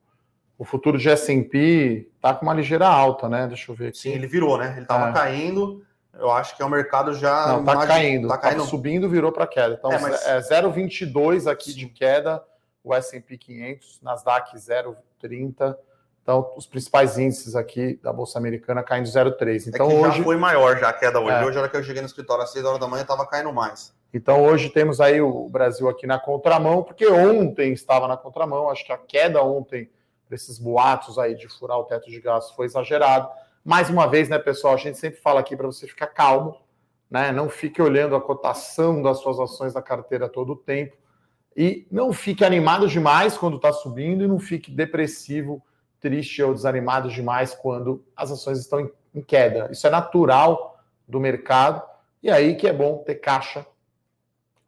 futuro 0.63 0.99
de 0.99 1.09
S&P 1.09 2.09
está 2.15 2.35
com 2.35 2.45
uma 2.45 2.55
ligeira 2.55 2.87
alta, 2.87 3.29
né? 3.29 3.47
Deixa 3.49 3.73
eu 3.73 3.75
ver 3.75 3.89
aqui. 3.89 3.99
Sim, 3.99 4.11
ele 4.11 4.27
virou, 4.27 4.59
né? 4.59 4.73
Ele 4.73 4.83
estava 4.83 5.09
é. 5.09 5.13
caindo. 5.13 5.83
Eu 6.13 6.31
acho 6.31 6.55
que 6.55 6.63
é 6.63 6.65
o 6.65 6.69
mercado 6.69 7.15
já. 7.15 7.49
Não, 7.49 7.61
está 7.61 7.87
caindo. 7.87 8.27
Está 8.27 8.39
caindo. 8.39 8.63
Tá 8.63 8.69
subindo, 8.69 9.09
virou 9.09 9.33
para 9.33 9.47
queda. 9.47 9.75
Então, 9.79 9.91
é, 9.91 9.99
mas... 9.99 10.25
é 10.27 10.39
0,22 10.39 11.51
aqui 11.51 11.73
Sim. 11.73 11.79
de 11.79 11.87
queda, 11.87 12.43
o 12.85 12.95
S&P 12.95 13.37
500, 13.37 14.01
Nasdaq 14.03 14.57
0,30. 14.57 15.77
Então, 16.23 16.53
os 16.57 16.67
principais 16.67 17.19
índices 17.19 17.57
aqui 17.57 17.99
da 18.03 18.13
Bolsa 18.13 18.39
Americana 18.39 18.83
caindo 18.83 19.07
0,3. 19.07 19.67
Então, 19.67 19.91
é 19.91 19.95
hoje... 19.95 20.19
já 20.19 20.25
foi 20.25 20.37
maior 20.37 20.79
já 20.79 20.89
a 20.89 20.93
queda 20.93 21.19
hoje. 21.19 21.37
É. 21.37 21.45
Hoje, 21.45 21.59
a 21.59 21.61
hora 21.63 21.71
que 21.71 21.77
eu 21.77 21.83
cheguei 21.83 22.01
no 22.01 22.07
escritório 22.07 22.45
às 22.45 22.53
6 22.53 22.65
horas 22.65 22.81
da 22.81 22.87
manhã, 22.87 23.03
estava 23.03 23.27
caindo 23.27 23.53
mais. 23.53 23.93
Então 24.15 24.45
hoje 24.45 24.71
temos 24.71 25.01
aí 25.01 25.21
o 25.21 25.49
Brasil 25.49 25.89
aqui 25.89 26.07
na 26.07 26.21
contramão, 26.21 26.85
porque 26.85 27.05
ontem 27.05 27.73
estava 27.73 28.07
na 28.07 28.17
contramão, 28.17 28.71
acho 28.71 28.87
que 28.87 28.93
a 28.93 28.97
queda 28.97 29.43
ontem 29.43 29.91
desses 30.29 30.59
boatos 30.59 31.19
aí 31.19 31.35
de 31.35 31.49
furar 31.49 31.79
o 31.79 31.85
teto 31.85 32.11
de 32.11 32.21
gastos 32.21 32.55
foi 32.55 32.67
exagerado. 32.67 33.29
Mais 33.65 33.89
uma 33.89 34.07
vez, 34.07 34.29
né, 34.29 34.39
pessoal, 34.39 34.75
a 34.75 34.79
gente 34.79 34.99
sempre 34.99 35.21
fala 35.21 35.41
aqui 35.41 35.57
para 35.57 35.67
você 35.67 35.87
ficar 35.87 36.09
calmo, 36.09 36.57
né? 37.11 37.33
Não 37.33 37.49
fique 37.49 37.81
olhando 37.81 38.17
a 38.17 38.21
cotação 38.21 39.03
das 39.03 39.19
suas 39.19 39.39
ações 39.39 39.73
da 39.73 39.81
carteira 39.81 40.29
todo 40.29 40.53
o 40.53 40.57
tempo 40.57 40.97
e 41.57 41.87
não 41.91 42.13
fique 42.13 42.45
animado 42.45 42.89
demais 42.89 43.39
quando 43.39 43.57
está 43.57 43.73
subindo 43.73 44.25
e 44.25 44.27
não 44.27 44.39
fique 44.39 44.71
depressivo, 44.71 45.63
triste 46.01 46.43
ou 46.43 46.53
desanimado 46.53 47.09
demais 47.09 47.55
quando 47.55 48.05
as 48.17 48.31
ações 48.31 48.59
estão 48.59 48.91
em 49.15 49.23
queda. 49.23 49.69
Isso 49.71 49.87
é 49.87 49.91
natural 49.91 50.79
do 51.07 51.21
mercado 51.21 51.83
e 52.23 52.31
aí 52.31 52.57
que 52.57 52.67
é 52.67 52.73
bom 52.73 52.99
ter 52.99 53.17
caixa 53.17 53.65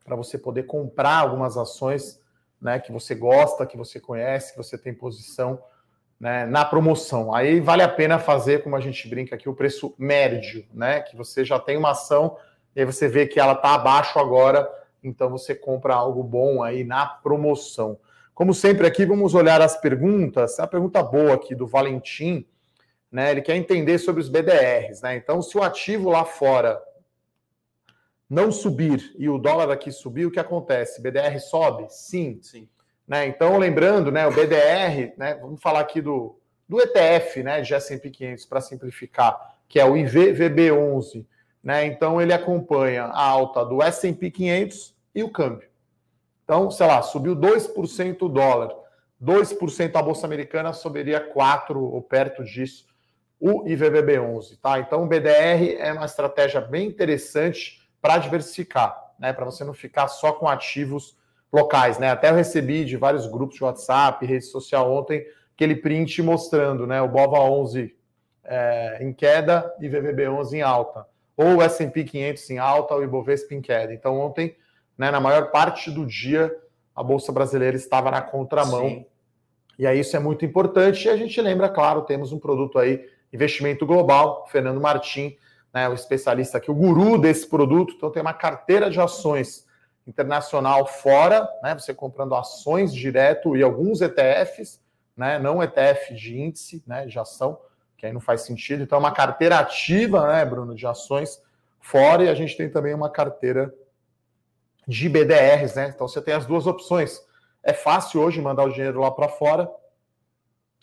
para 0.05 0.15
você 0.15 0.39
poder 0.39 0.63
comprar 0.65 1.19
algumas 1.19 1.57
ações 1.57 2.21
né, 2.67 2.81
que 2.81 2.91
você 2.91 3.15
gosta, 3.15 3.65
que 3.65 3.77
você 3.77 4.01
conhece, 4.01 4.51
que 4.51 4.59
você 4.59 4.77
tem 4.77 4.93
posição 4.93 5.63
né, 6.19 6.45
na 6.47 6.65
promoção. 6.65 7.33
Aí 7.33 7.61
vale 7.61 7.81
a 7.81 7.89
pena 7.89 8.19
fazer, 8.19 8.65
como 8.65 8.75
a 8.75 8.81
gente 8.81 9.07
brinca 9.07 9.37
aqui, 9.37 9.49
o 9.49 9.55
preço 9.55 9.95
médio, 9.97 10.67
né? 10.75 11.01
Que 11.01 11.17
você 11.17 11.45
já 11.45 11.61
tem 11.61 11.77
uma 11.77 11.93
ação 11.93 12.37
e 12.75 12.81
aí 12.81 12.85
você 12.85 13.07
vê 13.07 13.25
que 13.25 13.39
ela 13.39 13.53
está 13.53 13.75
abaixo 13.75 14.19
agora, 14.19 14.69
então 15.01 15.31
você 15.31 15.55
compra 15.55 15.95
algo 15.95 16.25
bom 16.25 16.61
aí 16.61 16.83
na 16.83 17.07
promoção. 17.07 18.01
Como 18.35 18.53
sempre 18.53 18.85
aqui, 18.85 19.07
vamos 19.07 19.33
olhar 19.33 19.63
as 19.63 19.81
perguntas. 19.81 20.59
A 20.59 20.67
pergunta 20.67 21.01
boa 21.05 21.35
aqui 21.35 21.55
do 21.55 21.69
Valentim, 21.69 22.45
né? 23.13 23.31
Ele 23.31 23.43
quer 23.43 23.55
entender 23.55 23.99
sobre 23.99 24.21
os 24.21 24.29
BDRs, 24.29 25.03
né? 25.03 25.15
Então, 25.15 25.41
se 25.41 25.57
o 25.57 25.63
ativo 25.63 26.11
lá 26.11 26.25
fora 26.25 26.83
não 28.29 28.51
subir 28.51 29.15
e 29.19 29.29
o 29.29 29.39
dólar 29.39 29.71
aqui 29.71 29.93
subir, 29.93 30.27
o 30.27 30.31
que 30.31 30.41
acontece? 30.41 31.01
BDR 31.01 31.39
sobe? 31.39 31.87
Sim. 31.89 32.39
Sim. 32.43 32.69
Né? 33.07 33.27
Então, 33.27 33.57
lembrando, 33.57 34.11
né, 34.11 34.27
o 34.27 34.33
BDR, 34.33 35.13
né, 35.17 35.35
vamos 35.41 35.61
falar 35.61 35.81
aqui 35.81 36.01
do, 36.01 36.37
do 36.69 36.81
ETF, 36.81 37.43
né, 37.43 37.61
de 37.61 37.73
S&P 37.73 38.11
500 38.11 38.47
para 38.47 38.61
simplificar, 38.61 39.57
que 39.69 39.79
é 39.79 39.85
o 39.85 39.95
IVVB11, 39.95 41.25
né? 41.63 41.85
Então 41.87 42.21
ele 42.21 42.33
acompanha 42.33 43.05
a 43.05 43.23
alta 43.25 43.65
do 43.65 43.83
S&P 43.83 44.31
500 44.31 44.95
e 45.15 45.23
o 45.23 45.31
câmbio. 45.31 45.69
Então, 46.45 46.71
sei 46.71 46.87
lá, 46.87 47.03
subiu 47.03 47.35
2% 47.35 48.23
o 48.23 48.29
dólar, 48.29 48.73
2% 49.23 49.97
a 49.97 50.03
bolsa 50.03 50.27
americana 50.27 50.73
subiria 50.73 51.21
4 51.21 51.83
ou 51.83 52.03
perto 52.03 52.45
disso 52.45 52.87
o 53.39 53.65
IVVB11, 53.65 54.59
tá? 54.61 54.79
Então 54.79 55.05
o 55.05 55.07
BDR 55.07 55.77
é 55.79 55.93
uma 55.93 56.07
estratégia 56.07 56.61
bem 56.61 56.87
interessante 56.87 57.86
para 58.07 58.19
diversificar, 58.19 58.97
né? 59.19 59.33
Para 59.33 59.45
você 59.45 59.65
não 59.65 59.75
ficar 59.75 60.07
só 60.07 60.33
com 60.33 60.47
ativos 60.47 61.17
locais, 61.53 61.99
né? 61.99 62.13
Até 62.13 62.31
eu 62.31 62.37
recebi 62.37 62.85
de 62.85 62.97
vários 62.97 63.27
grupos 63.27 63.57
de 63.57 63.65
WhatsApp, 63.65 64.25
rede 64.25 64.45
social 64.45 64.93
ontem, 64.93 65.27
aquele 65.53 65.75
print 65.75 66.23
mostrando, 66.23 66.87
né? 66.87 67.03
O 67.03 67.09
BOVA 67.09 67.41
11 67.41 67.97
é, 68.45 68.99
em 69.01 69.13
queda 69.13 69.75
e 69.81 69.89
VVB 69.89 70.29
11 70.29 70.57
em 70.57 70.63
alta, 70.63 71.05
ou 71.37 71.57
o 71.57 71.63
S&P 71.63 72.05
500 72.05 72.51
em 72.51 72.59
alta 72.59 72.95
ou 72.95 73.01
o 73.01 73.03
Ibovespa 73.03 73.57
em 73.57 73.61
queda. 73.61 73.93
Então 73.93 74.21
ontem, 74.21 74.57
né? 74.97 75.11
Na 75.11 75.19
maior 75.19 75.51
parte 75.51 75.91
do 75.91 76.07
dia, 76.07 76.57
a 76.95 77.03
bolsa 77.03 77.33
brasileira 77.33 77.77
estava 77.77 78.09
na 78.09 78.23
contramão. 78.23 78.89
Sim. 78.89 79.07
E 79.77 79.85
aí 79.85 79.99
isso 79.99 80.17
é 80.17 80.21
muito 80.21 80.45
importante. 80.45 81.09
E 81.09 81.11
a 81.11 81.17
gente 81.17 81.41
lembra, 81.41 81.69
claro, 81.69 82.03
temos 82.03 82.31
um 82.31 82.39
produto 82.39 82.79
aí, 82.79 83.05
investimento 83.33 83.85
global, 83.85 84.47
Fernando 84.47 84.81
Martim 84.81 85.37
né, 85.77 85.87
o 85.91 85.93
especialista 85.93 86.57
aqui, 86.57 86.71
o 86.71 86.75
guru 86.75 87.19
desse 87.19 87.47
produto. 87.47 87.93
Então, 87.95 88.11
tem 88.11 88.23
uma 88.23 88.33
carteira 88.33 88.89
de 88.89 88.99
ações 88.99 89.67
internacional 90.07 90.87
fora, 90.87 91.47
né, 91.63 91.75
você 91.75 91.93
comprando 91.93 92.35
ações 92.35 92.95
direto 92.95 93.55
e 93.55 93.63
alguns 93.63 94.01
ETFs, 94.01 94.81
né, 95.15 95.39
não 95.39 95.63
ETF 95.63 96.15
de 96.15 96.41
índice, 96.41 96.83
né, 96.87 97.05
de 97.05 97.19
ação, 97.19 97.61
que 97.95 98.07
aí 98.07 98.13
não 98.15 98.23
faz 98.23 98.41
sentido. 98.41 98.83
Então, 98.83 98.97
é 98.97 99.01
uma 99.01 99.13
carteira 99.13 99.59
ativa, 99.59 100.27
né, 100.33 100.47
Bruno, 100.47 100.75
de 100.75 100.87
ações 100.87 101.43
fora 101.79 102.25
e 102.25 102.31
a 102.31 102.35
gente 102.35 102.57
tem 102.57 102.71
também 102.71 102.95
uma 102.95 103.11
carteira 103.11 103.71
de 104.89 105.11
BDRs, 105.11 105.75
né? 105.75 105.93
Então, 105.95 106.09
você 106.09 106.23
tem 106.23 106.33
as 106.33 106.47
duas 106.47 106.67
opções. 106.67 107.21
É 107.63 107.75
fácil 107.75 108.23
hoje 108.23 108.41
mandar 108.41 108.65
o 108.65 108.73
dinheiro 108.73 109.01
lá 109.01 109.11
para 109.11 109.29
fora, 109.29 109.71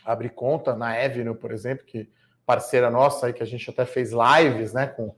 abrir 0.05 0.29
conta 0.29 0.75
na 0.75 0.91
Avenue, 1.03 1.33
por 1.33 1.51
exemplo, 1.51 1.83
que 1.83 2.07
parceira 2.45 2.89
nossa 2.89 3.27
aí, 3.27 3.33
que 3.33 3.43
a 3.43 3.45
gente 3.45 3.69
até 3.69 3.85
fez 3.85 4.11
lives, 4.11 4.73
né, 4.73 4.87
com 4.87 5.15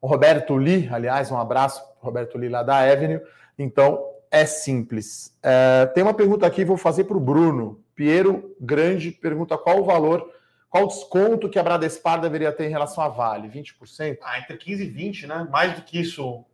o 0.00 0.06
Roberto 0.06 0.56
Lee, 0.56 0.88
aliás, 0.90 1.30
um 1.30 1.38
abraço 1.38 1.80
para 1.80 2.02
Roberto 2.02 2.36
Lee 2.36 2.48
lá 2.48 2.62
da 2.62 2.78
Avenue. 2.78 3.20
Então, 3.58 4.04
é 4.30 4.46
simples. 4.46 5.36
É, 5.42 5.86
tem 5.86 6.02
uma 6.02 6.14
pergunta 6.14 6.46
aqui, 6.46 6.64
vou 6.64 6.76
fazer 6.76 7.04
para 7.04 7.16
o 7.16 7.20
Bruno. 7.20 7.80
Piero 7.94 8.56
Grande 8.58 9.12
pergunta 9.12 9.58
qual 9.58 9.80
o 9.80 9.84
valor, 9.84 10.28
qual 10.70 10.84
o 10.84 10.88
desconto 10.88 11.48
que 11.50 11.58
a 11.58 11.62
Bradespar 11.62 12.20
deveria 12.20 12.50
ter 12.50 12.64
em 12.64 12.70
relação 12.70 13.04
à 13.04 13.08
Vale? 13.08 13.48
20%? 13.48 14.18
Ah, 14.22 14.38
entre 14.38 14.56
15% 14.56 14.80
e 14.80 14.90
20%, 14.90 15.26
né? 15.26 15.46
Mais 15.50 15.74
do 15.74 15.82
que 15.82 16.00
isso. 16.00 16.44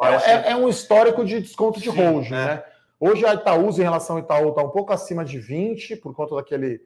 É, 0.00 0.30
é, 0.30 0.50
é 0.50 0.56
um 0.56 0.68
histórico 0.68 1.24
de 1.24 1.40
desconto 1.40 1.80
de 1.80 1.88
holding, 1.88 2.34
é. 2.34 2.46
né? 2.46 2.64
Hoje 3.00 3.24
a 3.24 3.34
Itaúsa 3.34 3.80
em 3.80 3.84
relação 3.84 4.16
ao 4.16 4.22
Itaú 4.22 4.50
está 4.50 4.62
um 4.62 4.68
pouco 4.68 4.92
acima 4.92 5.24
de 5.24 5.38
20%, 5.38 6.00
por 6.00 6.14
conta 6.14 6.36
daquele 6.36 6.82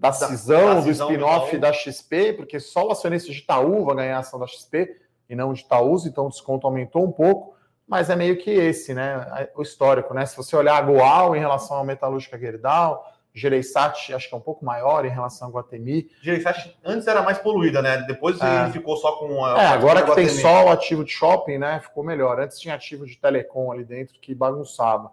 da 0.00 0.12
cisão, 0.12 0.76
da, 0.76 0.80
do 0.80 0.90
spin-off 0.90 1.58
da 1.58 1.72
XP, 1.72 2.32
porque 2.32 2.58
só 2.58 2.88
o 2.88 2.90
acionista 2.90 3.30
de 3.30 3.38
Itaú 3.38 3.84
vai 3.84 3.96
ganhar 3.96 4.16
a 4.16 4.20
ação 4.20 4.40
da 4.40 4.46
XP 4.46 4.96
e 5.28 5.36
não 5.36 5.52
de 5.52 5.60
Itaúsa, 5.60 6.08
então 6.08 6.26
o 6.26 6.30
desconto 6.30 6.66
aumentou 6.66 7.04
um 7.04 7.12
pouco, 7.12 7.54
mas 7.86 8.08
é 8.08 8.16
meio 8.16 8.38
que 8.38 8.50
esse, 8.50 8.94
né? 8.94 9.48
O 9.54 9.62
histórico, 9.62 10.14
né? 10.14 10.24
Se 10.24 10.36
você 10.36 10.56
olhar 10.56 10.76
a 10.76 10.80
Goal 10.80 11.36
em 11.36 11.40
relação 11.40 11.78
à 11.78 11.84
Metalúrgica 11.84 12.38
Gerdau, 12.38 13.04
Gereissat 13.34 14.12
acho 14.14 14.28
que 14.28 14.34
é 14.34 14.38
um 14.38 14.40
pouco 14.40 14.64
maior 14.64 15.04
em 15.04 15.10
relação 15.10 15.48
ao 15.48 15.52
Guatemi. 15.52 16.10
Gereissat 16.22 16.76
antes 16.84 17.06
era 17.06 17.22
mais 17.22 17.38
poluída, 17.38 17.82
né? 17.82 17.98
Depois 17.98 18.40
é. 18.40 18.62
ele 18.62 18.72
ficou 18.72 18.96
só 18.96 19.12
com 19.12 19.44
a. 19.44 19.62
É, 19.62 19.66
agora 19.66 20.02
que 20.02 20.14
tem 20.14 20.28
só 20.28 20.64
o 20.64 20.70
ativo 20.70 21.04
de 21.04 21.12
shopping, 21.12 21.58
né? 21.58 21.78
Ficou 21.80 22.02
melhor. 22.02 22.40
Antes 22.40 22.58
tinha 22.58 22.74
ativo 22.74 23.06
de 23.06 23.16
telecom 23.16 23.70
ali 23.70 23.84
dentro 23.84 24.18
que 24.20 24.34
bagunçava. 24.34 25.12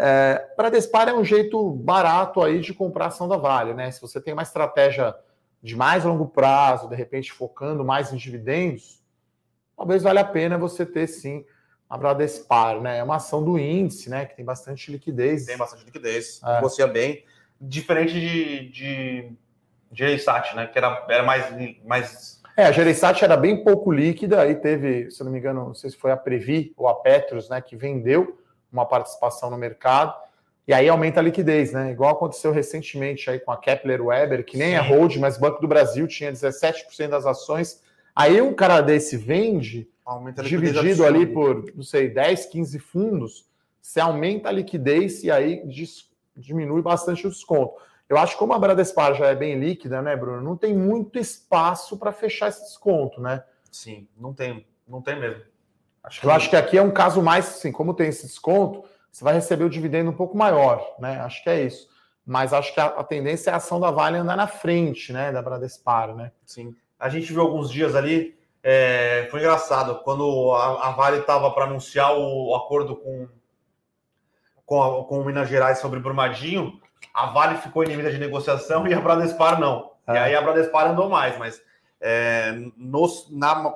É, 0.00 0.46
Bradespar 0.56 1.08
é 1.08 1.12
um 1.12 1.24
jeito 1.24 1.72
barato 1.72 2.40
aí 2.40 2.60
de 2.60 2.72
comprar 2.72 3.06
ação 3.06 3.26
da 3.26 3.36
Vale, 3.36 3.74
né? 3.74 3.90
Se 3.90 4.00
você 4.00 4.20
tem 4.20 4.32
uma 4.32 4.44
estratégia 4.44 5.12
de 5.60 5.74
mais 5.74 6.04
longo 6.04 6.24
prazo, 6.24 6.88
de 6.88 6.94
repente 6.94 7.32
focando 7.32 7.84
mais 7.84 8.12
em 8.12 8.16
dividendos, 8.16 9.02
talvez 9.76 10.04
valha 10.04 10.20
a 10.20 10.24
pena 10.24 10.56
você 10.56 10.86
ter 10.86 11.08
sim 11.08 11.44
a 11.90 11.98
Bradespar, 11.98 12.80
né? 12.80 12.98
É 12.98 13.02
uma 13.02 13.16
ação 13.16 13.42
do 13.42 13.58
índice, 13.58 14.08
né? 14.08 14.24
Que 14.24 14.36
tem 14.36 14.44
bastante 14.44 14.92
liquidez. 14.92 15.46
Tem 15.46 15.56
bastante 15.56 15.84
liquidez, 15.84 16.40
é. 16.44 16.54
negocia 16.54 16.86
bem. 16.86 17.24
Diferente 17.60 18.12
de, 18.12 18.68
de 18.68 19.32
Gereissat, 19.92 20.54
né? 20.54 20.68
Que 20.68 20.78
era, 20.78 21.06
era 21.08 21.24
mais, 21.24 21.46
mais. 21.84 22.40
É, 22.56 22.66
a 22.66 22.70
Gereissat 22.70 23.24
era 23.24 23.36
bem 23.36 23.64
pouco 23.64 23.90
líquida, 23.90 24.42
aí 24.42 24.54
teve, 24.54 25.10
se 25.10 25.24
não 25.24 25.32
me 25.32 25.40
engano, 25.40 25.64
não 25.64 25.74
sei 25.74 25.90
se 25.90 25.96
foi 25.96 26.12
a 26.12 26.16
Previ 26.16 26.72
ou 26.76 26.86
a 26.86 26.94
Petros, 26.94 27.48
né? 27.48 27.60
Que 27.60 27.74
vendeu 27.74 28.38
uma 28.72 28.86
participação 28.86 29.50
no 29.50 29.56
mercado. 29.56 30.14
E 30.66 30.74
aí 30.74 30.88
aumenta 30.88 31.20
a 31.20 31.22
liquidez, 31.22 31.72
né? 31.72 31.90
Igual 31.90 32.12
aconteceu 32.12 32.52
recentemente 32.52 33.30
aí 33.30 33.40
com 33.40 33.50
a 33.50 33.56
Kepler 33.56 34.04
Weber, 34.04 34.44
que 34.44 34.58
nem 34.58 34.74
é 34.74 34.82
Sim. 34.82 34.86
é 34.86 34.88
hold, 34.88 35.16
mas 35.16 35.38
Banco 35.38 35.60
do 35.60 35.68
Brasil 35.68 36.06
tinha 36.06 36.30
17% 36.30 37.08
das 37.08 37.24
ações. 37.24 37.82
Aí 38.14 38.40
um 38.42 38.52
cara 38.52 38.80
desse 38.80 39.16
vende, 39.16 39.88
dividido 40.44 41.06
ali 41.06 41.26
por, 41.26 41.64
não 41.74 41.82
sei, 41.82 42.08
10, 42.08 42.46
15 42.46 42.78
fundos, 42.80 43.48
você 43.80 44.00
aumenta 44.00 44.50
a 44.50 44.52
liquidez 44.52 45.24
e 45.24 45.30
aí 45.30 45.62
diminui 46.36 46.82
bastante 46.82 47.26
o 47.26 47.30
desconto. 47.30 47.80
Eu 48.08 48.18
acho 48.18 48.32
que 48.32 48.38
como 48.38 48.52
a 48.52 48.58
Bradespar 48.58 49.14
já 49.14 49.26
é 49.26 49.34
bem 49.34 49.58
líquida, 49.58 50.02
né, 50.02 50.16
Bruno? 50.16 50.42
Não 50.42 50.56
tem 50.56 50.74
muito 50.74 51.18
espaço 51.18 51.96
para 51.96 52.12
fechar 52.12 52.48
esse 52.48 52.62
desconto, 52.62 53.20
né? 53.20 53.42
Sim, 53.70 54.08
não 54.16 54.34
tem, 54.34 54.66
não 54.86 55.00
tem 55.00 55.18
mesmo. 55.18 55.42
Acho 56.08 56.26
eu 56.26 56.30
acho 56.30 56.48
que 56.48 56.56
aqui 56.56 56.78
é 56.78 56.82
um 56.82 56.90
caso 56.90 57.22
mais 57.22 57.46
assim, 57.46 57.70
como 57.70 57.92
tem 57.92 58.08
esse 58.08 58.26
desconto, 58.26 58.82
você 59.12 59.22
vai 59.22 59.34
receber 59.34 59.64
o 59.64 59.70
dividendo 59.70 60.10
um 60.10 60.16
pouco 60.16 60.36
maior, 60.36 60.94
né? 60.98 61.20
Acho 61.20 61.42
que 61.42 61.50
é 61.50 61.62
isso. 61.62 61.86
Mas 62.24 62.52
acho 62.52 62.72
que 62.72 62.80
a, 62.80 62.86
a 62.86 63.04
tendência 63.04 63.50
é 63.50 63.52
a 63.52 63.56
ação 63.56 63.78
da 63.78 63.90
Vale 63.90 64.16
andar 64.16 64.36
na 64.36 64.46
frente, 64.46 65.12
né? 65.12 65.30
Da 65.30 65.42
Bradespar, 65.42 66.14
né? 66.14 66.32
Sim. 66.46 66.74
A 66.98 67.08
gente 67.08 67.32
viu 67.32 67.42
alguns 67.42 67.70
dias 67.70 67.94
ali, 67.94 68.38
é, 68.62 69.28
foi 69.30 69.40
engraçado, 69.40 70.00
quando 70.02 70.52
a, 70.54 70.88
a 70.88 70.90
Vale 70.92 71.18
estava 71.18 71.50
para 71.50 71.64
anunciar 71.64 72.16
o, 72.16 72.50
o, 72.50 72.54
acordo 72.56 72.96
com, 72.96 73.28
com, 74.64 74.82
a, 74.82 75.04
com 75.04 75.24
Minas 75.24 75.48
Gerais 75.48 75.78
sobre 75.78 76.00
Brumadinho, 76.00 76.80
a 77.12 77.26
Vale 77.26 77.58
ficou 77.58 77.84
inimiga 77.84 78.10
de 78.10 78.18
negociação 78.18 78.86
e 78.86 78.94
a 78.94 79.00
Bradespar 79.00 79.60
não. 79.60 79.92
É. 80.06 80.14
E 80.14 80.18
aí 80.18 80.34
a 80.34 80.40
Bradespar 80.40 80.86
andou 80.88 81.08
mais, 81.08 81.36
mas 81.38 81.60
é, 82.00 82.52
nos, 82.76 83.28
na 83.30 83.74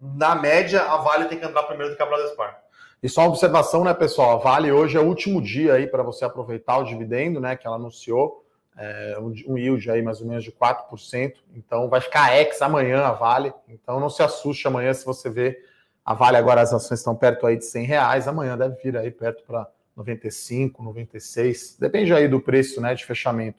na 0.00 0.34
média, 0.34 0.82
a 0.82 0.96
Vale 0.98 1.26
tem 1.26 1.38
que 1.38 1.44
entrar 1.44 1.62
primeiro 1.64 1.92
do 1.92 1.96
que 1.96 2.02
a 2.02 2.06
Bradespar. 2.06 2.62
E 3.02 3.08
só 3.08 3.22
uma 3.22 3.28
observação, 3.28 3.84
né, 3.84 3.94
pessoal? 3.94 4.32
A 4.32 4.36
Vale 4.36 4.72
hoje 4.72 4.96
é 4.96 5.00
o 5.00 5.06
último 5.06 5.40
dia 5.40 5.74
aí 5.74 5.86
para 5.86 6.02
você 6.02 6.24
aproveitar 6.24 6.78
o 6.78 6.84
dividendo, 6.84 7.40
né, 7.40 7.56
que 7.56 7.66
ela 7.66 7.76
anunciou, 7.76 8.44
é, 8.76 9.16
um 9.46 9.58
yield 9.58 9.90
aí 9.90 10.02
mais 10.02 10.20
ou 10.20 10.26
menos 10.26 10.44
de 10.44 10.52
4%. 10.52 11.34
Então 11.54 11.88
vai 11.88 12.00
ficar 12.00 12.36
ex 12.36 12.60
amanhã 12.62 13.02
a 13.04 13.12
Vale. 13.12 13.52
Então 13.68 13.98
não 13.98 14.10
se 14.10 14.22
assuste 14.22 14.66
amanhã 14.66 14.92
se 14.94 15.04
você 15.04 15.28
vê 15.28 15.60
a 16.08 16.14
Vale 16.14 16.38
agora 16.38 16.62
as 16.62 16.72
ações 16.72 17.00
estão 17.00 17.14
perto 17.14 17.46
aí 17.46 17.58
de 17.58 17.66
100 17.66 17.84
reais, 17.84 18.26
amanhã 18.26 18.56
deve 18.56 18.76
vir 18.82 18.96
aí 18.96 19.10
perto 19.10 19.42
para 19.46 19.68
95, 19.94 20.82
96, 20.82 21.76
depende 21.78 22.14
aí 22.14 22.26
do 22.26 22.40
preço, 22.40 22.80
né, 22.80 22.94
de 22.94 23.04
fechamento. 23.04 23.58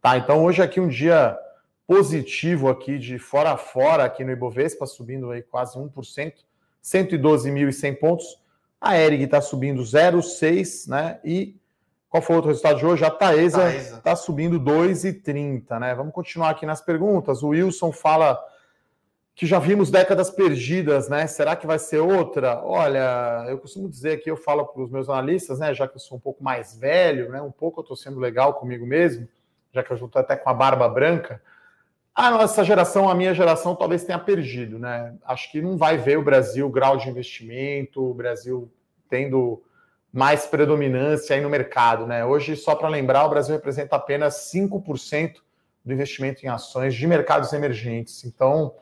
Tá, 0.00 0.16
então 0.16 0.44
hoje 0.44 0.62
aqui 0.62 0.78
um 0.78 0.86
dia 0.86 1.36
positivo 1.88 2.68
aqui 2.68 2.98
de 2.98 3.18
fora 3.18 3.52
a 3.52 3.56
fora 3.56 4.04
aqui 4.04 4.22
no 4.22 4.30
Ibovespa, 4.30 4.84
subindo 4.84 5.30
aí 5.30 5.40
quase 5.40 5.78
1%, 5.78 6.34
112.100 6.84 7.98
pontos. 7.98 8.38
A 8.78 8.98
Erig 8.98 9.24
está 9.24 9.40
subindo 9.40 9.82
0,6, 9.82 10.86
né? 10.86 11.18
E 11.24 11.56
qual 12.10 12.22
foi 12.22 12.34
o 12.34 12.36
outro 12.36 12.50
resultado 12.50 12.78
de 12.78 12.84
hoje? 12.84 13.04
A 13.06 13.10
Taesa 13.10 13.74
está 13.74 14.14
subindo 14.14 14.60
2,30, 14.60 15.80
né? 15.80 15.94
Vamos 15.94 16.12
continuar 16.12 16.50
aqui 16.50 16.66
nas 16.66 16.82
perguntas. 16.82 17.42
O 17.42 17.48
Wilson 17.48 17.90
fala 17.90 18.38
que 19.34 19.46
já 19.46 19.58
vimos 19.58 19.90
décadas 19.90 20.28
perdidas, 20.28 21.08
né? 21.08 21.26
Será 21.26 21.56
que 21.56 21.66
vai 21.66 21.78
ser 21.78 22.00
outra? 22.00 22.62
Olha, 22.62 23.46
eu 23.48 23.56
costumo 23.56 23.88
dizer 23.88 24.18
que 24.18 24.30
eu 24.30 24.36
falo 24.36 24.66
para 24.66 24.82
os 24.82 24.90
meus 24.90 25.08
analistas, 25.08 25.58
né? 25.58 25.72
Já 25.72 25.88
que 25.88 25.96
eu 25.96 26.00
sou 26.00 26.18
um 26.18 26.20
pouco 26.20 26.44
mais 26.44 26.76
velho, 26.76 27.30
né? 27.30 27.40
Um 27.40 27.50
pouco 27.50 27.80
eu 27.80 27.82
estou 27.82 27.96
sendo 27.96 28.20
legal 28.20 28.52
comigo 28.54 28.84
mesmo, 28.84 29.26
já 29.72 29.82
que 29.82 29.90
eu 29.90 29.96
estou 29.96 30.20
até 30.20 30.36
com 30.36 30.50
a 30.50 30.54
barba 30.54 30.86
branca. 30.86 31.40
A 32.20 32.32
nossa 32.32 32.64
geração, 32.64 33.08
a 33.08 33.14
minha 33.14 33.32
geração, 33.32 33.76
talvez 33.76 34.02
tenha 34.02 34.18
perdido, 34.18 34.76
né? 34.76 35.14
Acho 35.24 35.52
que 35.52 35.62
não 35.62 35.76
vai 35.76 35.96
ver 35.96 36.18
o 36.18 36.24
Brasil 36.24 36.68
grau 36.68 36.96
de 36.96 37.08
investimento, 37.08 38.02
o 38.02 38.12
Brasil 38.12 38.68
tendo 39.08 39.62
mais 40.12 40.44
predominância 40.44 41.36
aí 41.36 41.40
no 41.40 41.48
mercado, 41.48 42.08
né? 42.08 42.24
Hoje, 42.24 42.56
só 42.56 42.74
para 42.74 42.88
lembrar, 42.88 43.24
o 43.24 43.28
Brasil 43.28 43.54
representa 43.54 43.94
apenas 43.94 44.50
5% 44.52 45.34
do 45.84 45.92
investimento 45.92 46.44
em 46.44 46.48
ações 46.48 46.92
de 46.92 47.06
mercados 47.06 47.52
emergentes. 47.52 48.24
Então, 48.24 48.74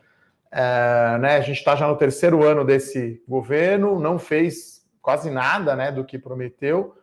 é, 0.51 1.19
né, 1.21 1.37
a 1.37 1.41
gente 1.43 1.59
está 1.59 1.77
já 1.77 1.87
no 1.87 1.97
terceiro 1.97 2.43
ano 2.43 2.65
desse 2.65 3.23
governo, 3.29 4.01
não 4.01 4.19
fez 4.19 4.83
quase 5.03 5.29
nada 5.29 5.77
né, 5.77 5.93
do 5.93 6.07
que 6.07 6.19
prometeu. 6.19 6.97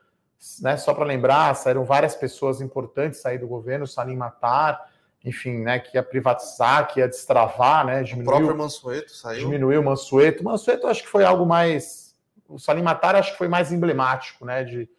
Né, 0.62 0.78
só 0.78 0.96
para 0.96 1.06
lembrar, 1.06 1.56
saíram 1.56 1.86
várias 1.86 2.16
pessoas 2.16 2.60
importantes 2.60 3.24
aí 3.24 3.38
do 3.38 3.48
governo, 3.48 3.86
Salim 3.86 4.16
Matar, 4.16 4.93
enfim, 5.24 5.60
né, 5.60 5.80
que 5.80 5.96
ia 5.96 6.04
privatizar, 6.04 6.88
que 6.88 7.00
ia 7.00 7.08
destravar, 7.08 7.86
né, 7.86 8.04
diminuiu, 8.04 8.24
o 8.24 8.38
próprio 8.38 8.58
Mansueto 8.58 9.12
saiu. 9.12 9.40
Diminuiu 9.40 9.80
o 9.80 9.84
Mansueto. 9.84 10.44
Mansueto 10.44 10.88
acho 10.88 11.04
que 11.04 11.08
foi 11.08 11.24
algo 11.24 11.46
mais, 11.46 12.14
o 12.48 12.60
Salim 12.60 12.82
Matar 12.82 13.16
acho 13.16 13.32
que 13.32 13.38
foi 13.38 13.48
mais 13.48 13.72
emblemático, 13.72 14.46
né, 14.46 14.64
de, 14.66 14.90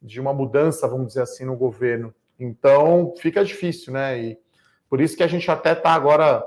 de 0.00 0.18
uma 0.18 0.32
mudança, 0.32 0.88
vamos 0.88 1.08
dizer 1.08 1.22
assim, 1.22 1.44
no 1.44 1.54
governo. 1.54 2.14
Então, 2.40 3.12
fica 3.18 3.44
difícil, 3.44 3.92
né, 3.92 4.18
e 4.18 4.38
por 4.88 5.00
isso 5.00 5.16
que 5.16 5.22
a 5.22 5.28
gente 5.28 5.50
até 5.50 5.72
está 5.72 5.90
agora 5.90 6.42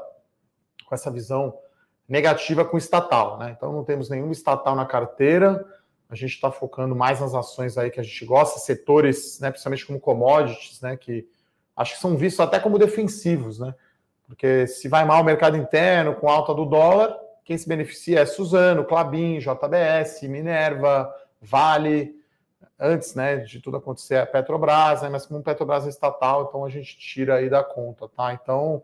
com 0.86 0.96
essa 0.96 1.12
visão 1.12 1.56
negativa 2.08 2.66
com 2.66 2.80
estatal, 2.80 3.38
né, 3.38 3.54
então 3.56 3.72
não 3.72 3.84
temos 3.84 4.10
nenhum 4.10 4.32
estatal 4.32 4.76
na 4.76 4.88
carteira, 4.88 5.64
a 6.10 6.16
gente 6.16 6.32
está 6.32 6.50
focando 6.52 6.96
mais 6.96 7.20
nas 7.20 7.36
ações 7.36 7.78
aí 7.78 7.92
que 7.92 8.00
a 8.00 8.04
gente 8.04 8.26
gosta, 8.26 8.60
setores, 8.60 9.40
né, 9.40 9.52
principalmente 9.52 9.86
como 9.86 10.00
commodities, 10.00 10.82
né, 10.82 10.98
que 10.98 11.28
acho 11.80 11.94
que 11.94 12.02
são 12.02 12.18
vistos 12.18 12.42
até 12.42 12.60
como 12.60 12.78
defensivos, 12.78 13.58
né? 13.58 13.74
Porque 14.28 14.68
se 14.68 14.90
vai 14.90 15.06
mal 15.06 15.22
o 15.22 15.24
mercado 15.24 15.56
interno 15.56 16.14
com 16.14 16.28
alta 16.28 16.54
do 16.54 16.66
dólar, 16.66 17.18
quem 17.46 17.58
se 17.58 17.68
beneficia 17.68 18.20
é 18.20 18.26
Suzano, 18.26 18.84
Clabin, 18.84 19.40
JBS, 19.40 20.22
Minerva, 20.24 21.10
Vale, 21.42 22.14
antes 22.78 23.16
né, 23.16 23.38
de 23.38 23.62
tudo 23.62 23.78
acontecer 23.78 24.18
a 24.18 24.26
Petrobras, 24.26 25.02
né, 25.02 25.10
mas 25.10 25.26
como 25.26 25.42
Petrobras 25.42 25.86
é 25.86 25.90
estatal, 25.90 26.48
então 26.48 26.66
a 26.66 26.70
gente 26.70 26.98
tira 26.98 27.36
aí 27.36 27.50
da 27.50 27.64
conta, 27.64 28.10
tá? 28.10 28.34
Então, 28.34 28.84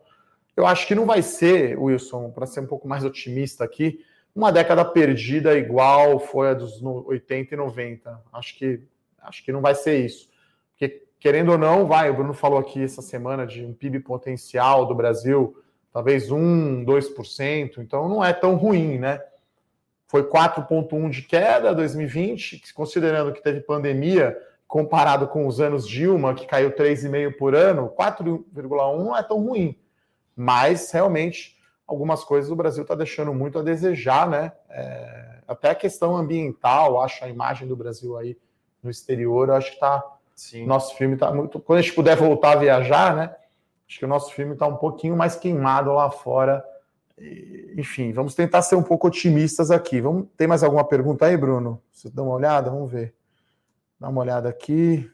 eu 0.55 0.65
acho 0.65 0.87
que 0.87 0.95
não 0.95 1.05
vai 1.05 1.21
ser, 1.21 1.77
Wilson, 1.77 2.31
para 2.31 2.45
ser 2.45 2.61
um 2.61 2.65
pouco 2.65 2.87
mais 2.87 3.03
otimista 3.03 3.65
aqui, 3.65 4.03
uma 4.33 4.51
década 4.51 4.85
perdida 4.85 5.57
igual 5.57 6.17
foi 6.17 6.49
a 6.49 6.53
dos 6.53 6.81
80 6.81 7.53
e 7.53 7.57
90. 7.57 8.21
Acho 8.33 8.57
que, 8.57 8.81
acho 9.21 9.43
que 9.43 9.51
não 9.51 9.61
vai 9.61 9.75
ser 9.75 9.99
isso. 10.03 10.29
Querendo 11.25 11.53
ou 11.53 11.57
não, 11.57 11.87
vai, 11.87 12.07
o 12.07 12.13
Bruno 12.13 12.35
falou 12.35 12.59
aqui 12.59 12.83
essa 12.83 13.01
semana 13.01 13.47
de 13.47 13.65
um 13.65 13.73
PIB 13.73 14.01
potencial 14.01 14.85
do 14.85 14.93
Brasil, 14.93 15.57
talvez 15.91 16.29
1, 16.29 16.85
2%, 16.85 17.79
então 17.79 18.07
não 18.07 18.23
é 18.23 18.31
tão 18.31 18.53
ruim, 18.53 18.99
né? 18.99 19.19
Foi 20.05 20.21
4,1 20.21 21.09
de 21.09 21.23
queda 21.23 21.73
2020, 21.73 22.71
considerando 22.75 23.33
que 23.33 23.41
teve 23.41 23.59
pandemia, 23.61 24.39
comparado 24.67 25.27
com 25.27 25.47
os 25.47 25.59
anos 25.59 25.87
Dilma, 25.87 26.35
que 26.35 26.45
caiu 26.45 26.69
3,5 26.75 27.35
por 27.39 27.55
ano, 27.55 27.91
4,1 27.99 29.03
não 29.03 29.17
é 29.17 29.23
tão 29.23 29.43
ruim. 29.43 29.75
Mas 30.35 30.91
realmente 30.91 31.57
algumas 31.87 32.23
coisas 32.23 32.51
o 32.51 32.55
Brasil 32.55 32.83
está 32.83 32.93
deixando 32.93 33.33
muito 33.33 33.57
a 33.57 33.63
desejar, 33.63 34.29
né? 34.29 34.51
É, 34.69 35.39
até 35.47 35.71
a 35.71 35.75
questão 35.75 36.15
ambiental, 36.15 37.01
acho 37.01 37.25
a 37.25 37.29
imagem 37.29 37.67
do 37.67 37.75
Brasil 37.75 38.15
aí 38.15 38.37
no 38.83 38.91
exterior, 38.91 39.49
acho 39.49 39.69
que 39.69 39.77
está 39.77 40.14
Sim. 40.35 40.65
Nosso 40.65 40.95
filme 40.95 41.13
está 41.13 41.33
muito. 41.33 41.59
Quando 41.59 41.79
a 41.79 41.81
gente 41.81 41.95
puder 41.95 42.17
voltar 42.17 42.51
a 42.51 42.55
viajar, 42.57 43.15
né? 43.15 43.35
Acho 43.87 43.99
que 43.99 44.05
o 44.05 44.07
nosso 44.07 44.33
filme 44.33 44.53
está 44.53 44.67
um 44.67 44.75
pouquinho 44.75 45.15
mais 45.15 45.35
queimado 45.35 45.93
lá 45.93 46.11
fora. 46.11 46.63
Enfim, 47.77 48.11
vamos 48.11 48.35
tentar 48.35 48.61
ser 48.61 48.75
um 48.75 48.83
pouco 48.83 49.07
otimistas 49.07 49.71
aqui. 49.71 50.01
Vamos... 50.01 50.27
Tem 50.35 50.47
mais 50.47 50.63
alguma 50.63 50.83
pergunta 50.83 51.25
aí, 51.25 51.37
Bruno? 51.37 51.81
Você 51.91 52.09
dá 52.09 52.21
uma 52.21 52.33
olhada? 52.33 52.69
Vamos 52.69 52.91
ver. 52.91 53.15
Dá 53.99 54.09
uma 54.09 54.21
olhada 54.21 54.49
aqui. 54.49 55.09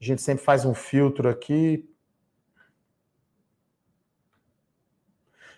A 0.00 0.04
gente 0.04 0.22
sempre 0.22 0.44
faz 0.44 0.64
um 0.64 0.74
filtro 0.74 1.28
aqui. 1.28 1.90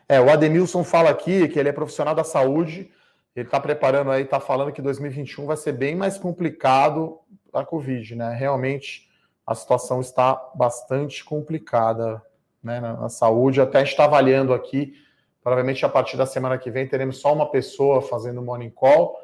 É, 0.08 0.20
o 0.20 0.30
Ademilson 0.30 0.82
fala 0.82 1.10
aqui 1.10 1.48
que 1.48 1.58
ele 1.58 1.68
é 1.68 1.72
profissional 1.72 2.14
da 2.14 2.24
saúde 2.24 2.90
ele 3.36 3.46
está 3.46 3.60
preparando 3.60 4.10
aí, 4.10 4.22
está 4.22 4.40
falando 4.40 4.72
que 4.72 4.80
2021 4.80 5.44
vai 5.44 5.58
ser 5.58 5.72
bem 5.72 5.94
mais 5.94 6.16
complicado 6.16 7.20
a 7.60 7.64
Covid, 7.64 8.14
né? 8.14 8.34
Realmente 8.34 9.08
a 9.46 9.54
situação 9.54 10.00
está 10.00 10.50
bastante 10.54 11.24
complicada 11.24 12.20
né, 12.62 12.80
na, 12.80 12.94
na 12.94 13.08
saúde. 13.08 13.60
Até 13.60 13.82
está 13.82 14.04
avaliando 14.04 14.52
aqui, 14.52 14.94
provavelmente 15.42 15.84
a 15.86 15.88
partir 15.88 16.16
da 16.16 16.26
semana 16.26 16.58
que 16.58 16.70
vem 16.70 16.88
teremos 16.88 17.18
só 17.18 17.32
uma 17.32 17.48
pessoa 17.48 18.02
fazendo 18.02 18.42
morning 18.42 18.70
call, 18.70 19.20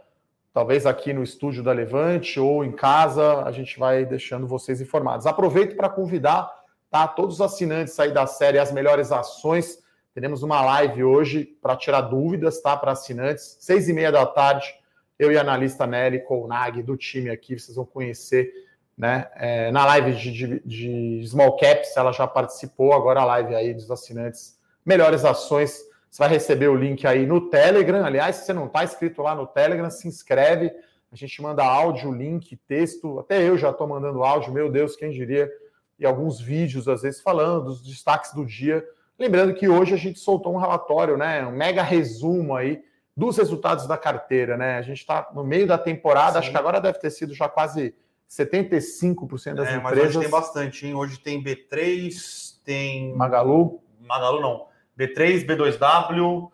talvez 0.52 0.86
aqui 0.86 1.12
no 1.12 1.24
estúdio 1.24 1.62
da 1.62 1.72
Levante 1.72 2.38
ou 2.38 2.64
em 2.64 2.70
casa, 2.70 3.42
a 3.42 3.50
gente 3.50 3.78
vai 3.78 4.04
deixando 4.04 4.46
vocês 4.46 4.80
informados. 4.80 5.26
Aproveito 5.26 5.76
para 5.76 5.88
convidar 5.88 6.52
tá, 6.88 7.08
todos 7.08 7.36
os 7.36 7.40
assinantes 7.40 7.98
aí 7.98 8.12
da 8.12 8.26
série 8.26 8.58
As 8.58 8.70
Melhores 8.70 9.10
Ações. 9.10 9.82
Teremos 10.14 10.42
uma 10.42 10.60
live 10.60 11.02
hoje 11.02 11.44
para 11.60 11.74
tirar 11.74 12.02
dúvidas, 12.02 12.60
tá? 12.60 12.76
Para 12.76 12.92
assinantes, 12.92 13.56
seis 13.60 13.88
e 13.88 13.92
meia 13.92 14.12
da 14.12 14.26
tarde 14.26 14.81
eu 15.18 15.30
e 15.30 15.36
a 15.36 15.40
analista 15.40 15.86
Nelly 15.86 16.20
Colnag 16.20 16.82
do 16.82 16.96
time 16.96 17.30
aqui, 17.30 17.58
vocês 17.58 17.76
vão 17.76 17.84
conhecer, 17.84 18.52
né? 18.96 19.28
É, 19.36 19.70
na 19.70 19.84
live 19.86 20.12
de, 20.12 20.32
de, 20.32 20.60
de, 20.64 21.26
Small 21.26 21.56
Caps, 21.56 21.96
ela 21.96 22.12
já 22.12 22.26
participou, 22.26 22.92
agora 22.92 23.20
a 23.20 23.24
live 23.24 23.54
aí 23.54 23.74
dos 23.74 23.90
assinantes, 23.90 24.58
melhores 24.84 25.24
ações. 25.24 25.82
Você 26.10 26.18
vai 26.18 26.28
receber 26.28 26.68
o 26.68 26.74
link 26.74 27.06
aí 27.06 27.26
no 27.26 27.48
Telegram. 27.48 28.04
Aliás, 28.04 28.36
se 28.36 28.46
você 28.46 28.52
não 28.52 28.66
está 28.66 28.84
inscrito 28.84 29.22
lá 29.22 29.34
no 29.34 29.46
Telegram, 29.46 29.90
se 29.90 30.06
inscreve. 30.06 30.70
A 31.10 31.16
gente 31.16 31.40
manda 31.40 31.64
áudio, 31.64 32.12
link, 32.12 32.56
texto. 32.68 33.18
Até 33.18 33.48
eu 33.48 33.56
já 33.56 33.70
estou 33.70 33.86
mandando 33.86 34.22
áudio, 34.22 34.52
meu 34.52 34.70
Deus, 34.70 34.94
quem 34.94 35.10
diria? 35.10 35.50
E 35.98 36.04
alguns 36.04 36.40
vídeos, 36.40 36.88
às 36.88 37.02
vezes, 37.02 37.20
falando 37.20 37.66
dos 37.66 37.82
destaques 37.82 38.34
do 38.34 38.44
dia. 38.44 38.84
Lembrando 39.18 39.54
que 39.54 39.68
hoje 39.68 39.94
a 39.94 39.96
gente 39.96 40.18
soltou 40.18 40.54
um 40.54 40.58
relatório, 40.58 41.16
né? 41.16 41.46
Um 41.46 41.52
mega 41.52 41.82
resumo 41.82 42.54
aí 42.54 42.82
dos 43.16 43.36
resultados 43.36 43.86
da 43.86 43.96
carteira, 43.96 44.56
né? 44.56 44.78
A 44.78 44.82
gente 44.82 44.98
está 44.98 45.30
no 45.34 45.44
meio 45.44 45.66
da 45.66 45.78
temporada, 45.78 46.32
Sim. 46.32 46.38
acho 46.38 46.50
que 46.50 46.56
agora 46.56 46.80
deve 46.80 46.98
ter 46.98 47.10
sido 47.10 47.34
já 47.34 47.48
quase 47.48 47.94
75% 48.28 49.54
das 49.54 49.68
é, 49.68 49.76
empresas. 49.76 49.82
Mas 49.82 49.98
hoje 49.98 50.20
tem 50.20 50.30
bastante, 50.30 50.86
hein? 50.86 50.94
Hoje 50.94 51.18
tem 51.18 51.42
B3, 51.42 52.58
tem. 52.64 53.14
Magalu? 53.14 53.82
Magalu 54.00 54.40
não. 54.40 54.66
B3, 54.98 55.46
B2W. 55.46 56.50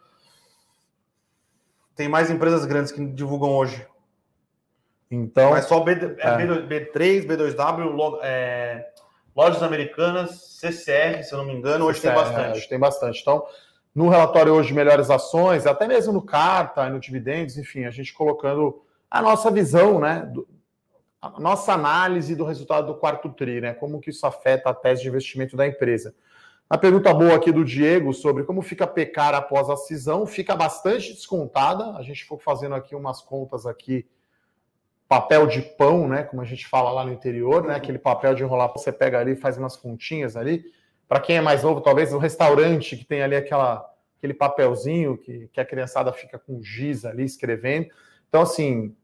Tem 1.94 2.08
mais 2.08 2.30
empresas 2.30 2.64
grandes 2.64 2.92
que 2.92 3.04
divulgam 3.04 3.50
hoje. 3.50 3.86
Então. 5.10 5.50
Mas 5.50 5.66
só 5.66 5.80
B, 5.80 5.92
é. 5.92 5.96
B3, 5.96 7.26
B2W, 7.26 8.18
é, 8.22 8.88
lojas 9.34 9.62
americanas, 9.62 10.58
CCR, 10.60 11.22
se 11.22 11.32
eu 11.32 11.38
não 11.38 11.44
me 11.44 11.54
engano, 11.54 11.86
hoje 11.86 12.00
CCR, 12.00 12.14
tem 12.14 12.24
bastante. 12.24 12.46
É, 12.46 12.52
hoje 12.52 12.68
tem 12.68 12.78
bastante. 12.78 13.20
Então, 13.20 13.46
no 13.94 14.08
relatório 14.08 14.52
hoje 14.52 14.68
de 14.68 14.74
melhores 14.74 15.10
ações, 15.10 15.66
até 15.66 15.86
mesmo 15.86 16.12
no 16.12 16.22
carta, 16.22 16.88
no 16.88 17.00
dividendos, 17.00 17.56
enfim, 17.56 17.84
a 17.84 17.90
gente 17.90 18.12
colocando 18.14 18.82
a 19.10 19.20
nossa 19.22 19.50
visão, 19.50 19.98
né, 19.98 20.28
do, 20.32 20.46
a 21.20 21.40
nossa 21.40 21.72
análise 21.72 22.36
do 22.36 22.44
resultado 22.44 22.86
do 22.86 22.94
quarto 22.94 23.28
tri, 23.30 23.60
né, 23.60 23.74
como 23.74 24.00
que 24.00 24.10
isso 24.10 24.26
afeta 24.26 24.70
a 24.70 24.74
tese 24.74 25.02
de 25.02 25.08
investimento 25.08 25.56
da 25.56 25.66
empresa. 25.66 26.14
A 26.70 26.76
pergunta 26.76 27.14
boa 27.14 27.34
aqui 27.34 27.50
do 27.50 27.64
Diego 27.64 28.12
sobre 28.12 28.44
como 28.44 28.60
fica 28.60 28.84
a 28.84 28.86
pecar 28.86 29.34
após 29.34 29.70
a 29.70 29.76
cisão, 29.76 30.26
fica 30.26 30.54
bastante 30.54 31.14
descontada. 31.14 31.96
A 31.96 32.02
gente 32.02 32.26
for 32.26 32.38
fazendo 32.38 32.74
aqui 32.74 32.94
umas 32.94 33.22
contas 33.22 33.64
aqui, 33.64 34.06
papel 35.08 35.46
de 35.46 35.62
pão, 35.62 36.06
né, 36.06 36.24
como 36.24 36.42
a 36.42 36.44
gente 36.44 36.66
fala 36.66 36.90
lá 36.90 37.06
no 37.06 37.12
interior, 37.12 37.64
né, 37.64 37.74
aquele 37.74 37.98
papel 37.98 38.34
de 38.34 38.42
enrolar, 38.42 38.70
você 38.70 38.92
pega 38.92 39.18
ali, 39.18 39.34
faz 39.34 39.56
umas 39.56 39.76
continhas 39.76 40.36
ali, 40.36 40.62
para 41.08 41.20
quem 41.20 41.36
é 41.36 41.40
mais 41.40 41.62
novo, 41.62 41.80
talvez 41.80 42.12
o 42.12 42.18
restaurante 42.18 42.96
que 42.96 43.04
tem 43.04 43.22
ali 43.22 43.34
aquela, 43.34 43.88
aquele 44.18 44.34
papelzinho 44.34 45.16
que, 45.16 45.48
que 45.52 45.60
a 45.60 45.64
criançada 45.64 46.12
fica 46.12 46.38
com 46.38 46.62
giz 46.62 47.04
ali 47.04 47.24
escrevendo. 47.24 47.88
Então, 48.28 48.42
assim, 48.42 48.94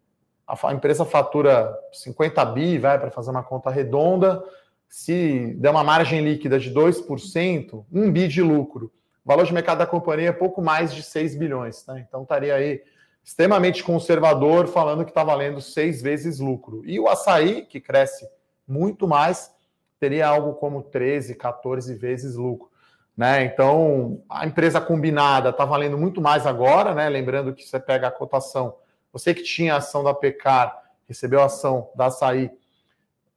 a, 0.47 0.69
a 0.69 0.75
empresa 0.75 1.05
fatura 1.05 1.75
50 1.93 2.45
bi, 2.47 2.79
vai 2.79 2.99
para 2.99 3.11
fazer 3.11 3.31
uma 3.31 3.43
conta 3.43 3.71
redonda. 3.71 4.45
Se 4.89 5.55
der 5.59 5.71
uma 5.71 5.83
margem 5.83 6.23
líquida 6.23 6.59
de 6.59 6.73
2%, 6.73 7.85
1 7.91 8.13
bi 8.13 8.29
de 8.29 8.43
lucro. 8.43 8.93
O 9.25 9.29
valor 9.29 9.47
de 9.47 9.55
mercado 9.55 9.79
da 9.79 9.87
companhia 9.87 10.29
é 10.29 10.33
pouco 10.33 10.61
mais 10.61 10.95
de 10.95 11.03
6 11.03 11.37
bilhões. 11.37 11.87
Né? 11.87 12.05
Então, 12.07 12.23
estaria 12.23 12.55
aí 12.55 12.83
extremamente 13.25 13.83
conservador, 13.83 14.67
falando 14.69 15.05
que 15.05 15.11
está 15.11 15.25
valendo 15.25 15.61
seis 15.61 16.03
vezes 16.03 16.39
lucro. 16.39 16.83
E 16.85 17.01
o 17.01 17.09
açaí, 17.09 17.65
que 17.65 17.81
cresce 17.81 18.29
muito 18.69 19.09
mais, 19.09 19.51
teria 19.99 20.29
algo 20.29 20.55
como 20.55 20.83
13, 20.83 21.35
14 21.35 21.95
vezes 21.95 22.37
lucro. 22.37 22.71
Né? 23.17 23.45
Então, 23.45 24.23
a 24.29 24.45
empresa 24.47 24.81
combinada 24.81 25.51
está 25.51 25.65
valendo 25.65 25.97
muito 25.97 26.21
mais 26.21 26.47
agora, 26.47 26.95
né? 26.95 27.09
Lembrando 27.09 27.55
que 27.55 27.63
você 27.63 27.79
pega 27.79 28.09
a 28.09 28.11
cotação, 28.11 28.77
você 29.13 29.33
que 29.33 29.43
tinha 29.43 29.75
a 29.75 29.77
ação 29.79 30.03
da 30.03 30.13
Pecar, 30.13 30.83
recebeu 31.07 31.41
a 31.41 31.45
ação 31.45 31.91
da 31.95 32.07
Açaí, 32.07 32.51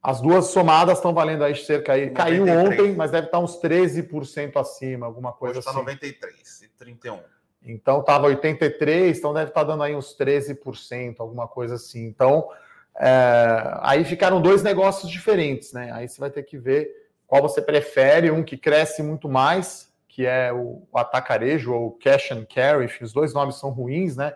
as 0.02 0.22
duas 0.22 0.48
somadas 0.48 0.98
estão 0.98 1.14
valendo 1.14 1.44
aí 1.44 1.56
cerca 1.56 1.94
aí. 1.94 2.10
93. 2.10 2.16
Caiu 2.16 2.66
ontem, 2.66 2.96
mas 2.96 3.12
deve 3.12 3.28
estar 3.28 3.40
uns 3.40 3.60
13% 3.62 4.60
acima, 4.60 5.06
alguma 5.06 5.34
coisa 5.34 5.60
Hoje 5.60 5.66
tá 5.66 5.72
assim. 5.72 5.80
Está 5.80 5.92
93 5.92 6.62
e 6.62 6.70
31. 6.70 7.20
Então 7.64 8.00
estava 8.00 8.28
83, 8.28 9.18
então 9.18 9.34
deve 9.34 9.50
estar 9.50 9.64
dando 9.64 9.84
aí 9.84 9.96
uns 9.96 10.16
13%, 10.18 11.16
alguma 11.20 11.48
coisa 11.48 11.76
assim. 11.76 12.06
Então, 12.06 12.50
é, 13.00 13.78
aí 13.82 14.04
ficaram 14.04 14.42
dois 14.42 14.64
negócios 14.64 15.12
diferentes, 15.12 15.72
né? 15.72 15.92
Aí 15.94 16.08
você 16.08 16.20
vai 16.20 16.30
ter 16.30 16.44
que 16.44 16.58
ver 16.58 16.90
qual 17.28 17.42
você 17.42 17.62
prefere, 17.62 18.32
um 18.32 18.44
que 18.44 18.58
cresce 18.58 19.04
muito 19.04 19.30
mais, 19.30 19.94
que 20.08 20.26
é 20.26 20.52
o, 20.52 20.82
o 20.92 20.98
atacarejo 20.98 21.74
ou 21.74 21.92
cash 21.92 22.32
and 22.32 22.46
carry, 22.46 22.90
os 23.02 23.14
dois 23.14 23.34
nomes 23.34 23.56
são 23.56 23.70
ruins, 23.70 24.16
né? 24.16 24.36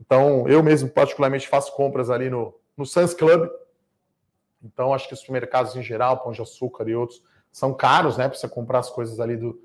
Então, 0.00 0.48
eu 0.48 0.62
mesmo 0.62 0.88
particularmente 0.88 1.46
faço 1.46 1.74
compras 1.74 2.08
ali 2.08 2.30
no, 2.30 2.58
no 2.74 2.86
Suns 2.86 3.12
Club. 3.12 3.50
Então, 4.64 4.94
acho 4.94 5.06
que 5.06 5.12
os 5.12 5.20
supermercados 5.20 5.76
em 5.76 5.82
geral, 5.82 6.22
Pão 6.22 6.32
de 6.32 6.40
Açúcar 6.40 6.88
e 6.88 6.94
outros, 6.94 7.22
são 7.52 7.74
caros, 7.74 8.16
né? 8.16 8.28
Para 8.28 8.38
você 8.38 8.48
comprar 8.48 8.78
as 8.78 8.88
coisas 8.88 9.20
ali 9.20 9.36
do, 9.36 9.60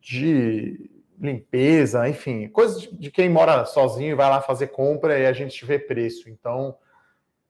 de 0.00 0.90
limpeza, 1.18 2.08
enfim, 2.08 2.48
coisas 2.48 2.82
de, 2.82 2.94
de 2.94 3.10
quem 3.10 3.28
mora 3.28 3.64
sozinho 3.64 4.12
e 4.12 4.14
vai 4.14 4.28
lá 4.28 4.40
fazer 4.40 4.68
compra 4.68 5.18
e 5.18 5.26
a 5.26 5.32
gente 5.32 5.64
vê 5.64 5.78
preço. 5.78 6.28
Então, 6.28 6.76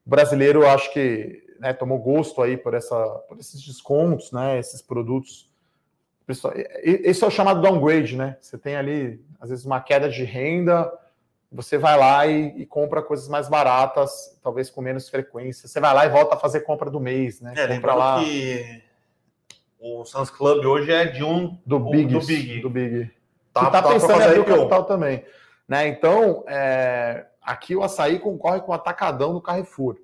o 0.09 0.11
brasileiro, 0.11 0.67
acho 0.67 0.91
que 0.91 1.45
né, 1.61 1.75
tomou 1.75 1.99
gosto 1.99 2.41
aí 2.41 2.57
por, 2.57 2.73
essa, 2.73 2.97
por 3.29 3.39
esses 3.39 3.63
descontos, 3.63 4.33
né, 4.33 4.59
esses 4.59 4.81
produtos. 4.81 5.47
Esse 6.83 7.23
é 7.23 7.27
o 7.27 7.31
chamado 7.31 7.61
downgrade, 7.61 8.17
né? 8.17 8.37
Você 8.41 8.59
tem 8.59 8.77
ali, 8.77 9.23
às 9.41 9.51
vezes, 9.51 9.65
uma 9.65 9.81
queda 9.81 10.09
de 10.09 10.25
renda, 10.25 10.91
você 11.51 11.79
vai 11.79 11.97
lá 11.97 12.27
e, 12.27 12.61
e, 12.61 12.67
compra 12.67 13.03
coisas 13.03 13.29
mais 13.29 13.49
baratas, 13.49 14.39
talvez 14.43 14.69
com 14.69 14.83
menos 14.83 15.09
frequência. 15.09 15.67
Você 15.67 15.81
vai 15.81 15.95
lá 15.95 16.05
e 16.05 16.11
volta 16.11 16.35
a 16.35 16.39
fazer 16.39 16.61
compra 16.61 16.91
do 16.91 17.01
mês, 17.01 17.41
né? 17.41 17.55
É, 17.57 17.67
compra 17.69 17.95
lá. 17.95 18.23
que 18.23 18.83
o 19.81 20.05
Suns 20.05 20.29
Club 20.29 20.67
hoje 20.67 20.93
é 20.93 21.07
de 21.07 21.25
um 21.25 21.59
do 21.65 21.81
Big. 21.81 22.13
Do 22.13 22.21
Big. 22.21 22.61
Do 22.61 22.71
Big. 22.71 23.11
Tá, 23.53 23.67
que 23.67 23.73
tá, 23.73 23.83
tá 23.83 23.89
pensando 23.89 24.21
em 24.21 24.25
abrir 24.25 24.41
o 24.41 24.45
capital 24.45 24.85
também. 24.85 25.25
Né? 25.67 25.89
Então, 25.89 26.45
é, 26.47 27.25
Aqui 27.49 27.75
o 27.75 27.83
açaí 27.83 28.19
concorre 28.19 28.61
com 28.61 28.73
o 28.73 28.75
atacadão 28.75 29.33
do 29.33 29.41
Carrefour. 29.41 29.97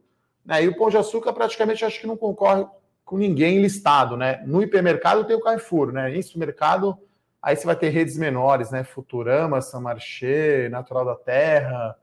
Né? 0.42 0.64
E 0.64 0.68
o 0.68 0.74
Pão 0.78 0.88
de 0.88 0.96
Açúcar 0.96 1.30
praticamente 1.34 1.84
acho 1.84 2.00
que 2.00 2.06
não 2.06 2.16
concorre 2.16 2.66
com 3.04 3.18
ninguém 3.18 3.60
listado. 3.60 4.16
Né? 4.16 4.42
No 4.46 4.62
hipermercado 4.62 5.24
tem 5.24 5.36
o 5.36 5.42
Carrefour, 5.42 5.92
né? 5.92 6.16
Em 6.16 6.22
supermercado, 6.22 6.98
aí 7.42 7.54
você 7.54 7.66
vai 7.66 7.76
ter 7.76 7.90
redes 7.90 8.16
menores, 8.16 8.70
né? 8.70 8.82
Futurama, 8.82 9.60
Samarché, 9.60 10.70
Natural 10.70 11.04
da 11.04 11.16
Terra. 11.16 11.98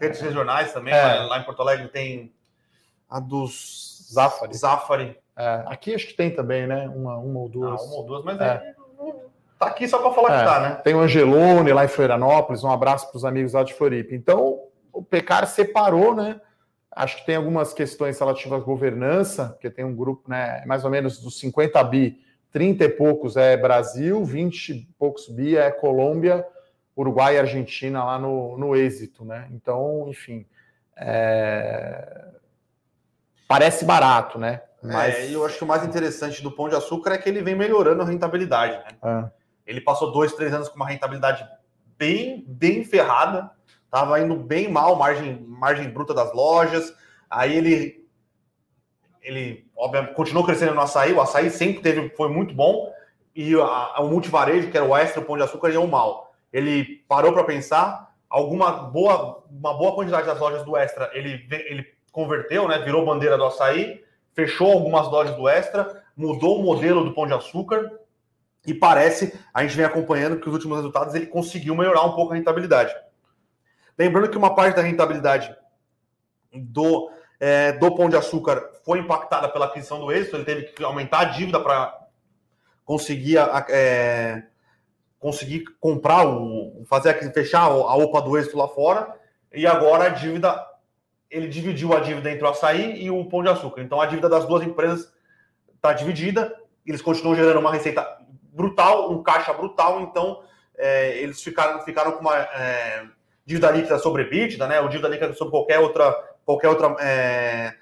Redes 0.00 0.20
regionais 0.20 0.72
também, 0.72 0.92
é. 0.92 1.20
lá 1.20 1.38
em 1.38 1.44
Porto 1.44 1.62
Alegre 1.62 1.86
tem 1.86 2.32
a 3.08 3.20
dos 3.20 4.08
Zafari. 4.12 4.56
Zafari. 4.56 5.18
É. 5.36 5.62
Aqui 5.66 5.94
acho 5.94 6.08
que 6.08 6.14
tem 6.14 6.34
também, 6.34 6.66
né? 6.66 6.88
Uma, 6.88 7.18
uma 7.18 7.38
ou 7.38 7.48
duas. 7.48 7.80
Ah, 7.80 7.84
uma 7.84 7.94
ou 7.94 8.04
duas, 8.04 8.24
mas 8.24 8.40
é. 8.40 8.46
é 8.46 8.74
tá 9.60 9.66
aqui 9.66 9.86
só 9.86 9.98
para 9.98 10.10
falar 10.12 10.34
é. 10.34 10.38
que 10.38 10.44
tá, 10.44 10.60
né? 10.60 10.74
Tem 10.82 10.92
o 10.92 11.00
Angelone 11.00 11.72
lá 11.72 11.84
em 11.84 11.88
Florianópolis, 11.88 12.64
um 12.64 12.70
abraço 12.72 13.08
para 13.08 13.16
os 13.16 13.24
amigos 13.24 13.52
lá 13.52 13.62
de 13.62 13.72
Floripa. 13.74 14.12
Então, 14.12 14.61
o 14.92 15.02
Pecar 15.02 15.46
separou, 15.46 16.14
né? 16.14 16.40
Acho 16.90 17.16
que 17.16 17.26
tem 17.26 17.36
algumas 17.36 17.72
questões 17.72 18.18
relativas 18.20 18.60
à 18.60 18.64
governança, 18.64 19.46
porque 19.50 19.70
tem 19.70 19.84
um 19.84 19.96
grupo, 19.96 20.28
né? 20.28 20.62
Mais 20.66 20.84
ou 20.84 20.90
menos 20.90 21.18
dos 21.18 21.38
50 21.38 21.82
bi, 21.84 22.20
30 22.52 22.84
e 22.84 22.88
poucos 22.90 23.36
é 23.36 23.56
Brasil, 23.56 24.22
20 24.24 24.68
e 24.68 24.88
poucos 24.98 25.28
bi 25.28 25.56
é 25.56 25.70
Colômbia, 25.70 26.46
Uruguai 26.94 27.36
e 27.36 27.38
Argentina 27.38 28.04
lá 28.04 28.18
no, 28.18 28.58
no 28.58 28.76
êxito, 28.76 29.24
né? 29.24 29.48
Então, 29.52 30.06
enfim. 30.08 30.44
É... 30.94 32.26
Parece 33.48 33.84
barato, 33.86 34.38
né? 34.38 34.60
É, 34.84 34.86
Mas 34.86 35.14
é, 35.14 35.34
eu 35.34 35.44
acho 35.46 35.56
que 35.56 35.64
o 35.64 35.66
mais 35.66 35.84
interessante 35.84 36.42
do 36.42 36.50
Pão 36.50 36.68
de 36.68 36.74
Açúcar 36.74 37.12
é 37.12 37.18
que 37.18 37.28
ele 37.28 37.42
vem 37.42 37.54
melhorando 37.54 38.02
a 38.02 38.04
rentabilidade, 38.04 38.76
né? 38.78 38.96
É. 39.02 39.30
Ele 39.66 39.80
passou 39.80 40.12
dois, 40.12 40.34
três 40.34 40.52
anos 40.52 40.68
com 40.68 40.76
uma 40.76 40.88
rentabilidade 40.88 41.48
bem, 41.96 42.44
bem 42.46 42.84
ferrada 42.84 43.50
estava 43.92 44.18
indo 44.20 44.34
bem 44.34 44.70
mal, 44.70 44.96
margem, 44.96 45.44
margem 45.46 45.90
bruta 45.90 46.14
das 46.14 46.32
lojas. 46.32 46.94
Aí 47.28 47.54
ele, 47.54 48.06
ele 49.20 49.66
obviamente, 49.76 50.14
continuou 50.14 50.46
crescendo 50.46 50.74
no 50.74 50.80
açaí. 50.80 51.12
O 51.12 51.20
açaí 51.20 51.50
sempre 51.50 51.82
teve, 51.82 52.08
foi 52.16 52.30
muito 52.30 52.54
bom. 52.54 52.90
E 53.36 53.54
a, 53.54 54.00
o 54.00 54.08
multivarejo, 54.08 54.70
que 54.70 54.76
era 54.76 54.86
o 54.86 54.96
extra, 54.96 55.20
o 55.20 55.24
pão 55.24 55.36
de 55.36 55.42
açúcar, 55.42 55.70
iam 55.70 55.86
mal. 55.86 56.34
Ele 56.50 57.04
parou 57.06 57.34
para 57.34 57.44
pensar, 57.44 58.14
alguma 58.30 58.72
boa, 58.72 59.44
uma 59.50 59.74
boa 59.74 59.94
quantidade 59.94 60.26
das 60.26 60.40
lojas 60.40 60.64
do 60.64 60.74
extra 60.74 61.10
ele, 61.12 61.46
ele 61.50 61.86
converteu, 62.10 62.66
né? 62.66 62.78
Virou 62.78 63.04
bandeira 63.04 63.36
do 63.36 63.44
açaí, 63.44 64.02
fechou 64.32 64.72
algumas 64.72 65.06
lojas 65.08 65.36
do 65.36 65.48
Extra, 65.48 66.02
mudou 66.16 66.58
o 66.58 66.62
modelo 66.62 67.04
do 67.04 67.14
Pão 67.14 67.26
de 67.26 67.34
Açúcar 67.34 67.90
e 68.66 68.72
parece, 68.72 69.38
a 69.52 69.62
gente 69.62 69.76
vem 69.76 69.84
acompanhando 69.84 70.38
que 70.38 70.48
os 70.48 70.54
últimos 70.54 70.76
resultados 70.76 71.14
ele 71.14 71.26
conseguiu 71.26 71.74
melhorar 71.74 72.04
um 72.04 72.12
pouco 72.12 72.32
a 72.32 72.36
rentabilidade. 72.36 72.94
Lembrando 73.98 74.30
que 74.30 74.38
uma 74.38 74.54
parte 74.54 74.76
da 74.76 74.82
rentabilidade 74.82 75.54
do, 76.52 77.10
é, 77.38 77.72
do 77.72 77.94
Pão 77.94 78.08
de 78.08 78.16
Açúcar 78.16 78.70
foi 78.84 78.98
impactada 78.98 79.48
pela 79.48 79.66
aquisição 79.66 80.00
do 80.00 80.10
êxito, 80.10 80.36
ele 80.36 80.44
teve 80.44 80.62
que 80.64 80.84
aumentar 80.84 81.20
a 81.20 81.24
dívida 81.24 81.60
para 81.60 81.98
conseguir, 82.84 83.38
é, 83.68 84.44
conseguir 85.18 85.64
comprar, 85.80 86.26
o, 86.26 86.84
fazer 86.88 87.14
fechar 87.32 87.62
a 87.62 87.94
OPA 87.96 88.22
do 88.22 88.36
êxito 88.36 88.56
lá 88.56 88.68
fora, 88.68 89.14
e 89.52 89.66
agora 89.66 90.04
a 90.04 90.08
dívida, 90.08 90.66
ele 91.30 91.48
dividiu 91.48 91.92
a 91.94 92.00
dívida 92.00 92.30
entre 92.30 92.44
o 92.44 92.48
açaí 92.48 93.02
e 93.02 93.10
o 93.10 93.24
Pão 93.26 93.42
de 93.42 93.48
Açúcar. 93.48 93.82
Então 93.82 94.00
a 94.00 94.06
dívida 94.06 94.28
das 94.28 94.46
duas 94.46 94.62
empresas 94.62 95.12
está 95.74 95.92
dividida, 95.92 96.56
eles 96.86 97.02
continuam 97.02 97.36
gerando 97.36 97.60
uma 97.60 97.72
receita 97.72 98.18
brutal, 98.52 99.10
um 99.10 99.22
caixa 99.22 99.52
brutal, 99.52 100.00
então 100.00 100.42
é, 100.76 101.18
eles 101.18 101.42
ficaram, 101.42 101.80
ficaram 101.80 102.12
com 102.12 102.20
uma 102.20 102.36
é, 102.36 103.06
dívida 103.44 103.70
líquida 103.70 103.98
sobre 103.98 104.22
EBITDA, 104.22 104.66
né? 104.66 104.80
Ou 104.80 104.88
dívida 104.88 105.08
líquida 105.08 105.32
sobre 105.34 105.50
qualquer 105.50 105.78
outra, 105.78 106.12
qualquer 106.44 106.68
outra 106.68 106.96
é, 107.00 107.74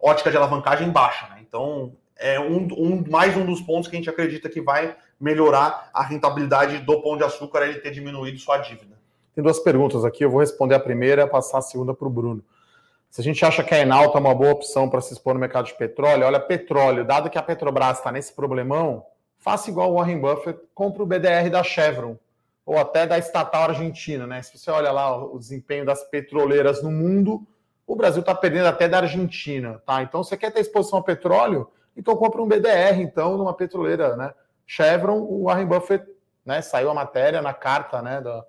ótica 0.00 0.30
de 0.30 0.36
alavancagem 0.36 0.90
baixa, 0.90 1.28
né? 1.28 1.38
Então 1.40 1.92
é 2.16 2.38
um, 2.38 2.68
um, 2.76 3.04
mais 3.10 3.36
um 3.36 3.44
dos 3.44 3.60
pontos 3.60 3.88
que 3.88 3.96
a 3.96 3.98
gente 3.98 4.10
acredita 4.10 4.48
que 4.48 4.60
vai 4.60 4.96
melhorar 5.20 5.90
a 5.92 6.02
rentabilidade 6.02 6.78
do 6.78 7.00
pão 7.02 7.16
de 7.16 7.24
açúcar 7.24 7.66
ele 7.66 7.80
ter 7.80 7.90
diminuído 7.90 8.38
sua 8.38 8.58
dívida. 8.58 8.94
Tem 9.34 9.42
duas 9.42 9.58
perguntas 9.58 10.04
aqui, 10.04 10.24
eu 10.24 10.30
vou 10.30 10.40
responder 10.40 10.74
a 10.74 10.80
primeira 10.80 11.22
e 11.22 11.26
passar 11.26 11.58
a 11.58 11.62
segunda 11.62 11.92
para 11.92 12.06
o 12.06 12.10
Bruno. 12.10 12.42
Se 13.10 13.20
a 13.20 13.24
gente 13.24 13.44
acha 13.44 13.62
que 13.62 13.74
a 13.74 13.78
Enalta 13.78 14.18
é 14.18 14.20
uma 14.20 14.34
boa 14.34 14.52
opção 14.52 14.88
para 14.88 15.00
se 15.00 15.12
expor 15.12 15.34
no 15.34 15.40
mercado 15.40 15.66
de 15.66 15.74
petróleo, 15.74 16.26
olha, 16.26 16.40
petróleo, 16.40 17.04
dado 17.04 17.30
que 17.30 17.38
a 17.38 17.42
Petrobras 17.42 17.98
está 17.98 18.10
nesse 18.10 18.32
problemão, 18.32 19.06
faça 19.38 19.70
igual 19.70 19.92
o 19.92 19.94
Warren 19.94 20.18
Buffett, 20.18 20.58
compre 20.74 21.02
o 21.02 21.06
BDR 21.06 21.48
da 21.50 21.62
Chevron 21.62 22.16
ou 22.66 22.78
até 22.78 23.06
da 23.06 23.18
estatal 23.18 23.64
argentina, 23.70 24.26
né? 24.26 24.42
Se 24.42 24.56
você 24.56 24.70
olha 24.70 24.90
lá 24.90 25.16
o 25.24 25.38
desempenho 25.38 25.84
das 25.84 26.02
petroleiras 26.04 26.82
no 26.82 26.90
mundo, 26.90 27.46
o 27.86 27.94
Brasil 27.94 28.20
está 28.20 28.34
perdendo 28.34 28.66
até 28.66 28.88
da 28.88 28.98
Argentina, 28.98 29.82
tá? 29.84 30.02
Então, 30.02 30.22
você 30.22 30.36
quer 30.36 30.50
ter 30.50 30.60
exposição 30.60 30.98
ao 30.98 31.04
petróleo? 31.04 31.70
Então, 31.96 32.16
compre 32.16 32.40
um 32.40 32.48
BDR, 32.48 33.00
então, 33.00 33.36
numa 33.36 33.52
petroleira, 33.52 34.16
né? 34.16 34.32
Chevron, 34.66 35.20
o 35.20 35.44
Warren 35.44 35.66
Buffett, 35.66 36.06
né? 36.44 36.62
Saiu 36.62 36.90
a 36.90 36.94
matéria 36.94 37.42
na 37.42 37.52
carta, 37.52 38.00
né? 38.00 38.20
Da... 38.22 38.44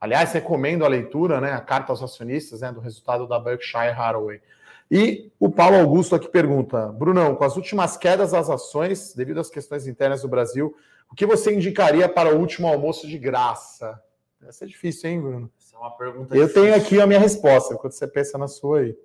Aliás, 0.00 0.32
recomendo 0.32 0.84
a 0.84 0.88
leitura, 0.88 1.40
né? 1.40 1.52
A 1.52 1.60
carta 1.60 1.92
aos 1.92 2.02
acionistas, 2.02 2.60
né? 2.60 2.70
Do 2.70 2.80
resultado 2.80 3.26
da 3.26 3.38
Berkshire 3.38 3.90
Hathaway. 3.90 4.40
E 4.88 5.32
o 5.40 5.50
Paulo 5.50 5.76
Augusto 5.76 6.14
aqui 6.14 6.28
pergunta: 6.28 6.86
Brunão, 6.92 7.34
com 7.34 7.42
as 7.42 7.56
últimas 7.56 7.96
quedas 7.96 8.30
das 8.30 8.48
ações, 8.48 9.12
devido 9.14 9.40
às 9.40 9.50
questões 9.50 9.88
internas 9.88 10.22
do 10.22 10.28
Brasil, 10.28 10.76
o 11.10 11.14
que 11.14 11.26
você 11.26 11.54
indicaria 11.54 12.08
para 12.08 12.34
o 12.34 12.38
último 12.38 12.66
almoço 12.68 13.06
de 13.06 13.18
graça? 13.18 14.02
Essa 14.46 14.64
é 14.64 14.68
difícil, 14.68 15.10
hein, 15.10 15.20
Bruno? 15.20 15.52
Essa 15.58 15.76
é 15.76 15.78
uma 15.78 15.96
pergunta 15.96 16.34
Eu 16.34 16.46
difícil. 16.46 16.62
tenho 16.62 16.74
aqui 16.74 17.00
a 17.00 17.06
minha 17.06 17.18
resposta, 17.20 17.74
enquanto 17.74 17.92
você 17.92 18.06
pensa 18.06 18.36
na 18.38 18.48
sua 18.48 18.80
aí. 18.80 18.96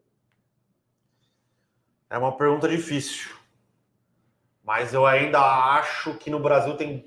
É 2.10 2.18
uma 2.18 2.36
pergunta 2.38 2.68
difícil. 2.68 3.32
Mas 4.64 4.94
eu 4.94 5.06
ainda 5.06 5.40
acho 5.40 6.16
que 6.18 6.30
no 6.30 6.40
Brasil 6.40 6.76
tem 6.78 7.06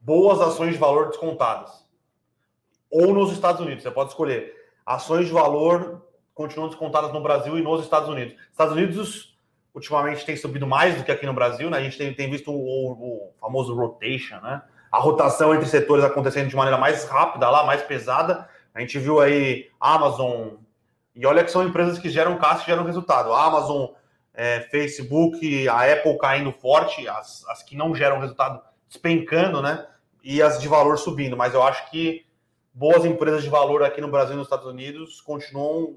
boas 0.00 0.40
ações 0.40 0.74
de 0.74 0.78
valor 0.78 1.08
descontadas. 1.08 1.84
Ou 2.90 3.12
nos 3.12 3.32
Estados 3.32 3.60
Unidos, 3.60 3.82
você 3.82 3.90
pode 3.90 4.10
escolher. 4.10 4.54
Ações 4.86 5.26
de 5.26 5.32
valor 5.32 6.06
continuam 6.34 6.68
descontadas 6.68 7.12
no 7.12 7.22
Brasil 7.22 7.58
e 7.58 7.62
nos 7.62 7.82
Estados 7.82 8.08
Unidos. 8.08 8.36
Estados 8.50 8.74
Unidos 8.74 9.33
ultimamente 9.74 10.24
tem 10.24 10.36
subido 10.36 10.66
mais 10.66 10.96
do 10.96 11.02
que 11.02 11.10
aqui 11.10 11.26
no 11.26 11.34
Brasil, 11.34 11.68
né? 11.68 11.78
A 11.78 11.82
gente 11.82 11.98
tem, 11.98 12.14
tem 12.14 12.30
visto 12.30 12.52
o, 12.52 12.92
o, 12.92 13.32
famoso 13.40 13.74
rotation, 13.74 14.40
né? 14.40 14.62
A 14.90 14.98
rotação 14.98 15.52
entre 15.52 15.68
setores 15.68 16.04
acontecendo 16.04 16.48
de 16.48 16.54
maneira 16.54 16.78
mais 16.78 17.04
rápida 17.04 17.50
lá, 17.50 17.66
mais 17.66 17.82
pesada. 17.82 18.48
A 18.72 18.80
gente 18.80 18.98
viu 18.98 19.20
aí 19.20 19.68
Amazon, 19.80 20.50
e 21.14 21.26
olha 21.26 21.42
que 21.42 21.50
são 21.50 21.64
empresas 21.64 21.98
que 21.98 22.08
geram 22.08 22.38
caixa 22.38 22.62
e 22.62 22.66
geram 22.66 22.84
resultado. 22.84 23.32
A 23.32 23.44
Amazon, 23.44 23.88
é, 24.32 24.60
Facebook, 24.60 25.68
a 25.68 25.92
Apple 25.92 26.16
caindo 26.18 26.52
forte, 26.52 27.08
as, 27.08 27.44
as 27.48 27.62
que 27.64 27.76
não 27.76 27.92
geram 27.94 28.20
resultado 28.20 28.62
despencando, 28.88 29.60
né? 29.60 29.84
E 30.22 30.40
as 30.40 30.60
de 30.60 30.68
valor 30.68 30.96
subindo. 30.96 31.36
Mas 31.36 31.52
eu 31.52 31.62
acho 31.62 31.90
que 31.90 32.24
boas 32.72 33.04
empresas 33.04 33.42
de 33.42 33.50
valor 33.50 33.82
aqui 33.82 34.00
no 34.00 34.08
Brasil 34.08 34.34
e 34.34 34.36
nos 34.36 34.46
Estados 34.46 34.66
Unidos 34.66 35.20
continuam 35.20 35.96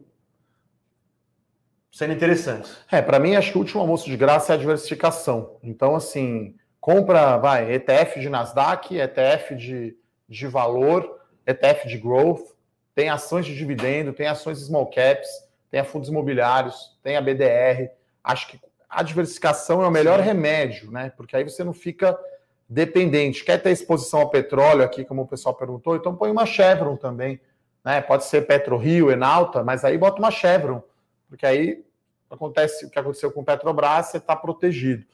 sendo 1.91 2.13
interessantes. 2.13 2.77
É, 2.91 3.01
para 3.01 3.19
mim, 3.19 3.35
acho 3.35 3.51
que 3.51 3.57
o 3.57 3.61
último 3.61 3.81
almoço 3.81 4.05
de 4.05 4.17
graça 4.17 4.53
é 4.53 4.55
a 4.55 4.59
diversificação. 4.59 5.57
Então, 5.63 5.95
assim, 5.95 6.55
compra, 6.79 7.37
vai, 7.37 7.71
ETF 7.73 8.19
de 8.19 8.29
Nasdaq, 8.29 8.95
ETF 8.95 9.55
de, 9.55 9.97
de 10.27 10.47
valor, 10.47 11.19
ETF 11.45 11.87
de 11.87 11.97
growth, 11.97 12.55
tem 12.93 13.09
ações 13.09 13.45
de 13.45 13.55
dividendo, 13.55 14.13
tem 14.13 14.27
ações 14.27 14.59
small 14.59 14.87
caps, 14.87 15.27
tem 15.69 15.79
a 15.79 15.83
fundos 15.83 16.09
imobiliários, 16.09 16.97
tem 17.03 17.15
a 17.15 17.21
BDR. 17.21 17.89
Acho 18.23 18.47
que 18.47 18.59
a 18.89 19.03
diversificação 19.03 19.83
é 19.83 19.87
o 19.87 19.91
melhor 19.91 20.19
Sim. 20.19 20.25
remédio, 20.25 20.91
né? 20.91 21.11
Porque 21.15 21.35
aí 21.35 21.43
você 21.43 21.63
não 21.63 21.73
fica 21.73 22.17
dependente. 22.67 23.43
Quer 23.43 23.61
ter 23.61 23.71
exposição 23.71 24.21
ao 24.21 24.29
petróleo 24.29 24.83
aqui, 24.83 25.05
como 25.05 25.21
o 25.21 25.27
pessoal 25.27 25.55
perguntou? 25.55 25.95
Então 25.95 26.15
põe 26.15 26.31
uma 26.31 26.45
Chevron 26.45 26.95
também. 26.95 27.39
Né? 27.83 28.01
Pode 28.01 28.25
ser 28.25 28.47
PetroRio, 28.47 29.11
Enalta, 29.11 29.63
mas 29.63 29.85
aí 29.85 29.97
bota 29.97 30.19
uma 30.19 30.31
Chevron 30.31 30.81
porque 31.29 31.45
aí 31.45 31.85
acontece 32.29 32.85
o 32.85 32.89
que 32.89 32.99
aconteceu 32.99 33.31
com 33.31 33.41
o 33.41 33.45
Petrobras, 33.45 34.07
você 34.07 34.17
está 34.17 34.35
protegido. 34.35 35.05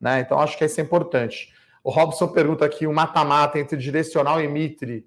Né? 0.00 0.20
Então, 0.20 0.38
acho 0.38 0.56
que 0.56 0.64
isso 0.64 0.80
é 0.80 0.84
importante. 0.84 1.52
O 1.82 1.90
Robson 1.90 2.28
pergunta 2.28 2.64
aqui: 2.64 2.86
o 2.86 2.92
mata-mata 2.92 3.58
entre 3.58 3.76
direcional 3.76 4.40
e 4.40 4.48
Mitre 4.48 5.06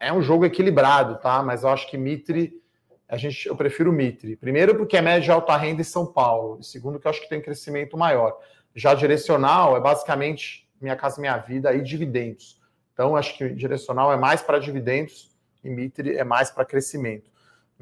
é 0.00 0.12
um 0.12 0.22
jogo 0.22 0.44
equilibrado, 0.44 1.18
tá? 1.18 1.42
Mas 1.42 1.62
eu 1.62 1.70
acho 1.70 1.88
que 1.88 1.96
Mitre, 1.96 2.60
a 3.08 3.16
gente, 3.16 3.46
eu 3.46 3.56
prefiro 3.56 3.92
Mitre. 3.92 4.36
Primeiro, 4.36 4.74
porque 4.76 4.96
é 4.96 5.02
média 5.02 5.34
alta 5.34 5.56
renda 5.56 5.80
em 5.80 5.84
São 5.84 6.06
Paulo. 6.06 6.58
E 6.60 6.64
segundo, 6.64 6.98
que 6.98 7.06
eu 7.06 7.10
acho 7.10 7.20
que 7.20 7.28
tem 7.28 7.40
crescimento 7.40 7.96
maior. 7.96 8.38
Já 8.74 8.92
direcional 8.94 9.76
é 9.76 9.80
basicamente 9.80 10.68
Minha 10.80 10.96
Casa 10.96 11.20
Minha 11.20 11.36
Vida 11.38 11.72
e 11.74 11.80
dividendos. 11.80 12.60
Então, 12.92 13.16
acho 13.16 13.36
que 13.36 13.48
direcional 13.50 14.12
é 14.12 14.16
mais 14.16 14.42
para 14.42 14.58
dividendos 14.58 15.32
e 15.62 15.70
Mitre 15.70 16.16
é 16.16 16.24
mais 16.24 16.50
para 16.50 16.64
crescimento. 16.64 17.30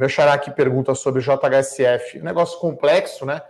Meu 0.02 0.08
xará 0.08 0.32
aqui 0.32 0.50
pergunta 0.50 0.96
sobre 0.96 1.20
o 1.20 1.22
JHSF. 1.22 2.18
Um 2.18 2.24
negócio 2.24 2.58
complexo, 2.58 3.24
né? 3.24 3.40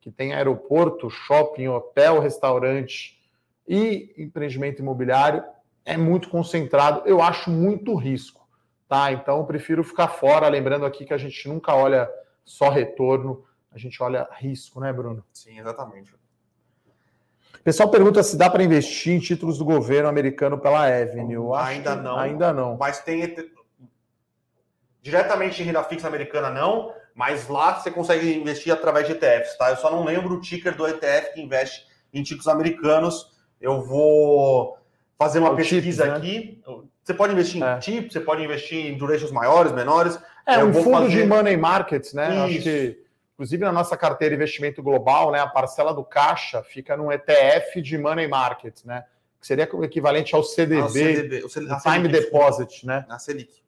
Que 0.00 0.10
tem 0.10 0.34
aeroporto, 0.34 1.08
shopping, 1.08 1.68
hotel, 1.68 2.18
restaurante 2.18 3.16
e 3.64 4.12
empreendimento 4.18 4.82
imobiliário. 4.82 5.44
É 5.84 5.96
muito 5.96 6.28
concentrado. 6.28 7.02
Eu 7.06 7.22
acho 7.22 7.48
muito 7.48 7.94
risco, 7.94 8.44
tá? 8.88 9.12
Então, 9.12 9.38
eu 9.38 9.44
prefiro 9.44 9.84
ficar 9.84 10.08
fora. 10.08 10.48
Lembrando 10.48 10.84
aqui 10.84 11.04
que 11.04 11.14
a 11.14 11.16
gente 11.16 11.48
nunca 11.48 11.76
olha 11.76 12.10
só 12.44 12.70
retorno, 12.70 13.44
a 13.70 13.78
gente 13.78 14.02
olha 14.02 14.28
risco, 14.32 14.80
né, 14.80 14.92
Bruno? 14.92 15.24
Sim, 15.32 15.60
exatamente. 15.60 16.12
O 16.12 17.62
pessoal 17.62 17.88
pergunta 17.88 18.20
se 18.24 18.36
dá 18.36 18.50
para 18.50 18.64
investir 18.64 19.14
em 19.14 19.20
títulos 19.20 19.58
do 19.58 19.64
governo 19.64 20.08
americano 20.08 20.58
pela 20.58 20.86
Avenue. 20.86 21.54
Ainda 21.54 21.94
não. 21.94 22.18
Ainda 22.18 22.52
não. 22.52 22.76
Mas 22.76 23.00
tem 23.00 23.22
Diretamente 25.02 25.62
em 25.62 25.64
renda 25.64 25.82
fixa 25.82 26.06
americana, 26.06 26.50
não, 26.50 26.92
mas 27.14 27.48
lá 27.48 27.74
você 27.74 27.90
consegue 27.90 28.34
investir 28.34 28.72
através 28.72 29.06
de 29.06 29.12
ETFs, 29.12 29.56
tá? 29.56 29.70
Eu 29.70 29.76
só 29.76 29.90
não 29.90 30.04
lembro 30.04 30.34
o 30.34 30.40
ticker 30.40 30.76
do 30.76 30.86
ETF 30.86 31.34
que 31.34 31.40
investe 31.40 31.86
em 32.12 32.22
títulos 32.22 32.48
americanos. 32.48 33.38
Eu 33.60 33.82
vou 33.82 34.78
fazer 35.18 35.38
uma 35.38 35.50
o 35.50 35.56
pesquisa 35.56 36.06
né? 36.06 36.16
aqui. 36.16 36.62
Você 37.02 37.14
pode 37.14 37.32
investir 37.32 37.62
é. 37.62 37.76
em 37.76 37.78
TIP, 37.78 38.12
você 38.12 38.20
pode 38.20 38.42
investir 38.42 38.86
em 38.86 38.96
durations 38.96 39.32
maiores, 39.32 39.72
menores. 39.72 40.18
É, 40.46 40.60
eu 40.60 40.68
um 40.68 40.74
fundo 40.74 41.02
fazer... 41.02 41.22
de 41.22 41.24
money 41.26 41.56
markets, 41.56 42.14
né? 42.14 42.28
Isso. 42.28 42.44
Acho 42.44 42.62
que, 42.62 43.04
inclusive, 43.34 43.64
na 43.64 43.72
nossa 43.72 43.96
carteira 43.96 44.34
de 44.34 44.42
investimento 44.42 44.82
global, 44.82 45.30
né, 45.32 45.40
a 45.40 45.46
parcela 45.46 45.92
do 45.92 46.04
caixa 46.04 46.62
fica 46.62 46.96
num 46.96 47.10
ETF 47.12 47.82
de 47.82 47.98
money 47.98 48.28
markets, 48.28 48.84
né? 48.84 49.04
Que 49.40 49.46
seria 49.46 49.68
o 49.72 49.84
equivalente 49.84 50.34
ao 50.34 50.42
CDB, 50.42 50.82
ah, 50.82 50.84
o 50.84 50.88
CDB 50.88 51.44
o 51.44 51.48
CDB, 51.48 51.80
Time 51.80 52.08
Selic, 52.08 52.12
Deposit, 52.12 52.86
né? 52.86 53.04
Na 53.08 53.18
Selic. 53.18 53.60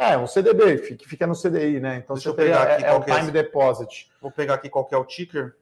É, 0.00 0.16
um 0.16 0.26
CDB, 0.26 0.78
que 0.96 1.06
fica 1.06 1.26
no 1.26 1.34
CDI, 1.34 1.78
né? 1.78 1.96
Então 1.98 2.14
Deixa 2.14 2.30
você 2.30 2.32
eu 2.32 2.34
pegar 2.34 2.62
aqui 2.62 2.84
é, 2.86 2.88
é 2.88 2.92
o 2.94 3.02
é 3.02 3.18
time 3.18 3.28
é 3.28 3.42
deposit. 3.42 4.10
Vou 4.18 4.30
pegar 4.30 4.54
aqui 4.54 4.70
qual 4.70 4.86
que 4.86 4.94
é 4.94 4.98
o 4.98 5.04
ticker. 5.04 5.54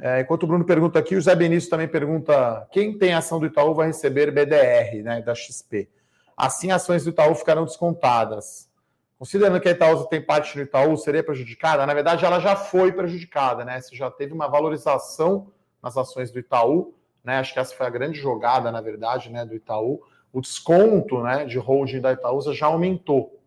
É, 0.00 0.22
enquanto 0.22 0.42
o 0.42 0.46
Bruno 0.48 0.64
pergunta 0.64 0.98
aqui, 0.98 1.14
o 1.14 1.22
Zé 1.22 1.36
Benício 1.36 1.70
também 1.70 1.86
pergunta: 1.86 2.66
quem 2.72 2.98
tem 2.98 3.14
ação 3.14 3.38
do 3.38 3.46
Itaú 3.46 3.72
vai 3.72 3.86
receber 3.86 4.32
BDR, 4.32 5.04
né, 5.04 5.22
da 5.22 5.36
XP. 5.36 5.88
Assim, 6.36 6.72
ações 6.72 7.04
do 7.04 7.10
Itaú 7.10 7.32
ficarão 7.36 7.64
descontadas. 7.64 8.68
Considerando 9.16 9.60
que 9.60 9.68
a 9.68 9.70
Itaú 9.70 10.04
tem 10.06 10.20
parte 10.20 10.56
no 10.56 10.64
Itaú, 10.64 10.96
seria 10.96 11.22
prejudicada? 11.22 11.86
Na 11.86 11.94
verdade, 11.94 12.24
ela 12.24 12.40
já 12.40 12.56
foi 12.56 12.90
prejudicada, 12.90 13.64
né? 13.64 13.80
Você 13.80 13.94
já 13.94 14.10
teve 14.10 14.32
uma 14.32 14.48
valorização 14.48 15.52
nas 15.80 15.96
ações 15.96 16.32
do 16.32 16.40
Itaú, 16.40 16.92
né? 17.22 17.38
Acho 17.38 17.52
que 17.54 17.60
essa 17.60 17.72
foi 17.72 17.86
a 17.86 17.90
grande 17.90 18.18
jogada, 18.18 18.72
na 18.72 18.80
verdade, 18.80 19.30
né, 19.30 19.44
do 19.44 19.54
Itaú. 19.54 20.02
O 20.32 20.40
desconto, 20.40 21.22
né, 21.22 21.44
de 21.44 21.56
holding 21.56 22.00
da 22.00 22.12
Itaúsa 22.12 22.52
já 22.52 22.66
aumentou. 22.66 23.43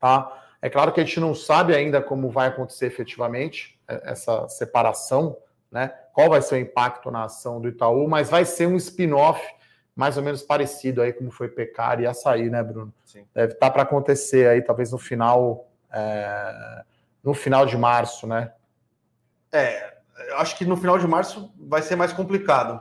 Tá? 0.00 0.44
É 0.60 0.68
claro 0.68 0.92
que 0.92 1.00
a 1.00 1.04
gente 1.04 1.20
não 1.20 1.34
sabe 1.34 1.74
ainda 1.74 2.00
como 2.02 2.30
vai 2.30 2.48
acontecer 2.48 2.86
efetivamente 2.86 3.78
é, 3.86 4.12
essa 4.12 4.48
separação 4.48 5.36
né? 5.70 5.92
Qual 6.12 6.28
vai 6.28 6.42
ser 6.42 6.56
o 6.56 6.58
impacto 6.58 7.10
na 7.10 7.24
ação 7.24 7.60
do 7.60 7.68
Itaú, 7.68 8.08
mas 8.08 8.30
vai 8.30 8.44
ser 8.44 8.66
um 8.66 8.76
spin-off 8.76 9.40
mais 9.94 10.16
ou 10.16 10.22
menos 10.22 10.42
parecido 10.42 11.02
aí 11.02 11.12
como 11.12 11.30
foi 11.30 11.48
Pecar 11.48 12.00
e 12.00 12.06
Açaí, 12.06 12.48
né, 12.48 12.62
Bruno? 12.62 12.92
Sim. 13.04 13.26
Deve 13.34 13.54
estar 13.54 13.66
tá 13.66 13.72
para 13.72 13.82
acontecer 13.82 14.48
aí, 14.48 14.62
talvez 14.62 14.92
no 14.92 14.98
final, 14.98 15.68
é, 15.92 16.84
no 17.22 17.34
final 17.34 17.66
de 17.66 17.76
março, 17.76 18.26
né? 18.26 18.52
É, 19.50 19.98
acho 20.36 20.56
que 20.56 20.64
no 20.64 20.76
final 20.76 20.98
de 20.98 21.06
março 21.06 21.52
vai 21.58 21.82
ser 21.82 21.96
mais 21.96 22.12
complicado, 22.12 22.80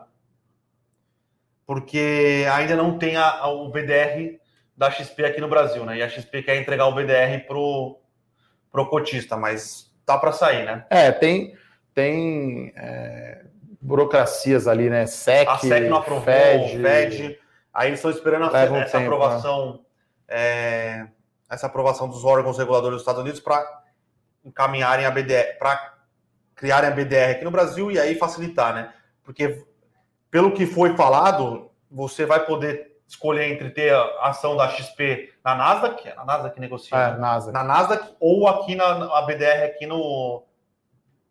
porque 1.65 2.45
ainda 2.53 2.75
não 2.75 2.97
tem 2.97 3.17
a, 3.17 3.29
a, 3.29 3.47
o 3.47 3.69
BDR 3.69 4.39
da 4.77 4.91
XP 4.91 5.25
aqui 5.25 5.41
no 5.41 5.47
Brasil, 5.47 5.83
né? 5.83 5.97
E 5.97 6.03
a 6.03 6.09
XP 6.09 6.43
quer 6.43 6.57
entregar 6.57 6.85
o 6.85 6.93
BDR 6.93 7.45
pro, 7.47 7.99
pro 8.71 8.85
cotista, 8.87 9.35
mas 9.35 9.91
tá 10.05 10.17
para 10.17 10.31
sair, 10.31 10.65
né? 10.65 10.85
É, 10.89 11.11
tem 11.11 11.57
tem 11.93 12.71
é, 12.75 13.43
burocracias 13.81 14.67
ali, 14.67 14.87
né? 14.87 15.07
SEC, 15.07 15.47
a 15.47 15.57
SEC 15.57 15.89
não 15.89 15.97
aprovou, 15.97 16.23
FED, 16.23 16.81
FED 16.81 17.39
aí 17.73 17.89
eles 17.89 17.99
estão 17.99 18.11
esperando 18.11 18.43
a, 18.43 18.47
essa 18.59 18.67
tempo, 18.67 18.97
né? 18.97 19.03
aprovação, 19.03 19.85
é, 20.27 21.07
essa 21.49 21.67
aprovação 21.67 22.07
dos 22.07 22.23
órgãos 22.23 22.57
reguladores 22.57 22.95
dos 22.95 23.01
Estados 23.01 23.21
Unidos 23.21 23.39
para 23.39 23.83
encaminharem 24.43 25.05
a 25.05 25.11
BDR, 25.11 25.57
para 25.57 25.95
criarem 26.55 26.89
a 26.89 26.93
BDR 26.93 27.31
aqui 27.31 27.43
no 27.43 27.51
Brasil 27.51 27.91
e 27.91 27.99
aí 27.99 28.15
facilitar, 28.15 28.73
né? 28.73 28.93
Porque 29.23 29.63
pelo 30.29 30.51
que 30.51 30.65
foi 30.65 30.95
falado, 30.95 31.71
você 31.89 32.25
vai 32.25 32.45
poder 32.45 32.96
escolher 33.07 33.51
entre 33.51 33.69
ter 33.69 33.93
a 33.93 34.27
ação 34.27 34.55
da 34.55 34.67
XP 34.69 35.33
na 35.43 35.55
Nasdaq, 35.55 36.07
é 36.07 36.15
na 36.15 36.25
Nasdaq 36.25 36.55
que 36.55 36.61
negocia, 36.61 36.97
é, 36.97 37.11
né? 37.11 37.17
Nasdaq. 37.17 37.53
na 37.53 37.63
Nasdaq 37.63 38.15
ou 38.19 38.47
aqui 38.47 38.75
na 38.75 39.17
a 39.17 39.21
BDR 39.21 39.63
aqui 39.65 39.85
no 39.85 40.43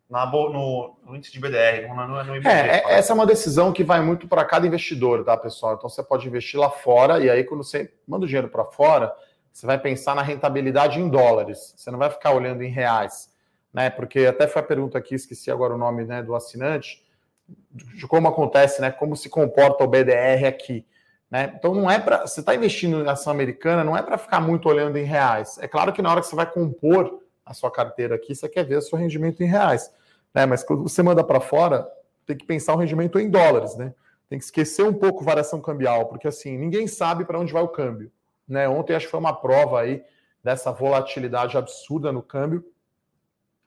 na, 0.09 0.25
no, 0.25 0.97
no, 1.05 1.15
índice 1.15 1.33
de 1.33 1.39
BDR, 1.39 1.85
não 1.89 2.19
é 2.19 2.23
no 2.23 2.35
IBG. 2.37 2.47
É, 2.47 2.77
é 2.77 2.93
essa 2.93 3.11
é 3.11 3.13
uma 3.13 3.25
decisão 3.25 3.73
que 3.73 3.83
vai 3.83 4.01
muito 4.01 4.25
para 4.25 4.45
cada 4.45 4.65
investidor, 4.65 5.23
tá, 5.23 5.35
pessoal? 5.35 5.75
Então 5.75 5.89
você 5.89 6.01
pode 6.01 6.25
investir 6.25 6.57
lá 6.57 6.69
fora 6.69 7.19
e 7.19 7.29
aí 7.29 7.43
quando 7.43 7.63
você 7.63 7.93
manda 8.07 8.23
o 8.23 8.27
dinheiro 8.27 8.47
para 8.47 8.63
fora, 8.63 9.13
você 9.51 9.65
vai 9.65 9.77
pensar 9.77 10.15
na 10.15 10.21
rentabilidade 10.21 10.99
em 10.99 11.09
dólares. 11.09 11.73
Você 11.75 11.91
não 11.91 11.99
vai 11.99 12.09
ficar 12.09 12.31
olhando 12.31 12.63
em 12.63 12.69
reais, 12.69 13.29
né? 13.73 13.89
Porque 13.89 14.25
até 14.25 14.47
foi 14.47 14.61
a 14.61 14.65
pergunta 14.65 14.97
aqui, 14.97 15.13
esqueci 15.13 15.51
agora 15.51 15.73
o 15.73 15.77
nome, 15.77 16.05
né, 16.05 16.23
do 16.23 16.35
assinante, 16.35 17.03
de 17.49 18.07
como 18.07 18.29
acontece, 18.29 18.81
né? 18.81 18.91
Como 18.91 19.15
se 19.15 19.29
comporta 19.29 19.83
o 19.83 19.87
BDR 19.87 20.45
aqui. 20.47 20.85
Né? 21.29 21.53
Então 21.57 21.75
não 21.75 21.89
é 21.89 21.99
para. 21.99 22.25
Você 22.25 22.39
está 22.39 22.55
investindo 22.55 23.03
em 23.03 23.07
ação 23.07 23.31
americana, 23.31 23.83
não 23.83 23.97
é 23.97 24.01
para 24.01 24.17
ficar 24.17 24.39
muito 24.39 24.69
olhando 24.69 24.97
em 24.97 25.03
reais. 25.03 25.57
É 25.59 25.67
claro 25.67 25.91
que 25.91 26.01
na 26.01 26.11
hora 26.11 26.21
que 26.21 26.27
você 26.27 26.35
vai 26.35 26.49
compor 26.49 27.21
a 27.45 27.53
sua 27.53 27.71
carteira 27.71 28.15
aqui, 28.15 28.33
você 28.33 28.47
quer 28.47 28.63
ver 28.63 28.77
o 28.77 28.81
seu 28.81 28.97
rendimento 28.97 29.41
em 29.41 29.47
reais. 29.47 29.91
Né? 30.33 30.45
Mas 30.45 30.63
quando 30.63 30.83
você 30.83 31.01
manda 31.03 31.23
para 31.23 31.39
fora, 31.39 31.87
tem 32.25 32.37
que 32.37 32.45
pensar 32.45 32.73
o 32.73 32.77
rendimento 32.77 33.19
em 33.19 33.29
dólares, 33.29 33.75
né? 33.75 33.93
Tem 34.29 34.37
que 34.37 34.43
esquecer 34.43 34.83
um 34.83 34.93
pouco 34.93 35.23
variação 35.23 35.61
cambial, 35.61 36.07
porque 36.07 36.27
assim, 36.27 36.57
ninguém 36.57 36.85
sabe 36.85 37.23
para 37.23 37.39
onde 37.39 37.53
vai 37.53 37.63
o 37.63 37.69
câmbio. 37.69 38.11
Né? 38.45 38.67
Ontem 38.67 38.93
acho 38.93 39.05
que 39.05 39.11
foi 39.11 39.19
uma 39.19 39.33
prova 39.33 39.81
aí 39.81 40.03
dessa 40.43 40.71
volatilidade 40.71 41.57
absurda 41.57 42.11
no 42.11 42.21
câmbio. 42.21 42.65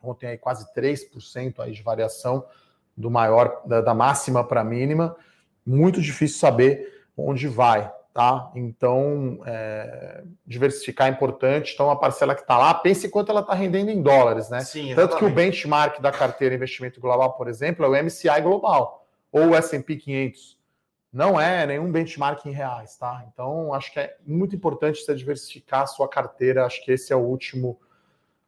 Ontem 0.03 0.27
aí 0.27 0.39
quase 0.39 0.67
3% 0.75 1.61
aí 1.61 1.73
de 1.73 1.83
variação 1.83 2.45
do 2.97 3.11
maior 3.11 3.63
da, 3.65 3.81
da 3.81 3.95
máxima 3.95 4.45
para 4.45 4.61
a 4.61 4.65
mínima. 4.65 5.17
Muito 5.65 6.01
difícil 6.01 6.39
saber 6.39 7.00
onde 7.29 7.49
vai 7.49 7.91
tá? 8.13 8.51
Então, 8.55 9.41
é, 9.47 10.25
diversificar 10.47 11.09
é 11.09 11.11
importante. 11.11 11.73
Então, 11.75 11.91
a 11.91 11.97
parcela 11.97 12.35
que 12.35 12.43
está 12.43 12.59
lá, 12.59 12.75
pense 12.75 13.09
quanto 13.09 13.31
ela 13.31 13.41
está 13.41 13.55
rendendo 13.55 13.91
em 13.91 14.03
dólares, 14.03 14.51
né? 14.51 14.61
Sim, 14.61 14.95
Tanto 14.95 15.17
que 15.17 15.25
o 15.25 15.31
benchmark 15.31 16.01
da 16.01 16.11
carteira 16.11 16.55
investimento 16.55 17.01
global, 17.01 17.35
por 17.35 17.49
exemplo, 17.49 17.85
é 17.85 17.89
o 17.89 18.05
MCI 18.05 18.41
global 18.43 19.07
ou 19.33 19.51
o 19.51 19.55
S&P 19.55 19.97
500. 19.97 20.59
Não 21.13 21.41
é 21.41 21.67
nenhum 21.67 21.91
benchmark 21.91 22.45
em 22.47 22.53
reais, 22.53 22.97
tá? 22.97 23.25
Então, 23.33 23.73
acho 23.75 23.93
que 23.93 24.01
é 24.01 24.17
muito 24.27 24.55
importante 24.55 25.03
você 25.03 25.15
diversificar 25.15 25.83
a 25.83 25.87
sua 25.87 26.09
carteira. 26.09 26.65
Acho 26.65 26.85
que 26.85 26.93
esse 26.93 27.13
é 27.13 27.17
o 27.17 27.21
último 27.21 27.79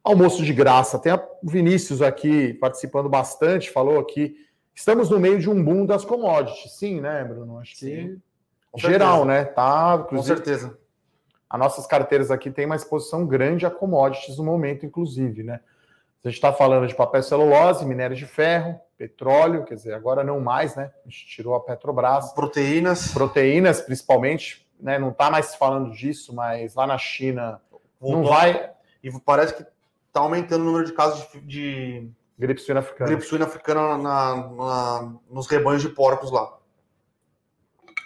almoço 0.02 0.44
de 0.44 0.52
graça. 0.52 0.98
Tem 0.98 1.12
o 1.12 1.20
Vinícius 1.42 2.02
aqui 2.02 2.54
participando 2.54 3.08
bastante, 3.08 3.70
falou 3.70 3.98
aqui. 3.98 4.36
Estamos 4.74 5.10
no 5.10 5.20
meio 5.20 5.38
de 5.38 5.50
um 5.50 5.62
boom 5.62 5.84
das 5.86 6.04
commodities. 6.04 6.72
Sim, 6.72 7.00
né, 7.00 7.24
Bruno? 7.24 7.58
Acho 7.58 7.76
Sim. 7.76 7.86
que 7.86 8.31
geral, 8.76 9.24
né? 9.24 9.44
Tá, 9.44 9.98
Com 9.98 10.22
certeza. 10.22 10.78
As 11.48 11.58
nossas 11.58 11.86
carteiras 11.86 12.30
aqui 12.30 12.50
têm 12.50 12.64
uma 12.64 12.76
exposição 12.76 13.26
grande 13.26 13.66
a 13.66 13.70
commodities 13.70 14.38
no 14.38 14.44
momento, 14.44 14.86
inclusive, 14.86 15.42
né? 15.42 15.60
A 16.24 16.28
gente 16.28 16.36
está 16.36 16.52
falando 16.52 16.86
de 16.86 16.94
papel 16.94 17.22
celulose, 17.22 17.84
minério 17.84 18.16
de 18.16 18.24
ferro, 18.24 18.80
petróleo, 18.96 19.64
quer 19.64 19.74
dizer, 19.74 19.92
agora 19.92 20.22
não 20.24 20.40
mais, 20.40 20.76
né? 20.76 20.90
A 21.04 21.08
gente 21.08 21.26
tirou 21.26 21.54
a 21.54 21.60
Petrobras. 21.60 22.32
Proteínas. 22.32 23.12
Proteínas, 23.12 23.80
principalmente, 23.80 24.66
né? 24.80 24.98
Não 24.98 25.10
está 25.10 25.30
mais 25.30 25.54
falando 25.54 25.90
disso, 25.90 26.34
mas 26.34 26.74
lá 26.74 26.86
na 26.86 26.96
China 26.96 27.60
Voltou. 28.00 28.22
não 28.22 28.28
vai. 28.30 28.70
E 29.02 29.10
parece 29.20 29.54
que 29.54 29.62
está 29.62 30.20
aumentando 30.20 30.62
o 30.62 30.64
número 30.64 30.86
de 30.86 30.92
casos 30.92 31.28
de, 31.32 31.40
de... 31.40 32.10
gripe 32.38 32.60
suína 32.60 32.80
africana. 32.80 33.10
Gripe 33.10 33.26
suína 33.26 33.44
africana 33.44 33.98
na, 33.98 34.36
na, 34.36 35.12
nos 35.28 35.48
rebanhos 35.48 35.82
de 35.82 35.88
porcos 35.88 36.30
lá 36.30 36.61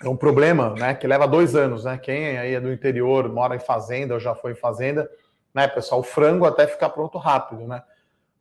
é 0.02 0.08
um 0.08 0.16
problema, 0.16 0.70
né, 0.70 0.94
que 0.94 1.06
leva 1.06 1.26
dois 1.26 1.54
anos, 1.54 1.84
né? 1.84 1.96
Quem 1.96 2.38
aí 2.38 2.54
é 2.54 2.60
do 2.60 2.72
interior, 2.72 3.28
mora 3.32 3.56
em 3.56 3.60
fazenda 3.60 4.14
ou 4.14 4.20
já 4.20 4.34
foi 4.34 4.52
em 4.52 4.56
fazenda, 4.56 5.10
né, 5.54 5.66
pessoal? 5.66 6.00
O 6.00 6.04
frango 6.04 6.44
até 6.44 6.66
ficar 6.66 6.90
pronto 6.90 7.16
rápido, 7.18 7.66
né? 7.66 7.82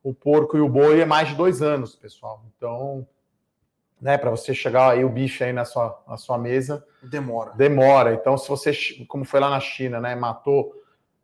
O 0.03 0.13
porco 0.13 0.57
e 0.57 0.61
o 0.61 0.69
boi 0.69 0.99
é 0.99 1.05
mais 1.05 1.29
de 1.29 1.35
dois 1.35 1.61
anos, 1.61 1.95
pessoal. 1.95 2.43
Então, 2.55 3.07
né, 4.01 4.17
para 4.17 4.29
você 4.29 4.53
chegar 4.53 4.91
aí 4.91 5.03
o 5.03 5.09
bicho 5.09 5.43
aí 5.43 5.53
na 5.53 5.65
sua, 5.65 6.03
na 6.07 6.17
sua 6.17 6.37
mesa, 6.37 6.85
demora. 7.01 7.53
Demora. 7.55 8.13
Então, 8.13 8.37
se 8.37 8.47
você, 8.47 8.71
como 9.07 9.25
foi 9.25 9.39
lá 9.39 9.49
na 9.49 9.59
China, 9.59 9.99
né, 9.99 10.13
matou 10.13 10.73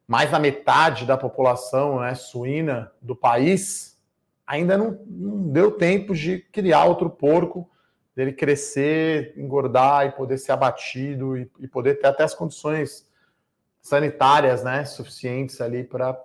mais 0.07 0.31
da 0.31 0.39
metade 0.39 1.05
da 1.05 1.17
população, 1.17 1.99
né, 1.99 2.15
suína 2.15 2.91
do 3.01 3.15
país, 3.15 3.99
ainda 4.47 4.77
não, 4.77 4.99
não 5.05 5.49
deu 5.49 5.71
tempo 5.71 6.13
de 6.13 6.39
criar 6.39 6.85
outro 6.85 7.09
porco 7.09 7.69
dele 8.21 8.33
crescer, 8.33 9.33
engordar 9.35 10.05
e 10.05 10.11
poder 10.11 10.37
ser 10.37 10.51
abatido 10.51 11.35
e, 11.35 11.49
e 11.59 11.67
poder 11.67 11.95
ter 11.99 12.07
até 12.07 12.23
as 12.23 12.35
condições 12.35 13.09
sanitárias, 13.81 14.63
né, 14.63 14.85
suficientes 14.85 15.59
ali 15.59 15.83
para 15.83 16.15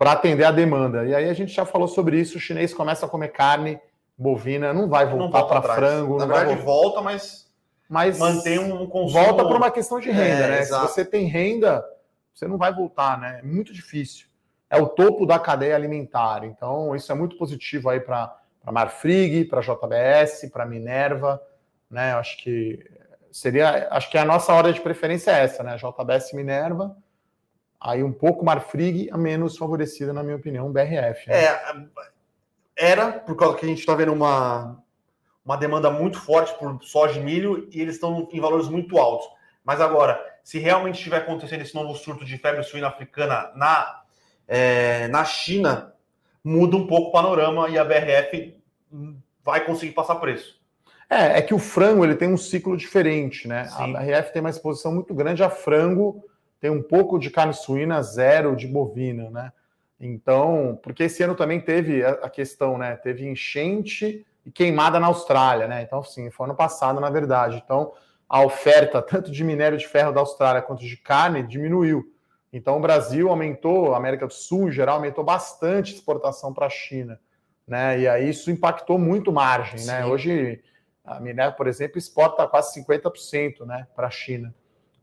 atender 0.00 0.44
a 0.44 0.52
demanda. 0.52 1.06
E 1.06 1.14
aí 1.14 1.28
a 1.28 1.32
gente 1.32 1.52
já 1.52 1.64
falou 1.64 1.88
sobre 1.88 2.20
isso, 2.20 2.36
o 2.36 2.40
chinês 2.40 2.74
começa 2.74 3.06
a 3.06 3.08
comer 3.08 3.28
carne 3.28 3.80
bovina, 4.18 4.74
não 4.74 4.86
vai 4.86 5.06
voltar 5.06 5.44
para 5.44 5.62
frango, 5.62 6.18
na 6.18 6.26
verdade 6.26 6.62
volta, 6.62 7.00
mas 7.00 7.48
mas 7.88 8.18
mantém 8.18 8.58
um 8.58 8.86
consumo 8.86 9.24
volta 9.24 9.44
para 9.44 9.56
uma 9.56 9.70
questão 9.70 9.98
de 9.98 10.10
renda, 10.10 10.44
é, 10.44 10.48
né? 10.48 10.60
Exato. 10.60 10.86
Se 10.86 10.94
você 10.94 11.04
tem 11.04 11.24
renda, 11.24 11.84
você 12.32 12.46
não 12.46 12.56
vai 12.56 12.72
voltar, 12.72 13.18
né? 13.18 13.40
É 13.42 13.46
muito 13.46 13.72
difícil. 13.72 14.28
É 14.68 14.80
o 14.80 14.86
topo 14.86 15.26
da 15.26 15.40
cadeia 15.40 15.74
alimentar. 15.74 16.44
Então, 16.44 16.94
isso 16.94 17.10
é 17.10 17.14
muito 17.16 17.36
positivo 17.36 17.88
aí 17.88 17.98
para 17.98 18.39
para 18.62 18.72
Marfrig, 18.72 19.44
para 19.46 19.60
JBS, 19.60 20.50
para 20.52 20.66
Minerva, 20.66 21.42
né? 21.90 22.12
Acho 22.14 22.36
que 22.38 22.78
seria, 23.32 23.88
acho 23.90 24.10
que 24.10 24.18
a 24.18 24.24
nossa 24.24 24.52
ordem 24.52 24.72
de 24.72 24.80
preferência 24.80 25.30
é 25.30 25.44
essa, 25.44 25.62
né? 25.62 25.76
JBS 25.76 26.32
Minerva, 26.32 26.96
aí 27.80 28.02
um 28.02 28.12
pouco 28.12 28.44
Marfrig, 28.44 29.08
a 29.10 29.16
menos 29.16 29.56
favorecida, 29.56 30.12
na 30.12 30.22
minha 30.22 30.36
opinião, 30.36 30.72
BRF. 30.72 31.28
Né? 31.28 31.44
É, 31.44 31.60
era, 32.76 33.12
por 33.12 33.36
causa 33.36 33.56
que 33.56 33.64
a 33.64 33.68
gente 33.68 33.80
está 33.80 33.94
vendo 33.94 34.12
uma, 34.12 34.82
uma 35.44 35.56
demanda 35.56 35.90
muito 35.90 36.18
forte 36.20 36.56
por 36.58 36.82
soja 36.82 37.18
e 37.18 37.22
milho 37.22 37.68
e 37.72 37.80
eles 37.80 37.94
estão 37.94 38.28
em 38.32 38.40
valores 38.40 38.68
muito 38.68 38.98
altos. 38.98 39.28
Mas 39.64 39.80
agora, 39.80 40.18
se 40.42 40.58
realmente 40.58 40.96
estiver 40.96 41.18
acontecendo 41.18 41.60
esse 41.62 41.74
novo 41.74 41.94
surto 41.94 42.24
de 42.24 42.38
febre 42.38 42.62
suína 42.62 42.88
africana 42.88 43.52
na, 43.54 44.02
é, 44.48 45.08
na 45.08 45.24
China, 45.24 45.94
muda 46.44 46.76
um 46.76 46.86
pouco 46.86 47.08
o 47.08 47.12
panorama 47.12 47.68
e 47.68 47.78
a 47.78 47.84
BRF 47.84 48.56
vai 49.42 49.64
conseguir 49.64 49.92
passar 49.92 50.16
preço. 50.16 50.60
É, 51.08 51.38
é 51.38 51.42
que 51.42 51.52
o 51.52 51.58
frango 51.58 52.04
ele 52.04 52.14
tem 52.14 52.32
um 52.32 52.36
ciclo 52.36 52.76
diferente, 52.76 53.48
né? 53.48 53.64
Sim. 53.64 53.96
A 53.96 54.00
BRF 54.00 54.32
tem 54.32 54.40
uma 54.40 54.50
exposição 54.50 54.92
muito 54.92 55.12
grande 55.12 55.42
a 55.42 55.50
frango, 55.50 56.24
tem 56.60 56.70
um 56.70 56.82
pouco 56.82 57.18
de 57.18 57.30
carne 57.30 57.52
suína, 57.52 58.02
zero 58.02 58.54
de 58.54 58.66
bovina, 58.66 59.28
né? 59.30 59.52
Então, 60.00 60.78
porque 60.82 61.04
esse 61.04 61.22
ano 61.22 61.34
também 61.34 61.60
teve 61.60 62.04
a 62.04 62.30
questão, 62.30 62.78
né? 62.78 62.96
Teve 62.96 63.28
enchente 63.28 64.24
e 64.46 64.50
queimada 64.50 64.98
na 64.98 65.08
Austrália, 65.08 65.66
né? 65.66 65.82
Então, 65.82 66.02
sim, 66.02 66.30
foi 66.30 66.46
ano 66.46 66.54
passado, 66.54 67.00
na 67.00 67.10
verdade. 67.10 67.60
Então, 67.62 67.92
a 68.28 68.42
oferta 68.42 69.02
tanto 69.02 69.30
de 69.30 69.44
minério 69.44 69.76
de 69.76 69.86
ferro 69.86 70.12
da 70.12 70.20
Austrália 70.20 70.62
quanto 70.62 70.84
de 70.84 70.96
carne 70.96 71.42
diminuiu. 71.42 72.04
Então, 72.52 72.76
o 72.76 72.80
Brasil 72.80 73.28
aumentou, 73.28 73.94
a 73.94 73.96
América 73.96 74.26
do 74.26 74.32
Sul 74.32 74.68
em 74.68 74.72
geral 74.72 74.96
aumentou 74.96 75.22
bastante 75.22 75.94
exportação 75.94 76.52
para 76.52 76.66
a 76.66 76.70
China, 76.70 77.20
né? 77.66 78.00
E 78.00 78.08
aí 78.08 78.28
isso 78.28 78.50
impactou 78.50 78.98
muito 78.98 79.32
margem, 79.32 79.84
né? 79.86 80.04
Hoje 80.04 80.60
a 81.04 81.18
Minerva, 81.18 81.56
por 81.56 81.66
exemplo, 81.66 81.98
exporta 81.98 82.46
quase 82.46 82.80
50%, 82.80 83.66
né, 83.66 83.86
para 83.96 84.06
a 84.06 84.10
China. 84.10 84.54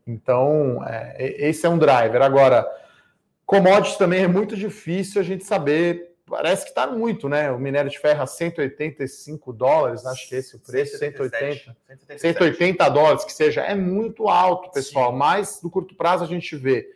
Então, 0.06 0.82
é, 0.86 1.48
esse 1.48 1.66
é 1.66 1.68
um 1.68 1.78
driver. 1.78 2.22
Agora, 2.22 2.66
commodities 3.44 3.98
também 3.98 4.22
é 4.22 4.28
muito 4.28 4.56
difícil 4.56 5.20
a 5.20 5.24
gente 5.24 5.44
saber 5.44 6.08
parece 6.26 6.64
que 6.64 6.70
está 6.70 6.86
muito, 6.86 7.28
né? 7.28 7.50
O 7.50 7.58
minério 7.58 7.90
de 7.90 7.98
ferro 7.98 8.22
a 8.22 8.26
185 8.26 9.52
dólares, 9.52 10.04
acho 10.04 10.28
que 10.28 10.34
esse 10.34 10.54
é 10.54 10.58
o 10.58 10.60
preço, 10.60 10.98
180. 10.98 11.76
180 12.18 12.88
dólares, 12.90 13.24
que 13.24 13.32
seja, 13.32 13.62
é 13.62 13.74
muito 13.74 14.28
alto, 14.28 14.70
pessoal. 14.70 15.10
Sim. 15.12 15.18
Mas 15.18 15.62
no 15.62 15.70
curto 15.70 15.94
prazo 15.94 16.24
a 16.24 16.26
gente 16.26 16.54
vê 16.54 16.86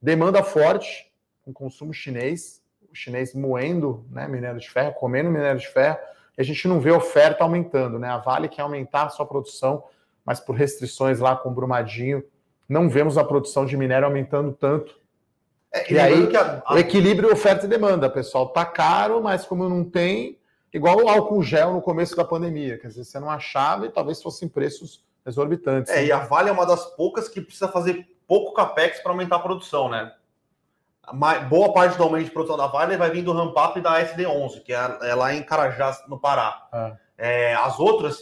demanda 0.00 0.42
forte, 0.42 1.10
com 1.42 1.52
consumo 1.52 1.92
chinês, 1.92 2.62
o 2.90 2.94
chinês 2.94 3.34
moendo 3.34 4.04
né, 4.10 4.26
minério 4.26 4.58
de 4.58 4.68
ferro, 4.68 4.94
comendo 4.94 5.30
minério 5.30 5.60
de 5.60 5.68
ferro, 5.68 5.98
e 6.36 6.40
a 6.40 6.44
gente 6.44 6.66
não 6.66 6.80
vê 6.80 6.90
oferta 6.90 7.44
aumentando, 7.44 7.98
né? 7.98 8.08
A 8.08 8.18
Vale 8.18 8.48
quer 8.48 8.62
aumentar 8.62 9.04
a 9.04 9.08
sua 9.10 9.26
produção, 9.26 9.84
mas 10.24 10.40
por 10.40 10.54
restrições 10.54 11.18
lá 11.18 11.36
com 11.36 11.50
o 11.50 11.54
Brumadinho, 11.54 12.24
não 12.68 12.88
vemos 12.88 13.18
a 13.18 13.24
produção 13.24 13.66
de 13.66 13.76
minério 13.76 14.06
aumentando 14.06 14.52
tanto 14.52 15.00
é, 15.72 15.92
e 15.92 15.98
aí, 15.98 16.36
a... 16.36 16.74
o 16.74 16.78
equilíbrio 16.78 17.32
oferta 17.32 17.64
e 17.64 17.68
demanda, 17.68 18.10
pessoal. 18.10 18.48
Tá 18.48 18.64
caro, 18.64 19.22
mas 19.22 19.46
como 19.46 19.68
não 19.68 19.84
tem, 19.84 20.38
igual 20.72 20.96
o 20.96 21.08
álcool 21.08 21.42
gel 21.42 21.72
no 21.72 21.80
começo 21.80 22.16
da 22.16 22.24
pandemia. 22.24 22.76
Quer 22.78 22.88
dizer, 22.88 23.04
você 23.04 23.20
não 23.20 23.30
achava 23.30 23.86
e 23.86 23.90
talvez 23.90 24.20
fossem 24.20 24.48
preços 24.48 25.04
exorbitantes. 25.24 25.92
É, 25.92 25.96
né? 25.96 26.06
e 26.06 26.12
a 26.12 26.18
Vale 26.18 26.48
é 26.48 26.52
uma 26.52 26.66
das 26.66 26.84
poucas 26.96 27.28
que 27.28 27.40
precisa 27.40 27.68
fazer 27.68 28.06
pouco 28.30 28.52
capex 28.52 29.00
para 29.00 29.10
aumentar 29.10 29.36
a 29.36 29.40
produção, 29.40 29.88
né? 29.88 30.12
boa 31.48 31.72
parte 31.72 31.96
do 31.96 32.04
aumento 32.04 32.26
de 32.26 32.30
produção 32.30 32.56
da 32.56 32.68
Vale 32.68 32.96
vai 32.96 33.10
vir 33.10 33.22
do 33.22 33.32
ramp-up 33.32 33.80
da 33.80 34.00
SD11, 34.04 34.62
que 34.62 34.72
é, 34.72 34.98
é, 35.02 35.14
lá 35.16 35.34
em 35.34 35.42
Carajás, 35.42 36.04
no 36.06 36.16
Pará. 36.16 36.68
Ah. 36.72 36.96
É, 37.18 37.54
as 37.56 37.80
outras, 37.80 38.20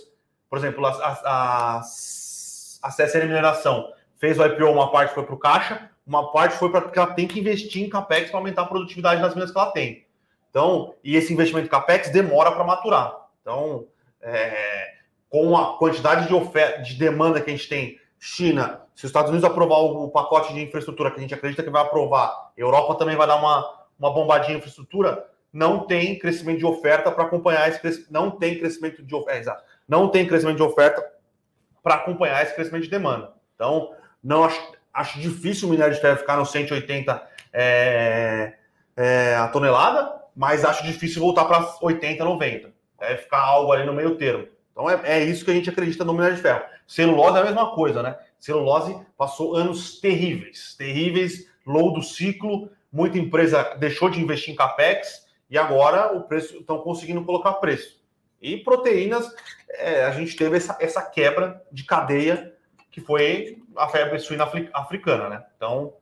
por 0.48 0.56
exemplo, 0.56 0.86
a, 0.86 0.92
a, 0.92 1.12
a, 1.24 1.80
a 1.80 2.88
CSN 2.88 3.26
Mineração 3.26 3.92
fez 4.16 4.38
o 4.38 4.46
IPO, 4.46 4.70
uma 4.70 4.90
parte 4.90 5.12
foi 5.12 5.24
para 5.24 5.34
o 5.34 5.38
caixa, 5.38 5.90
uma 6.06 6.32
parte 6.32 6.56
foi 6.56 6.70
para 6.70 6.88
que 6.88 6.98
ela 6.98 7.12
tem 7.12 7.28
que 7.28 7.38
investir 7.38 7.84
em 7.84 7.90
capex 7.90 8.30
para 8.30 8.40
aumentar 8.40 8.62
a 8.62 8.66
produtividade 8.66 9.20
das 9.20 9.34
minas 9.34 9.50
que 9.50 9.58
ela 9.58 9.72
tem. 9.72 10.06
Então, 10.48 10.94
e 11.04 11.16
esse 11.16 11.34
investimento 11.34 11.66
em 11.66 11.70
capex 11.70 12.08
demora 12.08 12.50
para 12.52 12.64
maturar. 12.64 13.14
Então, 13.42 13.86
é, 14.22 14.94
com 15.28 15.54
a 15.54 15.76
quantidade 15.76 16.26
de 16.26 16.32
oferta, 16.32 16.80
de 16.80 16.94
demanda 16.94 17.42
que 17.42 17.50
a 17.50 17.54
gente 17.54 17.68
tem, 17.68 18.00
China, 18.18 18.87
se 18.98 19.04
os 19.04 19.10
Estados 19.10 19.30
Unidos 19.30 19.48
aprovar 19.48 19.78
o 19.78 20.10
pacote 20.10 20.52
de 20.52 20.60
infraestrutura 20.60 21.12
que 21.12 21.18
a 21.18 21.20
gente 21.20 21.32
acredita 21.32 21.62
que 21.62 21.70
vai 21.70 21.82
aprovar, 21.82 22.50
Europa 22.56 22.96
também 22.96 23.14
vai 23.14 23.28
dar 23.28 23.36
uma, 23.36 23.84
uma 23.96 24.12
bombadinha 24.12 24.56
em 24.56 24.58
infraestrutura, 24.58 25.24
não 25.52 25.86
tem 25.86 26.18
crescimento 26.18 26.58
de 26.58 26.66
oferta 26.66 27.12
para 27.12 27.22
acompanhar 27.22 27.68
esse 27.68 27.78
crescimento, 27.78 28.12
não 28.12 28.28
tem 28.28 28.58
crescimento 28.58 29.00
de 29.00 29.14
oferta, 29.14 29.50
é, 29.52 29.56
não 29.86 30.08
tem 30.08 30.26
crescimento 30.26 30.56
de 30.56 30.64
oferta 30.64 31.00
para 31.80 31.94
acompanhar 31.94 32.42
esse 32.42 32.56
crescimento 32.56 32.82
de 32.82 32.90
demanda. 32.90 33.34
Então, 33.54 33.92
não 34.20 34.42
acho, 34.42 34.60
acho 34.92 35.20
difícil 35.20 35.68
o 35.68 35.70
minério 35.70 35.94
de 35.94 36.00
ferro 36.00 36.16
ficar 36.16 36.36
no 36.36 36.44
180 36.44 37.22
é, 37.52 38.54
é, 38.96 39.36
a 39.36 39.46
tonelada, 39.46 40.12
mas 40.34 40.64
acho 40.64 40.82
difícil 40.82 41.22
voltar 41.22 41.44
para 41.44 41.72
80, 41.80 42.24
90. 42.24 42.72
Deve 42.98 43.18
ficar 43.18 43.42
algo 43.42 43.70
ali 43.70 43.86
no 43.86 43.94
meio 43.94 44.16
termo. 44.16 44.48
Então 44.72 44.90
é, 44.90 45.00
é 45.04 45.22
isso 45.22 45.44
que 45.44 45.52
a 45.52 45.54
gente 45.54 45.70
acredita 45.70 46.04
no 46.04 46.12
minério 46.12 46.34
de 46.34 46.42
ferro. 46.42 46.62
Celulose 46.84 47.36
é 47.36 47.42
a 47.42 47.44
mesma 47.44 47.72
coisa, 47.76 48.02
né? 48.02 48.16
Celulose 48.38 48.98
passou 49.16 49.54
anos 49.54 50.00
terríveis, 50.00 50.74
terríveis, 50.76 51.46
low 51.66 51.92
do 51.92 52.02
ciclo, 52.02 52.70
muita 52.92 53.18
empresa 53.18 53.74
deixou 53.78 54.08
de 54.08 54.20
investir 54.20 54.52
em 54.52 54.56
capex 54.56 55.26
e 55.50 55.58
agora 55.58 56.16
o 56.16 56.22
preço 56.22 56.58
estão 56.58 56.78
conseguindo 56.78 57.24
colocar 57.24 57.54
preço. 57.54 57.98
E 58.40 58.56
proteínas, 58.58 59.28
é, 59.70 60.04
a 60.04 60.10
gente 60.12 60.36
teve 60.36 60.56
essa, 60.56 60.76
essa 60.80 61.02
quebra 61.02 61.62
de 61.72 61.84
cadeia 61.84 62.54
que 62.90 63.00
foi 63.00 63.58
a 63.76 63.88
febre 63.88 64.18
suína 64.18 64.48
africana, 64.72 65.28
né? 65.28 65.44
Então. 65.56 65.94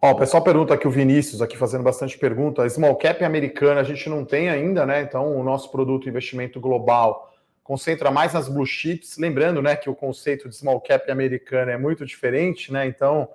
Ó, 0.00 0.10
o 0.10 0.16
pessoal 0.16 0.42
pergunta 0.42 0.74
aqui, 0.74 0.86
o 0.86 0.90
Vinícius 0.90 1.40
aqui 1.40 1.56
fazendo 1.56 1.84
bastante 1.84 2.18
pergunta. 2.18 2.68
Small 2.68 2.96
cap 2.96 3.24
americana 3.24 3.80
a 3.80 3.84
gente 3.84 4.08
não 4.08 4.24
tem 4.24 4.48
ainda, 4.48 4.84
né? 4.84 5.02
Então, 5.02 5.36
o 5.36 5.44
nosso 5.44 5.70
produto 5.70 6.08
investimento 6.08 6.60
global 6.60 7.31
concentra 7.62 8.10
mais 8.10 8.32
nas 8.32 8.48
blue 8.48 8.66
chips. 8.66 9.16
Lembrando, 9.18 9.62
né, 9.62 9.76
que 9.76 9.88
o 9.88 9.94
conceito 9.94 10.48
de 10.48 10.56
small 10.56 10.80
cap 10.80 11.10
americana 11.10 11.72
é 11.72 11.76
muito 11.76 12.04
diferente, 12.04 12.72
né? 12.72 12.86
Então, 12.86 13.28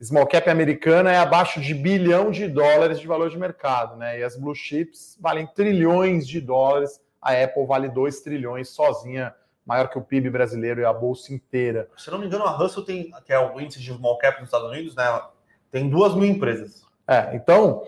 small 0.00 0.26
cap 0.26 0.48
americana 0.48 1.12
é 1.12 1.18
abaixo 1.18 1.60
de 1.60 1.74
bilhão 1.74 2.30
de 2.30 2.48
dólares 2.48 3.00
de 3.00 3.06
valor 3.06 3.30
de 3.30 3.38
mercado, 3.38 3.96
né? 3.96 4.20
E 4.20 4.22
as 4.22 4.36
blue 4.36 4.54
chips 4.54 5.16
valem 5.20 5.46
trilhões 5.46 6.26
de 6.26 6.40
dólares. 6.40 7.00
A 7.20 7.32
Apple 7.32 7.66
vale 7.66 7.88
2 7.88 8.20
trilhões 8.20 8.68
sozinha 8.68 9.34
maior 9.66 9.88
que 9.88 9.98
o 9.98 10.02
PIB 10.02 10.30
brasileiro 10.30 10.80
e 10.80 10.84
a 10.84 10.92
bolsa 10.92 11.34
inteira. 11.34 11.88
Se 11.96 12.08
não 12.08 12.18
me 12.18 12.26
engano, 12.26 12.44
a 12.44 12.50
Russell 12.50 12.84
tem, 12.84 13.10
que 13.24 13.32
é 13.32 13.38
o 13.38 13.60
índice 13.60 13.80
de 13.80 13.92
small 13.92 14.16
cap 14.16 14.38
nos 14.38 14.48
Estados 14.48 14.70
Unidos, 14.70 14.94
né? 14.94 15.04
Tem 15.72 15.90
duas 15.90 16.14
mil 16.14 16.24
empresas. 16.24 16.86
É, 17.08 17.34
então, 17.34 17.82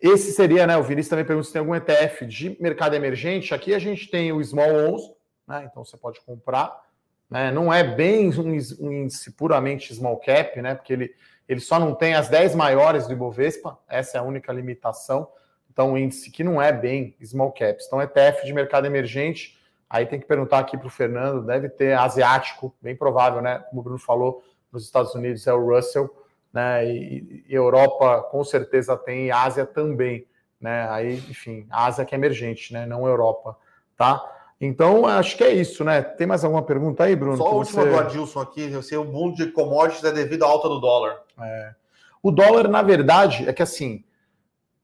esse 0.00 0.30
seria, 0.32 0.64
né? 0.64 0.76
O 0.76 0.82
Vinícius 0.82 1.10
também 1.10 1.24
pergunta 1.24 1.46
se 1.48 1.52
tem 1.52 1.60
algum 1.60 1.74
ETF 1.74 2.24
de 2.24 2.56
mercado 2.60 2.94
emergente. 2.94 3.52
Aqui 3.52 3.74
a 3.74 3.80
gente 3.80 4.08
tem 4.08 4.30
o 4.32 4.42
Small 4.42 4.70
11, 4.94 5.12
né? 5.48 5.66
Então 5.70 5.84
você 5.84 5.96
pode 5.96 6.20
comprar. 6.20 6.82
Né? 7.30 7.50
Não 7.50 7.72
é 7.72 7.82
bem 7.82 8.30
um, 8.38 8.92
índice 8.92 9.32
puramente 9.32 9.94
small 9.94 10.18
cap, 10.18 10.60
né? 10.60 10.74
Porque 10.74 10.92
ele, 10.92 11.14
ele 11.48 11.60
só 11.60 11.78
não 11.78 11.94
tem 11.94 12.14
as 12.14 12.28
10 12.28 12.54
maiores 12.54 13.06
do 13.06 13.12
Ibovespa, 13.14 13.78
essa 13.88 14.18
é 14.18 14.20
a 14.20 14.24
única 14.24 14.52
limitação. 14.52 15.28
Então, 15.70 15.92
um 15.92 15.98
índice 15.98 16.30
que 16.30 16.44
não 16.44 16.60
é 16.60 16.72
bem 16.72 17.16
small 17.24 17.52
caps. 17.52 17.86
Então, 17.86 18.02
ETF 18.02 18.44
de 18.44 18.52
mercado 18.52 18.86
emergente 18.86 19.58
Aí 19.90 20.04
tem 20.04 20.20
que 20.20 20.26
perguntar 20.26 20.58
aqui 20.58 20.76
para 20.76 20.86
o 20.86 20.90
Fernando, 20.90 21.46
deve 21.46 21.68
ter 21.68 21.94
asiático, 21.96 22.74
bem 22.80 22.94
provável, 22.94 23.40
né? 23.40 23.58
Como 23.70 23.80
o 23.80 23.84
Bruno 23.84 23.98
falou, 23.98 24.42
nos 24.70 24.84
Estados 24.84 25.14
Unidos 25.14 25.46
é 25.46 25.52
o 25.52 25.66
Russell, 25.66 26.10
né? 26.52 26.86
E, 26.86 27.44
e 27.48 27.54
Europa 27.54 28.22
com 28.30 28.44
certeza 28.44 28.96
tem, 28.98 29.26
e 29.26 29.30
Ásia 29.30 29.64
também, 29.64 30.26
né? 30.60 30.86
Aí, 30.90 31.14
enfim, 31.14 31.66
Ásia 31.70 32.04
que 32.04 32.14
é 32.14 32.18
emergente, 32.18 32.72
né? 32.72 32.84
Não 32.84 33.06
Europa, 33.06 33.56
tá? 33.96 34.22
Então, 34.60 35.06
acho 35.06 35.36
que 35.36 35.44
é 35.44 35.52
isso, 35.52 35.84
né? 35.84 36.02
Tem 36.02 36.26
mais 36.26 36.44
alguma 36.44 36.62
pergunta 36.62 37.04
aí, 37.04 37.14
Bruno? 37.14 37.36
Só 37.36 37.46
a 37.46 37.52
última 37.52 37.82
você... 37.82 37.90
do 37.90 37.98
Adilson 37.98 38.40
aqui. 38.40 38.70
Eu 38.70 38.82
sei, 38.82 38.98
o 38.98 39.04
mundo 39.04 39.36
de 39.36 39.52
commodities 39.52 40.04
é 40.04 40.12
devido 40.12 40.44
à 40.44 40.48
alta 40.48 40.68
do 40.68 40.80
dólar. 40.80 41.22
É. 41.40 41.74
O 42.22 42.30
dólar, 42.32 42.66
na 42.68 42.82
verdade, 42.82 43.48
é 43.48 43.52
que 43.52 43.62
assim, 43.62 44.04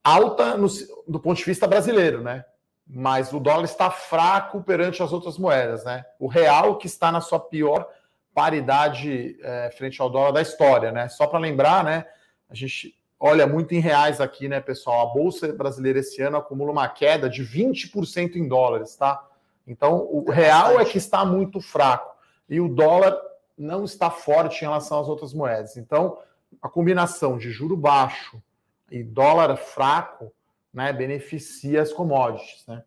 alta 0.03 0.57
no, 0.57 0.69
do 1.09 1.19
ponto 1.19 1.39
de 1.39 1.45
vista 1.45 1.67
brasileiro, 1.67 2.23
né? 2.23 2.45
mas 2.87 3.33
o 3.33 3.41
dólar 3.41 3.65
está 3.65 3.91
fraco 3.91 4.63
perante 4.63 5.03
as 5.03 5.13
outras 5.13 5.39
moedas, 5.39 5.85
né? 5.85 6.05
O 6.19 6.27
real 6.27 6.77
que 6.77 6.87
está 6.87 7.11
na 7.11 7.21
sua 7.21 7.41
pior 7.41 7.89
paridade 8.35 9.39
é, 9.43 9.71
frente 9.77 10.01
ao 10.03 10.11
dólar 10.11 10.33
da 10.33 10.43
história, 10.43 10.93
né? 10.93 11.09
Só 11.09 11.27
para 11.27 11.39
lembrar, 11.39 11.85
né? 11.85 12.05
A 12.49 12.55
gente 12.55 12.95
olha 13.19 13.47
muito 13.47 13.75
em 13.75 13.79
reais 13.79 14.21
aqui, 14.21 14.49
né, 14.49 14.61
pessoal? 14.61 15.09
A 15.09 15.15
bolsa 15.15 15.53
brasileira 15.53 16.01
esse 16.01 16.21
ano 16.21 16.37
acumula 16.37 16.73
uma 16.73 16.89
queda 16.89 17.29
de 17.29 17.43
20% 17.43 18.37
em 18.37 18.47
dólares, 18.47 18.97
tá? 18.97 19.25
Então, 19.67 20.07
o 20.11 20.31
real 20.31 20.81
é 20.81 20.85
que 20.85 20.99
está 20.99 21.25
muito 21.25 21.61
fraco 21.61 22.15
e 22.49 22.61
o 22.61 22.69
dólar 22.69 23.17
não 23.57 23.85
está 23.85 24.11
forte 24.11 24.63
em 24.63 24.69
relação 24.69 25.01
às 25.01 25.09
outras 25.09 25.33
moedas. 25.33 25.77
Então, 25.77 26.19
a 26.61 26.69
combinação 26.69 27.39
de 27.39 27.51
juro 27.51 27.77
baixo 27.77 28.43
e 28.91 29.03
dólar 29.03 29.57
fraco 29.57 30.33
né, 30.73 30.93
beneficia 30.93 31.81
as 31.81 31.93
commodities, 31.93 32.65
né? 32.67 32.83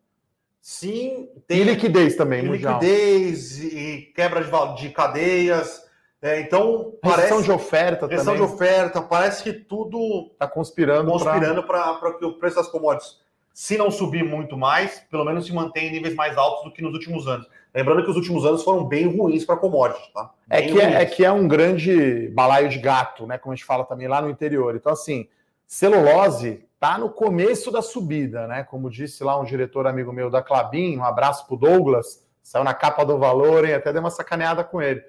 Sim, 0.62 1.30
tem 1.48 1.62
e 1.62 1.64
liquidez 1.64 2.18
também, 2.18 2.44
e 2.44 2.48
liquidez 2.50 3.58
e 3.64 4.12
quebra 4.14 4.44
de, 4.44 4.82
de 4.82 4.90
cadeias. 4.90 5.82
É, 6.22 6.42
então, 6.42 6.94
parece 7.02 7.44
de 7.44 7.52
oferta 7.52 8.08
também. 8.08 8.36
de 8.36 8.42
oferta, 8.42 9.02
parece 9.02 9.44
que 9.44 9.54
tudo 9.54 10.30
está 10.34 10.46
conspirando, 10.46 11.10
conspirando 11.10 11.64
para 11.64 12.14
que 12.18 12.26
o 12.26 12.34
preço 12.34 12.58
das 12.58 12.68
commodities, 12.68 13.18
se 13.58 13.76
não 13.76 13.90
subir 13.90 14.24
muito 14.24 14.56
mais, 14.56 15.00
pelo 15.10 15.26
menos 15.26 15.48
se 15.48 15.52
mantenha 15.52 15.88
em 15.90 15.92
níveis 15.92 16.14
mais 16.14 16.38
altos 16.38 16.64
do 16.64 16.72
que 16.72 16.80
nos 16.80 16.94
últimos 16.94 17.28
anos. 17.28 17.48
Lembrando 17.74 18.04
que 18.04 18.10
os 18.12 18.16
últimos 18.16 18.46
anos 18.46 18.64
foram 18.64 18.86
bem 18.86 19.08
ruins 19.08 19.44
para 19.46 19.58
commodities, 19.58 20.14
tá? 20.14 20.30
é 20.48 20.62
que 20.62 20.80
é, 20.80 21.02
é, 21.02 21.06
que 21.08 21.26
é 21.26 21.32
um 21.32 21.48
grande 21.48 22.28
balaio 22.36 22.70
de 22.70 22.78
gato, 22.78 23.26
né? 23.26 23.40
Como 23.40 23.52
a 23.52 23.56
gente 23.56 23.66
fala 23.66 23.84
também 23.84 24.08
lá 24.08 24.22
no 24.22 24.30
interior. 24.30 24.76
Então, 24.76 24.92
assim, 24.92 25.28
celulose 25.66 26.68
está 26.72 27.00
no 27.00 27.10
começo 27.10 27.72
da 27.72 27.82
subida, 27.82 28.46
né? 28.46 28.64
Como 28.64 28.92
disse 28.92 29.24
lá 29.24 29.40
um 29.40 29.44
diretor 29.44 29.88
amigo 29.88 30.14
meu 30.14 30.30
da 30.30 30.44
Clabin, 30.44 30.96
um 30.96 31.04
abraço 31.04 31.48
para 31.48 31.58
Douglas, 31.58 32.24
saiu 32.44 32.64
na 32.64 32.76
capa 32.76 33.04
do 33.04 33.18
valor, 33.18 33.68
e 33.68 33.74
até 33.74 33.92
dei 33.92 34.00
uma 34.00 34.12
sacaneada 34.12 34.64
com 34.64 34.80
ele. 34.80 35.02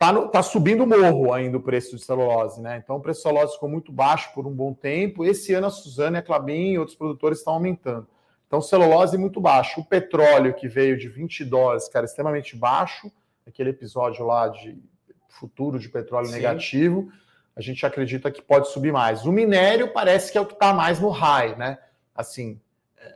Tá, 0.00 0.12
no, 0.12 0.28
tá 0.28 0.42
subindo 0.42 0.82
o 0.82 0.86
morro 0.86 1.32
ainda 1.32 1.58
o 1.58 1.62
preço 1.62 1.94
de 1.94 2.02
celulose, 2.02 2.60
né? 2.60 2.80
Então 2.82 2.96
o 2.96 3.00
preço 3.00 3.18
de 3.18 3.22
celulose 3.24 3.52
ficou 3.52 3.68
muito 3.68 3.92
baixo 3.92 4.32
por 4.34 4.46
um 4.46 4.50
bom 4.50 4.72
tempo. 4.72 5.24
Esse 5.24 5.52
ano 5.52 5.66
a 5.66 5.70
Suzana, 5.70 6.20
a 6.20 6.22
Clabin 6.22 6.72
e 6.72 6.78
outros 6.78 6.96
produtores 6.96 7.38
estão 7.38 7.52
aumentando. 7.52 8.08
Então 8.46 8.62
celulose 8.62 9.18
muito 9.18 9.40
baixo. 9.42 9.80
O 9.80 9.84
petróleo 9.84 10.54
que 10.54 10.66
veio 10.66 10.96
de 10.96 11.06
20 11.06 11.44
dólares, 11.44 11.86
cara, 11.88 12.06
extremamente 12.06 12.56
baixo, 12.56 13.12
aquele 13.46 13.70
episódio 13.70 14.24
lá 14.24 14.48
de 14.48 14.82
futuro 15.28 15.78
de 15.78 15.88
petróleo 15.88 16.28
Sim. 16.28 16.32
negativo 16.32 17.12
a 17.60 17.60
gente 17.60 17.84
acredita 17.84 18.30
que 18.30 18.40
pode 18.40 18.68
subir 18.70 18.92
mais. 18.92 19.26
O 19.26 19.32
minério 19.32 19.92
parece 19.92 20.32
que 20.32 20.38
é 20.38 20.40
o 20.40 20.46
que 20.46 20.54
está 20.54 20.72
mais 20.72 20.98
no 20.98 21.10
high, 21.10 21.56
né? 21.56 21.78
Assim, 22.14 22.58
é, 22.96 23.14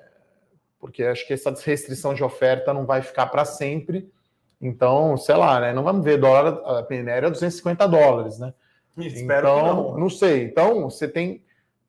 porque 0.79 1.03
acho 1.03 1.27
que 1.27 1.33
essa 1.33 1.51
restrição 1.51 2.13
de 2.13 2.23
oferta 2.23 2.75
não 2.75 2.85
vai 2.85 3.01
ficar 3.01 3.27
para 3.27 3.47
sempre. 3.47 4.13
Então, 4.61 5.17
sei 5.17 5.35
lá, 5.35 5.61
né? 5.61 5.73
Não 5.73 5.83
vamos 5.83 6.05
ver 6.05 6.19
dólar, 6.19 6.87
minério 6.89 7.29
a 7.29 7.31
250 7.31 7.87
dólares, 7.87 8.39
né? 8.39 8.55
Espero 8.97 9.49
então, 9.49 9.65
não. 9.65 9.99
não 9.99 10.11
sei. 10.11 10.45
Então, 10.45 10.89
você 10.89 11.09
tem 11.09 11.45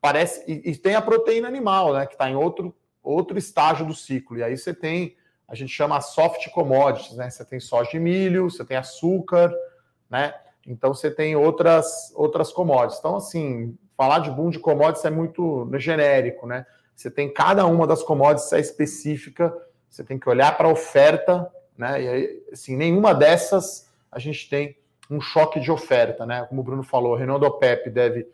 parece. 0.05 0.43
E, 0.47 0.71
e 0.71 0.75
tem 0.75 0.93
a 0.93 1.01
proteína 1.01 1.47
animal, 1.47 1.93
né? 1.93 2.05
Que 2.05 2.13
está 2.13 2.29
em 2.29 2.35
outro, 2.35 2.75
outro 3.01 3.37
estágio 3.37 3.85
do 3.85 3.95
ciclo. 3.95 4.37
E 4.37 4.43
aí 4.43 4.55
você 4.55 4.73
tem, 4.73 5.15
a 5.47 5.55
gente 5.55 5.71
chama 5.71 5.99
soft 5.99 6.47
commodities, 6.49 7.17
né? 7.17 7.27
Você 7.29 7.43
tem 7.43 7.59
soja 7.59 7.89
e 7.93 7.99
milho, 7.99 8.49
você 8.49 8.63
tem 8.63 8.77
açúcar, 8.77 9.51
né? 10.09 10.33
Então 10.67 10.93
você 10.93 11.09
tem 11.09 11.35
outras, 11.35 12.11
outras 12.15 12.51
commodities. 12.51 12.99
Então, 12.99 13.15
assim, 13.15 13.75
falar 13.97 14.19
de 14.19 14.29
boom 14.29 14.51
de 14.51 14.59
commodities 14.59 15.05
é 15.05 15.09
muito 15.09 15.67
genérico, 15.79 16.45
né? 16.45 16.67
Você 16.95 17.09
tem 17.09 17.31
cada 17.31 17.65
uma 17.65 17.87
das 17.87 18.03
commodities 18.03 18.53
é 18.53 18.59
específica, 18.59 19.55
você 19.89 20.03
tem 20.03 20.19
que 20.19 20.29
olhar 20.29 20.55
para 20.55 20.67
a 20.67 20.71
oferta, 20.71 21.51
né? 21.77 22.01
E 22.01 22.07
aí, 22.07 22.43
assim, 22.51 22.75
nenhuma 22.75 23.13
dessas 23.13 23.89
a 24.11 24.19
gente 24.19 24.49
tem 24.49 24.77
um 25.09 25.19
choque 25.19 25.59
de 25.59 25.71
oferta, 25.71 26.25
né? 26.25 26.45
Como 26.47 26.61
o 26.61 26.63
Bruno 26.63 26.83
falou, 26.83 27.13
o 27.13 27.15
Renault 27.15 27.59
Pep 27.59 27.89
deve. 27.89 28.27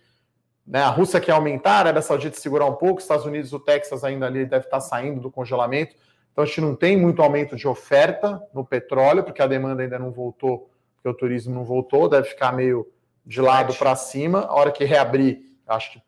Né, 0.66 0.80
a 0.80 0.90
Rússia 0.90 1.20
quer 1.20 1.32
aumentar, 1.32 1.72
a 1.72 1.80
Arábia 1.80 2.02
Saudita 2.04 2.40
segurar 2.40 2.66
um 2.66 2.76
pouco, 2.76 3.02
Estados 3.02 3.26
Unidos, 3.26 3.52
o 3.52 3.60
Texas 3.60 4.04
ainda 4.04 4.28
ali 4.28 4.46
deve 4.46 4.66
estar 4.66 4.80
saindo 4.80 5.20
do 5.20 5.32
congelamento. 5.32 5.96
Então 6.32 6.44
a 6.44 6.48
gente 6.48 6.62
não 6.62 6.76
tem 6.76 6.96
muito 6.96 7.22
aumento 7.22 7.56
de 7.56 7.68
oferta 7.68 8.42
no 8.54 8.64
petróleo, 8.64 9.24
porque 9.24 9.42
a 9.42 9.48
demanda 9.48 9.82
ainda 9.82 10.00
não 10.00 10.12
voltou, 10.12 10.70
porque 10.96 11.10
o 11.10 11.14
turismo 11.14 11.54
não 11.54 11.66
voltou, 11.66 12.08
deve 12.08 12.30
ficar 12.30 12.54
meio 12.54 12.88
de 13.26 13.42
lado 13.42 13.74
para 13.74 13.96
cima. 13.96 14.42
A 14.42 14.54
hora 14.54 14.72
que 14.72 14.86
reabrir, 14.86 15.42
acho 15.68 15.94
que 15.94 16.02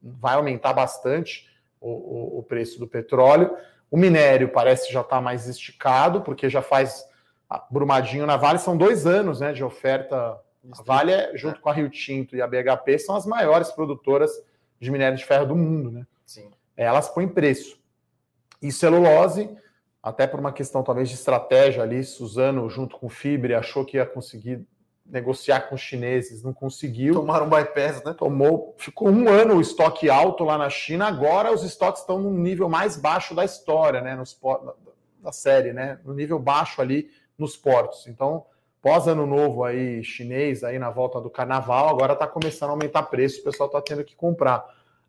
vai 0.00 0.36
aumentar 0.36 0.72
bastante 0.72 1.48
o, 1.80 1.90
o, 1.90 2.38
o 2.38 2.42
preço 2.44 2.78
do 2.78 2.86
petróleo. 2.86 3.54
O 3.90 3.96
minério 3.96 4.50
parece 4.50 4.92
já 4.92 5.00
estar 5.00 5.16
tá 5.16 5.22
mais 5.22 5.46
esticado, 5.46 6.20
porque 6.20 6.50
já 6.50 6.62
faz 6.62 7.06
Brumadinho 7.70 8.26
na 8.26 8.36
Vale 8.36 8.58
são 8.58 8.76
dois 8.76 9.06
anos 9.06 9.40
né, 9.40 9.52
de 9.52 9.64
oferta. 9.64 10.38
A 10.70 10.82
Vale, 10.82 11.12
é, 11.12 11.34
junto 11.34 11.60
com 11.60 11.70
a 11.70 11.72
Rio 11.72 11.88
Tinto 11.88 12.36
e 12.36 12.42
a 12.42 12.46
BHP, 12.46 12.98
são 12.98 13.16
as 13.16 13.24
maiores 13.24 13.70
produtoras 13.70 14.30
de 14.78 14.90
minério 14.90 15.16
de 15.16 15.24
ferro 15.24 15.46
do 15.46 15.56
mundo. 15.56 15.90
Né? 15.90 16.06
Sim. 16.26 16.50
Elas 16.76 17.08
põem 17.08 17.26
preço. 17.26 17.78
E 18.60 18.70
celulose, 18.70 19.48
até 20.02 20.26
por 20.26 20.40
uma 20.40 20.52
questão 20.52 20.82
talvez 20.82 21.08
de 21.08 21.14
estratégia 21.14 21.82
ali, 21.82 22.04
Suzano, 22.04 22.68
junto 22.68 22.98
com 22.98 23.06
o 23.06 23.10
Fibre, 23.10 23.54
achou 23.54 23.84
que 23.84 23.96
ia 23.96 24.04
conseguir 24.04 24.66
negociar 25.08 25.62
com 25.62 25.74
os 25.74 25.80
chineses, 25.80 26.42
não 26.42 26.52
conseguiu. 26.52 27.14
Tomaram 27.14 27.46
um 27.46 27.48
bypass, 27.48 28.02
né? 28.04 28.12
Tomou, 28.12 28.74
ficou 28.78 29.08
um 29.08 29.28
ano 29.28 29.56
o 29.56 29.60
estoque 29.60 30.10
alto 30.10 30.44
lá 30.44 30.58
na 30.58 30.68
China, 30.68 31.06
agora 31.06 31.52
os 31.52 31.62
estoques 31.62 32.02
estão 32.02 32.18
no 32.18 32.30
nível 32.30 32.68
mais 32.68 32.96
baixo 32.96 33.34
da 33.34 33.44
história, 33.44 34.00
né? 34.00 34.14
Nos, 34.14 34.38
da 35.22 35.32
série, 35.32 35.72
né? 35.72 35.98
No 36.04 36.12
nível 36.12 36.38
baixo 36.38 36.80
ali 36.82 37.10
nos 37.38 37.56
portos. 37.56 38.06
Então, 38.06 38.44
pós 38.82 39.08
ano 39.08 39.26
novo 39.26 39.64
aí 39.64 40.04
chinês, 40.04 40.62
aí 40.62 40.78
na 40.78 40.90
volta 40.90 41.20
do 41.20 41.30
carnaval, 41.30 41.88
agora 41.88 42.12
está 42.12 42.26
começando 42.26 42.70
a 42.70 42.72
aumentar 42.72 43.04
preço, 43.04 43.40
o 43.40 43.44
pessoal 43.44 43.68
está 43.68 43.80
tendo 43.80 44.04
que 44.04 44.14
comprar. 44.14 44.64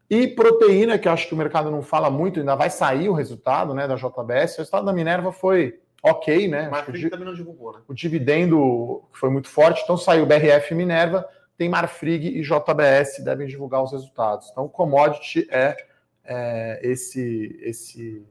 E 0.09 0.27
proteína, 0.27 0.97
que 0.97 1.07
eu 1.07 1.11
acho 1.11 1.27
que 1.27 1.33
o 1.33 1.37
mercado 1.37 1.69
não 1.69 1.83
fala 1.83 2.09
muito, 2.09 2.39
ainda 2.39 2.55
vai 2.55 2.69
sair 2.69 3.09
o 3.09 3.13
resultado 3.13 3.75
né, 3.75 3.87
da 3.87 3.95
JBS. 3.95 4.55
O 4.55 4.57
resultado 4.57 4.85
da 4.85 4.93
Minerva 4.93 5.31
foi 5.31 5.79
ok, 6.03 6.47
né? 6.47 6.69
Marfrig 6.69 7.07
o, 7.07 7.09
também 7.09 7.25
não 7.25 7.33
divulgou, 7.33 7.73
né? 7.73 7.79
O 7.87 7.93
dividendo 7.93 9.03
foi 9.13 9.29
muito 9.29 9.49
forte, 9.49 9.81
então 9.83 9.97
saiu 9.97 10.25
BRF 10.25 10.73
Minerva, 10.73 11.27
tem 11.57 11.69
Marfrig 11.69 12.27
e 12.27 12.41
JBS 12.41 13.23
devem 13.23 13.47
divulgar 13.47 13.83
os 13.83 13.91
resultados. 13.91 14.49
Então, 14.51 14.67
commodity 14.67 15.47
é, 15.51 15.75
é 16.23 16.79
esse 16.83 17.59
esse 17.61 18.25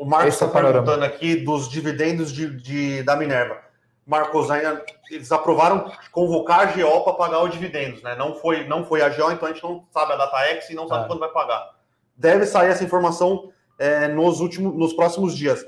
o 0.00 0.06
Marcos 0.06 0.32
está 0.32 0.48
perguntando 0.48 1.04
aqui 1.04 1.36
dos 1.36 1.68
dividendos 1.68 2.32
de, 2.32 2.56
de, 2.56 3.02
da 3.02 3.14
Minerva. 3.16 3.58
Marcos, 4.06 4.50
ainda 4.50 4.82
eles 5.10 5.30
aprovaram 5.30 5.92
convocar 6.10 6.60
a 6.60 6.64
GO 6.64 7.04
para 7.04 7.12
pagar 7.12 7.44
os 7.44 7.52
dividendos, 7.52 8.02
né? 8.02 8.16
Não 8.16 8.34
foi, 8.34 8.66
não 8.66 8.82
foi 8.82 9.02
a 9.02 9.10
GO, 9.10 9.30
então 9.30 9.46
a 9.46 9.52
gente 9.52 9.62
não 9.62 9.84
sabe 9.92 10.14
a 10.14 10.16
data 10.16 10.38
X 10.38 10.70
e 10.70 10.74
não 10.74 10.88
sabe 10.88 11.04
é. 11.04 11.06
quando 11.06 11.20
vai 11.20 11.28
pagar. 11.28 11.74
Deve 12.16 12.46
sair 12.46 12.70
essa 12.70 12.82
informação 12.82 13.52
é, 13.78 14.08
nos 14.08 14.40
últimos, 14.40 14.74
nos 14.74 14.94
próximos 14.94 15.36
dias. 15.36 15.66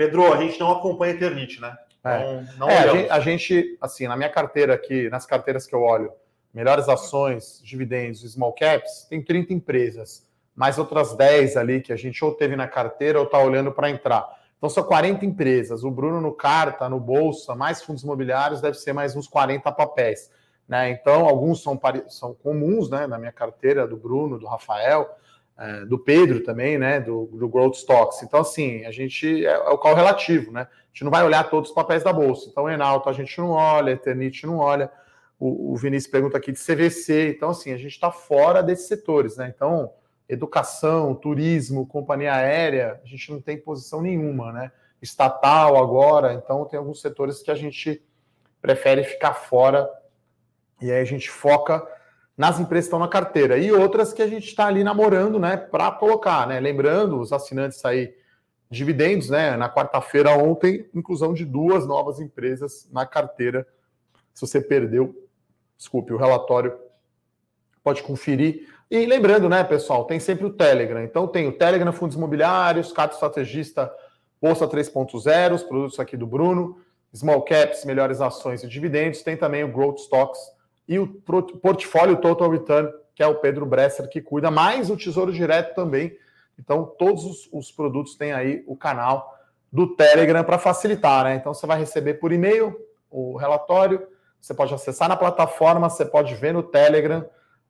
Pedro, 0.00 0.32
a 0.32 0.38
gente 0.38 0.58
não 0.58 0.72
acompanha 0.72 1.12
Eternit, 1.12 1.60
né? 1.60 1.76
É. 2.02 2.18
Não, 2.18 2.46
não 2.60 2.70
é, 2.70 2.78
a, 2.78 2.88
gente, 2.88 3.10
a 3.10 3.20
gente, 3.20 3.78
assim, 3.82 4.08
na 4.08 4.16
minha 4.16 4.30
carteira 4.30 4.72
aqui, 4.72 5.10
nas 5.10 5.26
carteiras 5.26 5.66
que 5.66 5.74
eu 5.74 5.82
olho, 5.82 6.10
melhores 6.54 6.88
ações, 6.88 7.60
dividendos, 7.62 8.22
small 8.32 8.54
caps, 8.54 9.06
tem 9.10 9.22
30 9.22 9.52
empresas 9.52 10.26
mais 10.56 10.78
outras 10.78 11.14
10 11.14 11.54
ali 11.58 11.82
que 11.82 11.92
a 11.92 11.96
gente 11.96 12.24
ou 12.24 12.32
teve 12.32 12.56
na 12.56 12.66
carteira 12.66 13.18
ou 13.18 13.26
está 13.26 13.38
olhando 13.40 13.72
para 13.72 13.90
entrar. 13.90 14.26
Então 14.56 14.70
são 14.70 14.82
40 14.82 15.22
empresas. 15.26 15.84
O 15.84 15.90
Bruno 15.90 16.18
no 16.18 16.32
Carta, 16.32 16.88
no 16.88 16.98
Bolsa, 16.98 17.54
mais 17.54 17.82
fundos 17.82 18.02
imobiliários, 18.02 18.62
deve 18.62 18.78
ser 18.78 18.94
mais 18.94 19.14
uns 19.14 19.28
40 19.28 19.70
papéis. 19.70 20.30
Né? 20.66 20.88
Então, 20.92 21.28
alguns 21.28 21.62
são, 21.62 21.78
são 22.08 22.32
comuns 22.32 22.88
né? 22.88 23.06
na 23.06 23.18
minha 23.18 23.32
carteira, 23.32 23.86
do 23.86 23.98
Bruno, 23.98 24.38
do 24.38 24.46
Rafael, 24.46 25.14
é, 25.58 25.84
do 25.84 25.98
Pedro 25.98 26.42
também, 26.42 26.78
né? 26.78 27.00
Do, 27.00 27.26
do 27.26 27.48
Growth 27.48 27.74
Stocks. 27.74 28.22
Então, 28.22 28.40
assim, 28.40 28.84
a 28.84 28.90
gente 28.90 29.44
é, 29.44 29.50
é 29.50 29.68
o 29.70 29.78
call 29.78 29.94
relativo, 29.94 30.50
né? 30.50 30.62
A 30.62 30.86
gente 30.92 31.04
não 31.04 31.10
vai 31.10 31.24
olhar 31.24 31.48
todos 31.48 31.70
os 31.70 31.74
papéis 31.74 32.02
da 32.02 32.12
Bolsa. 32.12 32.48
Então, 32.50 32.68
Enalto 32.68 33.08
a 33.08 33.12
gente 33.12 33.38
não 33.38 33.50
olha, 33.50 33.92
Eternit 33.92 34.46
não 34.46 34.58
olha. 34.58 34.90
O, 35.38 35.72
o 35.72 35.76
Vinícius 35.76 36.10
pergunta 36.10 36.36
aqui 36.36 36.52
de 36.52 36.58
CVC. 36.58 37.34
Então, 37.36 37.50
assim, 37.50 37.72
a 37.72 37.76
gente 37.76 37.92
está 37.92 38.10
fora 38.10 38.62
desses 38.62 38.88
setores, 38.88 39.36
né? 39.36 39.52
Então, 39.54 39.92
educação, 40.30 41.12
turismo, 41.14 41.86
companhia 41.86 42.32
aérea, 42.32 43.00
a 43.02 43.06
gente 43.06 43.32
não 43.32 43.40
tem 43.40 43.58
posição 43.58 44.00
nenhuma, 44.00 44.52
né? 44.52 44.70
Estatal 45.02 45.76
agora, 45.76 46.34
então 46.34 46.64
tem 46.66 46.78
alguns 46.78 47.00
setores 47.00 47.42
que 47.42 47.50
a 47.50 47.54
gente 47.54 48.00
prefere 48.62 49.02
ficar 49.02 49.34
fora 49.34 49.90
e 50.80 50.90
aí 50.90 51.00
a 51.00 51.04
gente 51.04 51.28
foca 51.28 51.86
nas 52.40 52.58
empresas 52.58 52.86
que 52.86 52.88
estão 52.88 52.98
na 52.98 53.06
carteira 53.06 53.58
e 53.58 53.70
outras 53.70 54.14
que 54.14 54.22
a 54.22 54.26
gente 54.26 54.46
está 54.46 54.66
ali 54.66 54.82
namorando, 54.82 55.38
né, 55.38 55.58
para 55.58 55.90
colocar, 55.90 56.46
né? 56.46 56.58
Lembrando, 56.58 57.20
os 57.20 57.34
assinantes 57.34 57.84
aí 57.84 58.14
dividendos, 58.70 59.28
né? 59.28 59.58
Na 59.58 59.68
quarta-feira 59.68 60.30
ontem, 60.30 60.88
inclusão 60.94 61.34
de 61.34 61.44
duas 61.44 61.86
novas 61.86 62.18
empresas 62.18 62.88
na 62.90 63.04
carteira. 63.04 63.68
Se 64.32 64.40
você 64.40 64.58
perdeu, 64.58 65.14
desculpe, 65.76 66.14
o 66.14 66.16
relatório 66.16 66.74
pode 67.84 68.02
conferir. 68.02 68.66
E 68.90 69.04
lembrando, 69.04 69.46
né, 69.46 69.62
pessoal, 69.62 70.06
tem 70.06 70.18
sempre 70.18 70.46
o 70.46 70.50
Telegram. 70.50 71.04
Então 71.04 71.28
tem 71.28 71.46
o 71.46 71.52
Telegram 71.52 71.92
Fundos 71.92 72.16
Imobiliários, 72.16 72.90
Cato 72.90 73.12
Estrategista 73.12 73.92
Bolsa 74.40 74.66
3.0, 74.66 75.52
os 75.56 75.62
produtos 75.62 76.00
aqui 76.00 76.16
do 76.16 76.26
Bruno, 76.26 76.78
Small 77.14 77.42
Caps, 77.42 77.84
melhores 77.84 78.22
ações 78.22 78.64
e 78.64 78.66
dividendos. 78.66 79.20
Tem 79.20 79.36
também 79.36 79.62
o 79.62 79.70
Growth 79.70 79.98
Stocks 79.98 80.40
e 80.90 80.98
o 80.98 81.06
portfólio 81.06 82.16
Total 82.16 82.50
Return, 82.50 82.92
que 83.14 83.22
é 83.22 83.26
o 83.26 83.36
Pedro 83.36 83.64
Bresser 83.64 84.08
que 84.08 84.20
cuida, 84.20 84.50
mais 84.50 84.90
o 84.90 84.96
Tesouro 84.96 85.32
Direto 85.32 85.74
também. 85.74 86.14
Então 86.58 86.84
todos 86.84 87.24
os, 87.24 87.48
os 87.50 87.72
produtos 87.72 88.14
têm 88.14 88.32
aí 88.32 88.62
o 88.66 88.76
canal 88.76 89.38
do 89.72 89.94
Telegram 89.94 90.44
para 90.44 90.58
facilitar, 90.58 91.24
né? 91.24 91.36
Então 91.36 91.54
você 91.54 91.66
vai 91.66 91.78
receber 91.78 92.14
por 92.14 92.32
e-mail 92.32 92.76
o 93.10 93.36
relatório, 93.36 94.06
você 94.38 94.52
pode 94.52 94.74
acessar 94.74 95.08
na 95.08 95.16
plataforma, 95.16 95.88
você 95.88 96.04
pode 96.04 96.34
ver 96.34 96.52
no 96.52 96.62
Telegram 96.62 97.24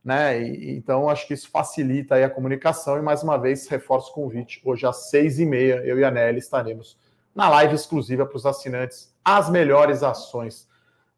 né? 0.04 0.42
E, 0.42 0.76
então 0.76 1.08
acho 1.08 1.26
que 1.26 1.34
isso 1.34 1.50
facilita 1.50 2.14
aí 2.14 2.24
a 2.24 2.30
comunicação 2.30 2.98
e 2.98 3.02
mais 3.02 3.22
uma 3.22 3.36
vez 3.38 3.68
reforço 3.68 4.10
o 4.10 4.14
convite. 4.14 4.60
Hoje 4.64 4.86
às 4.86 5.10
seis 5.10 5.38
e 5.38 5.46
meia 5.46 5.82
eu 5.84 5.98
e 5.98 6.04
a 6.04 6.10
Nelly 6.10 6.38
estaremos 6.38 6.98
na 7.34 7.48
live 7.48 7.74
exclusiva 7.74 8.26
para 8.26 8.36
os 8.36 8.46
assinantes 8.46 9.14
as 9.24 9.50
melhores 9.50 10.02
ações. 10.02 10.68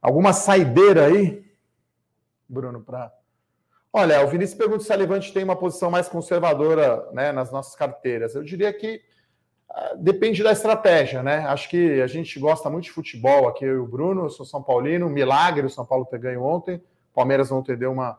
Alguma 0.00 0.32
saideira 0.32 1.06
aí, 1.06 1.44
Bruno, 2.52 2.82
para 2.82 3.12
Olha, 3.94 4.24
o 4.24 4.28
Vinícius 4.28 4.56
pergunta 4.56 4.82
se 4.82 4.92
a 4.92 4.96
Levante 4.96 5.32
tem 5.34 5.44
uma 5.44 5.54
posição 5.54 5.90
mais 5.90 6.08
conservadora 6.08 7.06
né, 7.12 7.30
nas 7.30 7.52
nossas 7.52 7.76
carteiras. 7.76 8.34
Eu 8.34 8.42
diria 8.42 8.72
que 8.72 9.02
uh, 9.70 9.98
depende 9.98 10.42
da 10.42 10.50
estratégia, 10.50 11.22
né? 11.22 11.44
Acho 11.46 11.68
que 11.68 12.00
a 12.00 12.06
gente 12.06 12.40
gosta 12.40 12.70
muito 12.70 12.84
de 12.84 12.90
futebol 12.90 13.46
aqui, 13.48 13.66
eu 13.66 13.76
e 13.76 13.78
o 13.80 13.86
Bruno, 13.86 14.24
eu 14.24 14.30
sou 14.30 14.46
São 14.46 14.62
Paulino, 14.62 15.10
milagre 15.10 15.66
o 15.66 15.70
São 15.70 15.84
Paulo 15.84 16.06
ter 16.06 16.18
ganho 16.18 16.42
ontem. 16.42 16.82
Palmeiras 17.14 17.52
ontem 17.52 17.76
deu 17.76 17.92
uma 17.92 18.18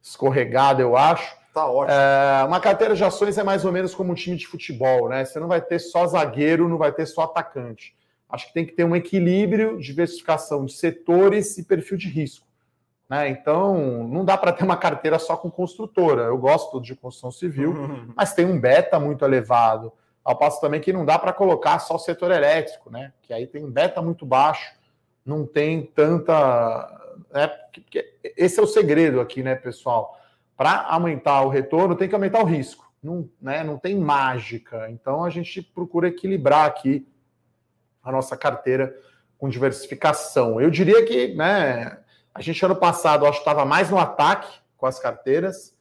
escorregada, 0.00 0.82
eu 0.82 0.96
acho. 0.96 1.36
Tá 1.52 1.68
ótimo. 1.68 1.98
É, 1.98 2.44
uma 2.44 2.60
carteira 2.60 2.94
de 2.94 3.02
ações 3.02 3.36
é 3.36 3.42
mais 3.42 3.64
ou 3.64 3.72
menos 3.72 3.96
como 3.96 4.12
um 4.12 4.14
time 4.14 4.36
de 4.36 4.46
futebol, 4.46 5.08
né? 5.08 5.24
Você 5.24 5.40
não 5.40 5.48
vai 5.48 5.60
ter 5.60 5.80
só 5.80 6.06
zagueiro, 6.06 6.68
não 6.68 6.78
vai 6.78 6.92
ter 6.92 7.06
só 7.06 7.22
atacante. 7.22 7.96
Acho 8.28 8.46
que 8.46 8.54
tem 8.54 8.64
que 8.64 8.72
ter 8.72 8.84
um 8.84 8.94
equilíbrio, 8.94 9.78
diversificação 9.78 10.64
de 10.64 10.74
setores 10.74 11.58
e 11.58 11.64
perfil 11.64 11.96
de 11.96 12.08
risco. 12.08 12.47
Né? 13.08 13.28
Então, 13.28 14.06
não 14.06 14.24
dá 14.24 14.36
para 14.36 14.52
ter 14.52 14.64
uma 14.64 14.76
carteira 14.76 15.18
só 15.18 15.36
com 15.36 15.50
construtora. 15.50 16.22
Eu 16.22 16.38
gosto 16.38 16.80
de 16.80 16.94
construção 16.94 17.30
civil, 17.30 17.72
uhum. 17.72 18.12
mas 18.16 18.34
tem 18.34 18.44
um 18.44 18.60
beta 18.60 18.98
muito 19.00 19.24
elevado. 19.24 19.92
Ao 20.24 20.36
passo 20.36 20.60
também 20.60 20.80
que 20.80 20.92
não 20.92 21.06
dá 21.06 21.18
para 21.18 21.32
colocar 21.32 21.78
só 21.78 21.94
o 21.94 21.98
setor 21.98 22.30
elétrico, 22.30 22.90
né? 22.90 23.12
Que 23.22 23.32
aí 23.32 23.46
tem 23.46 23.68
beta 23.70 24.02
muito 24.02 24.26
baixo, 24.26 24.74
não 25.24 25.46
tem 25.46 25.82
tanta 25.86 26.98
né? 27.32 27.48
Porque 27.48 28.14
esse 28.36 28.58
é 28.58 28.62
o 28.62 28.66
segredo 28.66 29.20
aqui, 29.20 29.42
né, 29.42 29.54
pessoal? 29.54 30.18
Para 30.56 30.82
aumentar 30.88 31.42
o 31.42 31.48
retorno, 31.48 31.96
tem 31.96 32.08
que 32.08 32.14
aumentar 32.14 32.40
o 32.40 32.46
risco. 32.46 32.90
Não, 33.02 33.28
né, 33.40 33.62
não 33.62 33.78
tem 33.78 33.96
mágica. 33.96 34.90
Então 34.90 35.24
a 35.24 35.30
gente 35.30 35.62
procura 35.62 36.08
equilibrar 36.08 36.66
aqui 36.66 37.06
a 38.02 38.10
nossa 38.10 38.36
carteira 38.36 38.96
com 39.36 39.48
diversificação. 39.48 40.60
Eu 40.60 40.70
diria 40.70 41.04
que 41.04 41.34
né, 41.34 41.98
a 42.38 42.42
gente 42.42 42.64
ano 42.64 42.76
passado 42.76 43.26
acho 43.26 43.38
que 43.38 43.48
estava 43.48 43.64
mais 43.64 43.90
no 43.90 43.98
ataque 43.98 44.48
com 44.76 44.86
as 44.86 45.00
carteiras. 45.00 45.76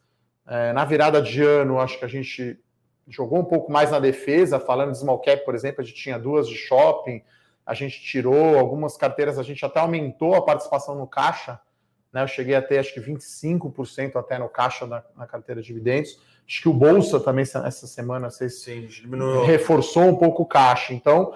É, 0.47 0.73
na 0.73 0.83
virada 0.83 1.21
de 1.21 1.43
ano, 1.43 1.79
acho 1.79 1.99
que 1.99 2.05
a 2.05 2.07
gente 2.07 2.59
jogou 3.07 3.39
um 3.39 3.45
pouco 3.45 3.71
mais 3.71 3.91
na 3.91 3.99
defesa, 3.99 4.59
falando 4.59 4.91
de 4.91 4.97
small 4.97 5.19
cap, 5.19 5.45
por 5.45 5.53
exemplo, 5.53 5.81
a 5.81 5.83
gente 5.83 6.01
tinha 6.01 6.17
duas 6.17 6.47
de 6.47 6.55
shopping, 6.55 7.21
a 7.65 7.73
gente 7.73 8.01
tirou 8.01 8.57
algumas 8.57 8.97
carteiras, 8.97 9.37
a 9.37 9.43
gente 9.43 9.63
até 9.63 9.79
aumentou 9.79 10.33
a 10.35 10.41
participação 10.41 10.95
no 10.95 11.05
caixa, 11.05 11.59
né? 12.11 12.23
Eu 12.23 12.27
cheguei 12.27 12.55
a 12.55 12.61
ter 12.61 12.79
acho 12.79 12.93
que 12.93 12.99
25% 12.99 14.15
até 14.15 14.39
no 14.39 14.49
caixa 14.49 14.87
na, 14.87 15.03
na, 15.15 15.27
carteira 15.27 15.61
de 15.61 15.67
dividendos. 15.67 16.19
Acho 16.47 16.61
que 16.61 16.69
o 16.69 16.73
Bolsa 16.73 17.19
também 17.19 17.43
essa 17.43 17.85
semana 17.85 18.31
vocês 18.31 18.61
Sim, 18.61 18.87
reforçou 19.45 20.03
um 20.03 20.15
pouco 20.15 20.43
o 20.43 20.45
caixa. 20.45 20.93
Então, 20.93 21.35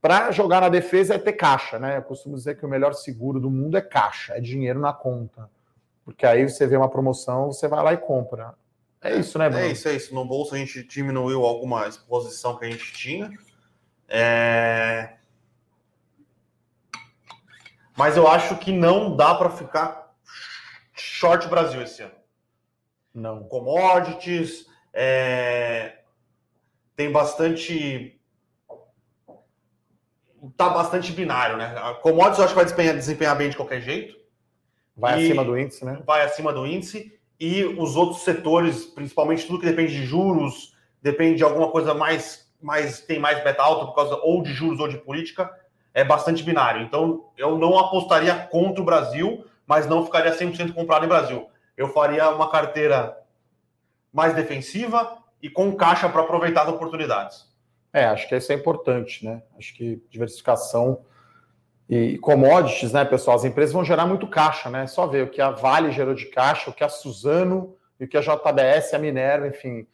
para 0.00 0.30
jogar 0.30 0.60
na 0.60 0.68
defesa 0.68 1.14
é 1.14 1.18
ter 1.18 1.32
caixa, 1.32 1.78
né? 1.78 1.96
Eu 1.96 2.02
costumo 2.02 2.36
dizer 2.36 2.56
que 2.56 2.64
o 2.64 2.68
melhor 2.68 2.94
seguro 2.94 3.40
do 3.40 3.50
mundo 3.50 3.76
é 3.76 3.80
caixa, 3.80 4.34
é 4.34 4.40
dinheiro 4.40 4.80
na 4.80 4.92
conta. 4.92 5.50
Porque 6.04 6.24
aí 6.24 6.48
você 6.48 6.66
vê 6.66 6.76
uma 6.76 6.88
promoção, 6.88 7.52
você 7.52 7.68
vai 7.68 7.82
lá 7.82 7.92
e 7.92 7.98
compra. 7.98 8.54
É 9.00 9.14
isso, 9.16 9.38
né, 9.38 9.48
Bruno? 9.48 9.64
É 9.64 9.72
isso, 9.72 9.88
é 9.88 9.94
isso. 9.94 10.14
No 10.14 10.24
bolso 10.24 10.54
a 10.54 10.58
gente 10.58 10.82
diminuiu 10.82 11.44
alguma 11.44 11.86
exposição 11.86 12.56
que 12.56 12.64
a 12.64 12.70
gente 12.70 12.92
tinha. 12.92 13.30
É... 14.08 15.16
Mas 17.96 18.16
eu 18.16 18.26
acho 18.26 18.56
que 18.56 18.72
não 18.72 19.16
dá 19.16 19.34
para 19.34 19.50
ficar 19.50 20.14
short 20.94 21.46
Brasil 21.48 21.82
esse 21.82 22.02
ano. 22.02 22.14
Não. 23.14 23.44
Commodities, 23.44 24.66
é... 24.92 25.98
tem 26.96 27.12
bastante. 27.12 28.17
Tá 30.56 30.68
bastante 30.68 31.12
binário, 31.12 31.56
né? 31.56 31.74
A 31.78 31.94
commodities 31.94 32.38
eu 32.38 32.44
acho 32.44 32.54
que 32.54 32.56
vai 32.56 32.64
desempenhar, 32.64 32.94
desempenhar 32.94 33.36
bem 33.36 33.50
de 33.50 33.56
qualquer 33.56 33.80
jeito. 33.80 34.16
Vai 34.96 35.20
e... 35.20 35.26
acima 35.26 35.44
do 35.44 35.58
índice, 35.58 35.84
né? 35.84 36.02
Vai 36.06 36.24
acima 36.24 36.52
do 36.52 36.66
índice 36.66 37.18
e 37.40 37.64
os 37.64 37.94
outros 37.94 38.22
setores, 38.22 38.84
principalmente 38.84 39.46
tudo 39.46 39.60
que 39.60 39.66
depende 39.66 39.92
de 39.92 40.04
juros, 40.04 40.74
depende 41.00 41.36
de 41.36 41.44
alguma 41.44 41.70
coisa 41.70 41.94
mais, 41.94 42.50
mais 42.60 43.00
tem 43.00 43.18
mais 43.18 43.42
beta 43.44 43.62
alta 43.62 43.86
por 43.86 43.94
causa 43.94 44.16
ou 44.16 44.42
de 44.42 44.52
juros 44.52 44.80
ou 44.80 44.88
de 44.88 44.98
política, 44.98 45.50
é 45.94 46.04
bastante 46.04 46.42
binário. 46.42 46.82
Então, 46.82 47.26
eu 47.36 47.56
não 47.56 47.78
apostaria 47.78 48.34
contra 48.34 48.82
o 48.82 48.84
Brasil, 48.84 49.44
mas 49.66 49.86
não 49.86 50.04
ficaria 50.04 50.36
100% 50.36 50.72
comprado 50.72 51.04
em 51.04 51.08
Brasil. 51.08 51.48
Eu 51.76 51.88
faria 51.88 52.28
uma 52.30 52.50
carteira 52.50 53.16
mais 54.12 54.34
defensiva 54.34 55.18
e 55.40 55.48
com 55.48 55.76
caixa 55.76 56.08
para 56.08 56.22
aproveitar 56.22 56.62
as 56.62 56.68
oportunidades. 56.68 57.47
É, 57.92 58.04
acho 58.04 58.28
que 58.28 58.36
isso 58.36 58.52
é 58.52 58.54
importante, 58.54 59.24
né? 59.24 59.42
Acho 59.56 59.74
que 59.74 60.02
diversificação 60.10 61.04
e 61.88 62.18
commodities, 62.18 62.92
né, 62.92 63.04
pessoal? 63.04 63.36
As 63.36 63.44
empresas 63.44 63.72
vão 63.72 63.84
gerar 63.84 64.06
muito 64.06 64.26
caixa, 64.26 64.68
né? 64.68 64.86
Só 64.86 65.06
ver 65.06 65.24
o 65.24 65.30
que 65.30 65.40
a 65.40 65.50
Vale 65.50 65.90
gerou 65.90 66.14
de 66.14 66.26
caixa, 66.26 66.70
o 66.70 66.72
que 66.72 66.84
a 66.84 66.88
Suzano 66.88 67.76
e 67.98 68.04
o 68.04 68.08
que 68.08 68.16
a 68.16 68.20
JBS, 68.20 68.92
a 68.92 68.98
Minerva, 68.98 69.48
enfim. 69.48 69.86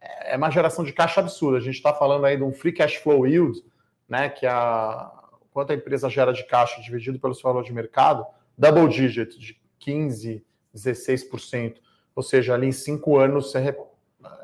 É 0.00 0.36
uma 0.36 0.50
geração 0.50 0.84
de 0.84 0.92
caixa 0.92 1.20
absurda. 1.20 1.58
A 1.58 1.60
gente 1.60 1.74
está 1.74 1.92
falando 1.92 2.24
aí 2.24 2.36
de 2.36 2.42
um 2.42 2.52
free 2.52 2.72
cash 2.72 2.96
flow 2.96 3.26
yield, 3.26 3.62
né? 4.08 4.28
Que 4.28 4.46
a 4.46 5.10
quanto 5.50 5.72
a 5.72 5.74
empresa 5.74 6.08
gera 6.08 6.32
de 6.32 6.44
caixa 6.44 6.80
dividido 6.80 7.18
pelo 7.18 7.34
seu 7.34 7.42
valor 7.42 7.64
de 7.64 7.72
mercado, 7.72 8.24
double 8.56 8.88
digit, 8.88 9.38
de 9.38 9.60
15%, 9.84 10.42
16%. 10.74 11.76
Ou 12.14 12.22
seja, 12.22 12.54
ali 12.54 12.68
em 12.68 12.72
cinco 12.72 13.18
anos 13.18 13.50
você, 13.50 13.76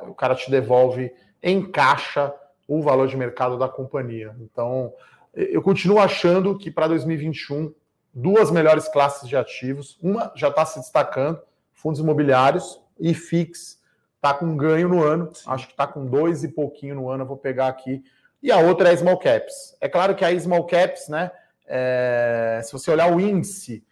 o 0.02 0.14
cara 0.14 0.34
te 0.34 0.50
devolve 0.50 1.12
em 1.42 1.70
caixa 1.70 2.34
o 2.66 2.82
valor 2.82 3.06
de 3.06 3.16
mercado 3.16 3.58
da 3.58 3.68
companhia. 3.68 4.34
Então, 4.40 4.92
eu 5.34 5.62
continuo 5.62 5.98
achando 5.98 6.56
que 6.58 6.70
para 6.70 6.88
2021, 6.88 7.72
duas 8.12 8.50
melhores 8.50 8.88
classes 8.88 9.28
de 9.28 9.36
ativos, 9.36 9.98
uma 10.02 10.32
já 10.34 10.48
está 10.48 10.64
se 10.64 10.78
destacando, 10.80 11.40
fundos 11.74 12.00
imobiliários 12.00 12.80
e 12.98 13.12
FIX 13.14 13.78
está 14.16 14.34
com 14.34 14.56
ganho 14.56 14.88
no 14.88 15.04
ano, 15.04 15.30
Sim. 15.34 15.44
acho 15.46 15.66
que 15.66 15.72
está 15.72 15.86
com 15.86 16.06
dois 16.06 16.42
e 16.42 16.48
pouquinho 16.48 16.96
no 16.96 17.10
ano, 17.10 17.22
eu 17.22 17.28
vou 17.28 17.36
pegar 17.36 17.68
aqui. 17.68 18.02
E 18.42 18.50
a 18.50 18.58
outra 18.58 18.90
é 18.90 18.96
small 18.96 19.18
caps. 19.18 19.76
É 19.80 19.88
claro 19.88 20.14
que 20.14 20.24
a 20.24 20.40
small 20.40 20.66
caps, 20.66 21.08
né? 21.08 21.30
É, 21.66 22.60
se 22.64 22.72
você 22.72 22.90
olhar 22.90 23.12
o 23.12 23.20
índice, 23.20 23.84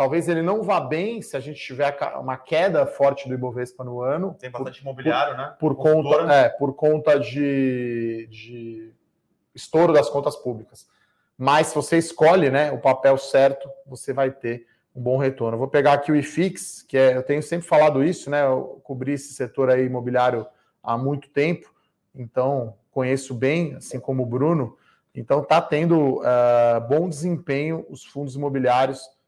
talvez 0.00 0.30
ele 0.30 0.40
não 0.40 0.62
vá 0.62 0.80
bem 0.80 1.20
se 1.20 1.36
a 1.36 1.40
gente 1.40 1.60
tiver 1.60 1.94
uma 2.18 2.34
queda 2.34 2.86
forte 2.86 3.28
do 3.28 3.34
Ibovespa 3.34 3.84
no 3.84 4.00
ano. 4.00 4.34
Tem 4.40 4.50
bastante 4.50 4.78
por, 4.78 4.86
imobiliário, 4.86 5.34
por, 5.34 5.42
né? 5.42 5.56
Por 5.60 5.74
conta, 5.76 6.32
é, 6.32 6.48
por 6.48 6.72
conta 6.72 7.20
de, 7.20 8.26
de 8.30 8.94
estouro 9.54 9.92
das 9.92 10.08
contas 10.08 10.36
públicas. 10.36 10.88
Mas 11.36 11.66
se 11.66 11.74
você 11.74 11.98
escolhe 11.98 12.48
né, 12.48 12.72
o 12.72 12.78
papel 12.78 13.18
certo, 13.18 13.68
você 13.86 14.14
vai 14.14 14.30
ter 14.30 14.66
um 14.96 15.02
bom 15.02 15.18
retorno. 15.18 15.56
Eu 15.56 15.58
vou 15.58 15.68
pegar 15.68 15.92
aqui 15.92 16.10
o 16.10 16.16
IFIX, 16.16 16.80
que 16.84 16.96
é, 16.96 17.14
eu 17.14 17.22
tenho 17.22 17.42
sempre 17.42 17.68
falado 17.68 18.02
isso, 18.02 18.30
né? 18.30 18.42
Eu 18.42 18.80
cobri 18.82 19.12
esse 19.12 19.34
setor 19.34 19.68
aí 19.68 19.84
imobiliário 19.84 20.46
há 20.82 20.96
muito 20.96 21.28
tempo, 21.28 21.70
então 22.14 22.74
conheço 22.90 23.34
bem, 23.34 23.74
assim 23.74 24.00
como 24.00 24.22
o 24.22 24.26
Bruno. 24.26 24.78
Então 25.14 25.42
está 25.42 25.60
tendo 25.60 26.20
uh, 26.20 26.80
bom 26.88 27.06
desempenho 27.06 27.84
os 27.90 28.02
fundos 28.02 28.34
imobiliários 28.34 29.19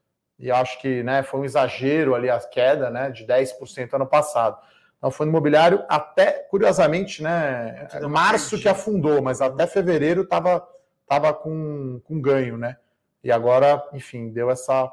e 0.43 0.51
acho 0.51 0.77
que 0.81 1.01
né, 1.03 1.23
foi 1.23 1.39
um 1.39 1.45
exagero 1.45 2.13
ali 2.13 2.29
a 2.29 2.37
queda 2.37 2.89
né, 2.89 3.09
de 3.09 3.25
10% 3.25 3.93
ano 3.93 4.05
passado. 4.05 4.57
Então, 4.97 5.09
fundo 5.09 5.29
imobiliário, 5.29 5.85
até 5.87 6.31
curiosamente, 6.31 7.23
né? 7.23 7.87
Março 8.09 8.59
que 8.59 8.67
afundou, 8.67 9.21
mas 9.21 9.39
até 9.39 9.65
fevereiro 9.65 10.23
estava 10.23 10.67
tava 11.07 11.33
com, 11.33 12.01
com 12.03 12.19
ganho, 12.19 12.57
né? 12.57 12.75
E 13.23 13.31
agora, 13.31 13.81
enfim, 13.93 14.29
deu 14.31 14.51
essa. 14.51 14.91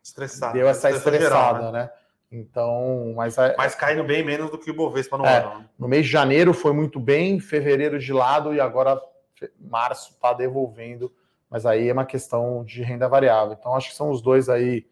Estressada. 0.00 0.52
Deu 0.52 0.68
essa 0.68 0.90
estressada, 0.90 1.58
geral, 1.58 1.72
né? 1.72 1.82
né? 1.82 1.90
Então, 2.30 3.12
mas. 3.16 3.36
É, 3.38 3.56
mas 3.56 3.74
caindo 3.74 4.04
bem 4.04 4.24
menos 4.24 4.48
do 4.48 4.58
que 4.58 4.70
o 4.70 4.74
Bovespa 4.74 5.18
no 5.18 5.26
é, 5.26 5.38
ano. 5.38 5.58
Né? 5.58 5.68
No 5.76 5.88
mês 5.88 6.06
de 6.06 6.12
janeiro 6.12 6.54
foi 6.54 6.72
muito 6.72 7.00
bem, 7.00 7.40
fevereiro 7.40 7.98
de 7.98 8.12
lado 8.12 8.54
e 8.54 8.60
agora 8.60 9.00
março 9.58 10.12
está 10.12 10.32
devolvendo, 10.32 11.12
mas 11.52 11.64
aí 11.64 11.88
é 11.88 11.92
uma 11.92 12.06
questão 12.06 12.64
de 12.64 12.82
renda 12.82 13.08
variável. 13.08 13.56
Então, 13.58 13.76
acho 13.76 13.90
que 13.90 13.94
são 13.94 14.10
os 14.10 14.20
dois 14.20 14.48
aí, 14.48 14.84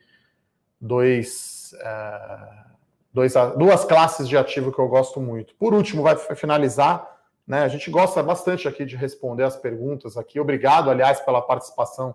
dois. 0.80 1.74
É 1.80 2.70
dois, 3.12 3.34
duas 3.56 3.84
classes 3.84 4.28
de 4.28 4.36
ativo 4.36 4.72
que 4.72 4.78
eu 4.78 4.88
gosto 4.88 5.20
muito. 5.20 5.54
Por 5.56 5.74
último, 5.74 6.02
vai 6.02 6.16
finalizar. 6.16 7.18
Né? 7.46 7.62
A 7.62 7.68
gente 7.68 7.90
gosta 7.90 8.22
bastante 8.22 8.68
aqui 8.68 8.84
de 8.84 8.96
responder 8.96 9.44
as 9.44 9.56
perguntas 9.56 10.16
aqui. 10.16 10.38
Obrigado, 10.38 10.90
aliás, 10.90 11.20
pela 11.20 11.42
participação 11.42 12.14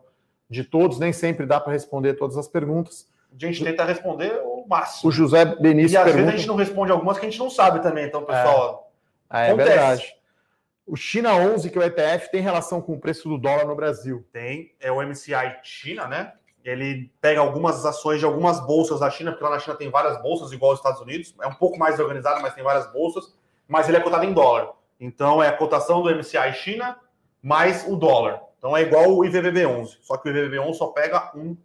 de 0.49 0.63
todos. 0.63 0.99
Nem 0.99 1.11
sempre 1.11 1.45
dá 1.45 1.59
para 1.59 1.73
responder 1.73 2.13
todas 2.13 2.37
as 2.37 2.47
perguntas. 2.47 3.07
A 3.31 3.45
gente 3.45 3.63
tenta 3.63 3.83
responder 3.83 4.41
o 4.45 4.65
máximo. 4.67 5.09
O 5.09 5.11
José 5.11 5.43
Benício. 5.43 5.95
E 5.95 5.97
às 5.97 6.03
pergunta... 6.03 6.23
vezes 6.23 6.35
a 6.35 6.37
gente 6.37 6.47
não 6.47 6.55
responde 6.55 6.91
algumas 6.91 7.19
que 7.19 7.25
a 7.25 7.29
gente 7.29 7.39
não 7.39 7.49
sabe 7.49 7.81
também. 7.81 8.05
Então, 8.05 8.23
pessoal. 8.23 8.91
É, 9.29 9.49
é 9.49 9.55
verdade. 9.55 10.15
O 10.85 10.95
China 10.95 11.35
11, 11.35 11.69
que 11.69 11.77
é 11.77 11.81
o 11.81 11.83
ETF, 11.83 12.29
tem 12.31 12.41
relação 12.41 12.81
com 12.81 12.93
o 12.93 12.99
preço 12.99 13.27
do 13.27 13.37
dólar 13.37 13.65
no 13.65 13.75
Brasil? 13.75 14.25
Tem. 14.31 14.75
É 14.79 14.91
o 14.91 15.01
MCI 15.01 15.59
China, 15.63 16.07
né? 16.07 16.33
ele 16.65 17.11
pega 17.21 17.39
algumas 17.39 17.85
ações 17.85 18.19
de 18.19 18.25
algumas 18.25 18.59
bolsas 18.59 18.99
da 18.99 19.09
China, 19.09 19.31
porque 19.31 19.43
lá 19.43 19.51
na 19.51 19.59
China 19.59 19.75
tem 19.75 19.89
várias 19.89 20.19
bolsas, 20.21 20.51
igual 20.51 20.71
aos 20.71 20.79
Estados 20.79 20.99
Unidos. 20.99 21.33
É 21.39 21.47
um 21.47 21.53
pouco 21.53 21.77
mais 21.77 21.99
organizado, 21.99 22.41
mas 22.41 22.55
tem 22.55 22.63
várias 22.63 22.91
bolsas. 22.91 23.35
Mas 23.67 23.87
ele 23.87 23.97
é 23.97 24.01
cotado 24.01 24.25
em 24.25 24.33
dólar. 24.33 24.71
Então 24.99 25.43
é 25.43 25.47
a 25.47 25.55
cotação 25.55 26.01
do 26.01 26.09
MCI 26.09 26.53
China 26.53 26.97
mais 27.41 27.85
o 27.87 27.95
dólar. 27.95 28.41
Então 28.57 28.75
é 28.75 28.81
igual 28.81 29.11
o 29.11 29.19
IVVB11. 29.19 29.97
Só 30.01 30.17
que 30.17 30.27
o 30.27 30.33
IVVB11 30.33 30.73
só 30.73 30.87
pega 30.87 31.31
um, 31.35 31.55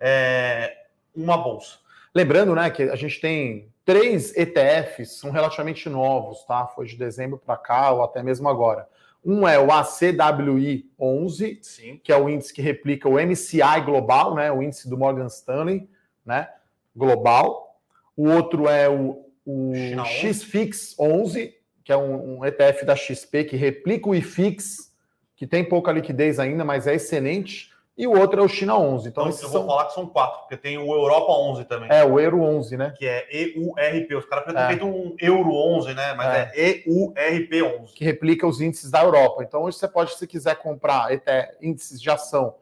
é, 0.00 0.76
uma 1.14 1.38
bolsa. 1.38 1.78
Lembrando, 2.12 2.52
né, 2.54 2.68
que 2.68 2.82
a 2.82 2.96
gente 2.96 3.20
tem 3.20 3.71
três 3.84 4.36
ETFs, 4.36 5.18
são 5.18 5.30
relativamente 5.30 5.88
novos, 5.88 6.44
tá? 6.44 6.66
Foi 6.66 6.86
de 6.86 6.96
dezembro 6.96 7.38
para 7.38 7.56
cá 7.56 7.90
ou 7.92 8.02
até 8.02 8.22
mesmo 8.22 8.48
agora. 8.48 8.88
Um 9.24 9.46
é 9.46 9.58
o 9.58 9.70
ACWI 9.70 10.90
11, 10.98 11.60
Sim. 11.62 12.00
que 12.02 12.12
é 12.12 12.16
o 12.16 12.28
índice 12.28 12.52
que 12.52 12.60
replica 12.60 13.08
o 13.08 13.20
MCI 13.20 13.80
global, 13.84 14.34
né, 14.34 14.50
o 14.50 14.62
índice 14.62 14.88
do 14.88 14.98
Morgan 14.98 15.26
Stanley, 15.26 15.88
né, 16.26 16.48
global. 16.94 17.78
O 18.16 18.28
outro 18.28 18.68
é 18.68 18.88
o, 18.88 19.24
o 19.46 19.72
XFIX 20.04 20.98
11, 20.98 21.54
que 21.84 21.92
é 21.92 21.96
um, 21.96 22.38
um, 22.38 22.44
ETF 22.44 22.84
da 22.84 22.96
XP 22.96 23.44
que 23.44 23.56
replica 23.56 24.08
o 24.08 24.14
IFIX, 24.14 24.92
que 25.36 25.46
tem 25.46 25.64
pouca 25.64 25.92
liquidez 25.92 26.40
ainda, 26.40 26.64
mas 26.64 26.86
é 26.86 26.94
excelente 26.94 27.71
e 27.96 28.06
o 28.06 28.18
outro 28.18 28.40
é 28.40 28.44
o 28.44 28.48
China 28.48 28.78
11. 28.78 29.08
Então, 29.08 29.28
então 29.28 29.42
eu 29.42 29.48
vou 29.50 29.66
falar 29.66 29.84
que 29.84 29.92
são 29.92 30.06
quatro, 30.06 30.40
porque 30.40 30.56
tem 30.56 30.78
o 30.78 30.92
Europa 30.92 31.30
11 31.30 31.64
também. 31.66 31.88
É, 31.90 32.02
o 32.02 32.18
Euro 32.18 32.42
11, 32.42 32.76
né? 32.76 32.94
Que 32.96 33.06
é 33.06 33.28
EURP. 33.30 34.14
Os 34.14 34.24
caras 34.24 34.46
podem 34.46 34.62
é. 34.62 34.66
feito 34.68 34.86
um 34.86 35.14
Euro 35.20 35.54
11, 35.54 35.92
né? 35.92 36.14
Mas 36.14 36.28
é. 36.28 36.52
é 36.54 36.82
EURP 36.86 37.62
11. 37.80 37.92
Que 37.92 38.04
replica 38.04 38.46
os 38.46 38.62
índices 38.62 38.90
da 38.90 39.02
Europa. 39.02 39.42
Então, 39.42 39.62
hoje 39.62 39.76
você 39.76 39.86
pode, 39.86 40.14
se 40.14 40.26
quiser 40.26 40.56
comprar 40.56 41.12
até 41.12 41.54
índices 41.60 42.00
de 42.00 42.10
ação 42.10 42.54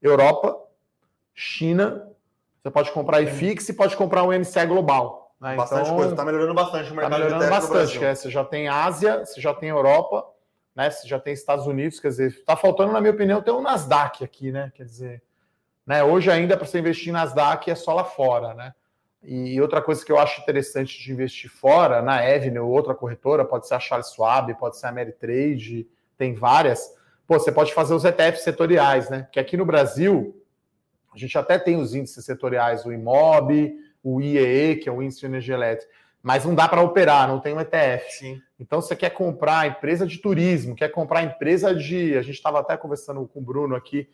Europa, 0.00 0.56
China, 1.34 2.08
você 2.62 2.70
pode 2.70 2.92
comprar 2.92 3.20
IFIX 3.20 3.68
e 3.68 3.72
pode 3.72 3.96
comprar 3.96 4.22
o 4.22 4.32
MCI 4.32 4.64
Global. 4.66 5.34
Né? 5.40 5.56
Bastante 5.56 5.86
então, 5.86 5.96
coisa. 5.96 6.12
Está 6.12 6.24
melhorando 6.24 6.54
bastante 6.54 6.92
o 6.92 6.94
mercado. 6.94 7.12
Está 7.12 7.24
melhorando 7.24 7.50
bastante. 7.50 8.04
É, 8.04 8.14
você 8.14 8.30
já 8.30 8.44
tem 8.44 8.68
Ásia, 8.68 9.24
você 9.24 9.40
já 9.40 9.52
tem 9.52 9.70
Europa 9.70 10.24
né? 10.78 10.90
Se 10.90 11.08
já 11.08 11.18
tem 11.18 11.34
Estados 11.34 11.66
Unidos, 11.66 11.98
quer 11.98 12.06
dizer, 12.06 12.28
está 12.28 12.54
faltando, 12.54 12.92
na 12.92 13.00
minha 13.00 13.12
opinião, 13.12 13.42
ter 13.42 13.50
um 13.50 13.60
Nasdaq 13.60 14.22
aqui, 14.22 14.52
né? 14.52 14.70
Quer 14.76 14.84
dizer, 14.84 15.20
né? 15.84 16.04
Hoje 16.04 16.30
ainda 16.30 16.56
para 16.56 16.64
você 16.64 16.78
investir 16.78 17.08
em 17.08 17.12
Nasdaq 17.12 17.68
é 17.68 17.74
só 17.74 17.92
lá 17.92 18.04
fora, 18.04 18.54
né? 18.54 18.72
E 19.20 19.60
outra 19.60 19.82
coisa 19.82 20.06
que 20.06 20.12
eu 20.12 20.20
acho 20.20 20.40
interessante 20.40 21.02
de 21.02 21.12
investir 21.12 21.50
fora, 21.50 22.00
na 22.00 22.18
Avenue, 22.18 22.60
outra 22.60 22.94
corretora, 22.94 23.44
pode 23.44 23.66
ser 23.66 23.74
a 23.74 23.80
Charles 23.80 24.12
Schwab, 24.12 24.54
pode 24.54 24.78
ser 24.78 24.86
a 24.86 24.90
Ameritrade, 24.90 25.88
tem 26.16 26.32
várias. 26.32 26.94
Pô, 27.26 27.36
você 27.36 27.50
pode 27.50 27.74
fazer 27.74 27.94
os 27.94 28.04
ETFs 28.04 28.44
setoriais, 28.44 29.10
né? 29.10 29.26
Que 29.32 29.40
aqui 29.40 29.56
no 29.56 29.66
Brasil, 29.66 30.40
a 31.12 31.18
gente 31.18 31.36
até 31.36 31.58
tem 31.58 31.76
os 31.76 31.92
índices 31.92 32.24
setoriais, 32.24 32.86
o 32.86 32.92
IMOB, 32.92 33.74
o 34.00 34.20
IEE, 34.20 34.76
que 34.76 34.88
é 34.88 34.92
o 34.92 35.02
índice 35.02 35.18
de 35.18 35.26
energia 35.26 35.56
elétrica, 35.56 35.92
mas 36.22 36.44
não 36.44 36.54
dá 36.54 36.68
para 36.68 36.82
operar, 36.82 37.28
não 37.28 37.40
tem 37.40 37.54
um 37.54 37.60
ETF. 37.60 38.12
Sim. 38.12 38.42
Então, 38.58 38.80
você 38.80 38.96
quer 38.96 39.10
comprar 39.10 39.66
empresa 39.66 40.06
de 40.06 40.18
turismo, 40.18 40.74
quer 40.74 40.88
comprar 40.88 41.22
empresa 41.22 41.74
de. 41.74 42.16
A 42.16 42.22
gente 42.22 42.34
estava 42.34 42.60
até 42.60 42.76
conversando 42.76 43.26
com 43.26 43.38
o 43.38 43.42
Bruno 43.42 43.76
aqui, 43.76 44.08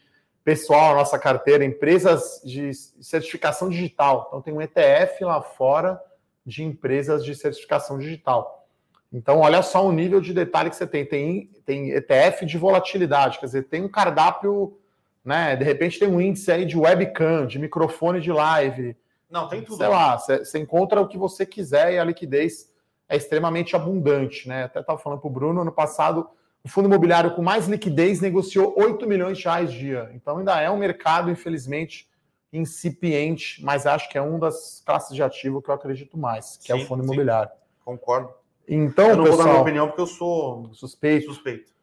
pessoal, 0.44 0.92
a 0.92 0.96
nossa 0.96 1.18
carteira, 1.18 1.64
empresas 1.64 2.42
de 2.44 2.72
certificação 3.00 3.68
digital. 3.68 4.26
Então, 4.28 4.42
tem 4.42 4.54
um 4.54 4.60
ETF 4.60 5.24
lá 5.24 5.40
fora 5.40 6.00
de 6.44 6.62
empresas 6.62 7.24
de 7.24 7.34
certificação 7.34 7.98
digital. 7.98 8.68
Então, 9.10 9.38
olha 9.38 9.62
só 9.62 9.86
o 9.86 9.92
nível 9.92 10.20
de 10.20 10.34
detalhe 10.34 10.68
que 10.68 10.76
você 10.76 10.86
tem. 10.86 11.06
Tem, 11.06 11.50
tem 11.64 11.90
ETF 11.90 12.44
de 12.44 12.58
volatilidade, 12.58 13.38
quer 13.38 13.46
dizer, 13.46 13.62
tem 13.64 13.82
um 13.82 13.88
cardápio, 13.88 14.76
né? 15.24 15.56
De 15.56 15.64
repente 15.64 15.98
tem 15.98 16.08
um 16.08 16.20
índice 16.20 16.50
aí 16.52 16.66
de 16.66 16.76
webcam, 16.76 17.46
de 17.46 17.58
microfone 17.58 18.20
de 18.20 18.30
live. 18.30 18.96
Não, 19.34 19.48
tem 19.48 19.62
tudo. 19.62 19.78
Sei 19.78 19.88
lá, 19.88 20.16
você, 20.16 20.58
encontra 20.60 21.00
o 21.00 21.08
que 21.08 21.18
você 21.18 21.44
quiser 21.44 21.92
e 21.92 21.98
a 21.98 22.04
liquidez 22.04 22.72
é 23.08 23.16
extremamente 23.16 23.74
abundante, 23.74 24.48
né? 24.48 24.62
Até 24.62 24.78
estava 24.78 24.96
falando 24.96 25.18
para 25.18 25.28
o 25.28 25.32
Bruno, 25.32 25.60
ano 25.62 25.72
passado 25.72 26.30
o 26.62 26.68
fundo 26.68 26.86
imobiliário 26.86 27.34
com 27.34 27.42
mais 27.42 27.66
liquidez 27.66 28.20
negociou 28.20 28.74
8 28.78 29.06
milhões 29.06 29.36
de 29.36 29.44
reais 29.44 29.70
dia. 29.70 30.10
Então 30.14 30.38
ainda 30.38 30.58
é 30.60 30.70
um 30.70 30.78
mercado, 30.78 31.30
infelizmente, 31.30 32.08
incipiente, 32.50 33.62
mas 33.62 33.86
acho 33.86 34.08
que 34.08 34.16
é 34.16 34.22
uma 34.22 34.38
das 34.38 34.82
classes 34.86 35.14
de 35.14 35.22
ativo 35.22 35.60
que 35.60 35.68
eu 35.68 35.74
acredito 35.74 36.16
mais, 36.16 36.56
que 36.56 36.68
sim, 36.68 36.72
é 36.72 36.76
o 36.76 36.86
fundo 36.86 37.02
sim. 37.02 37.08
imobiliário. 37.08 37.50
Concordo. 37.84 38.32
Então, 38.66 39.10
eu 39.10 39.16
não 39.16 39.24
pessoal, 39.24 39.38
vou 39.38 39.46
dar 39.46 39.52
minha 39.52 39.62
opinião 39.62 39.86
porque 39.88 40.00
eu 40.00 40.06
sou 40.06 40.72
suspeito. 40.72 41.26
suspeito. 41.26 41.73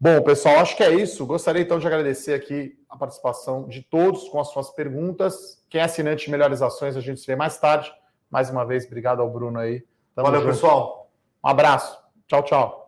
Bom, 0.00 0.22
pessoal, 0.22 0.58
acho 0.58 0.76
que 0.76 0.82
é 0.82 0.94
isso. 0.94 1.26
Gostaria 1.26 1.62
então 1.62 1.78
de 1.78 1.86
agradecer 1.86 2.32
aqui 2.32 2.78
a 2.88 2.96
participação 2.96 3.66
de 3.66 3.82
todos 3.82 4.28
com 4.28 4.40
as 4.40 4.48
suas 4.48 4.70
perguntas. 4.70 5.64
Quem 5.68 5.80
é 5.80 5.84
assinante 5.84 6.26
de 6.26 6.30
Melhores 6.30 6.62
Ações, 6.62 6.96
a 6.96 7.00
gente 7.00 7.20
se 7.20 7.26
vê 7.26 7.34
mais 7.34 7.58
tarde. 7.58 7.92
Mais 8.30 8.48
uma 8.48 8.64
vez, 8.64 8.86
obrigado 8.86 9.20
ao 9.20 9.30
Bruno 9.30 9.58
aí. 9.58 9.84
Tamo 10.14 10.26
Valeu, 10.26 10.42
junto. 10.42 10.52
pessoal. 10.52 11.10
Um 11.44 11.48
abraço. 11.48 11.98
Tchau, 12.28 12.42
tchau. 12.42 12.87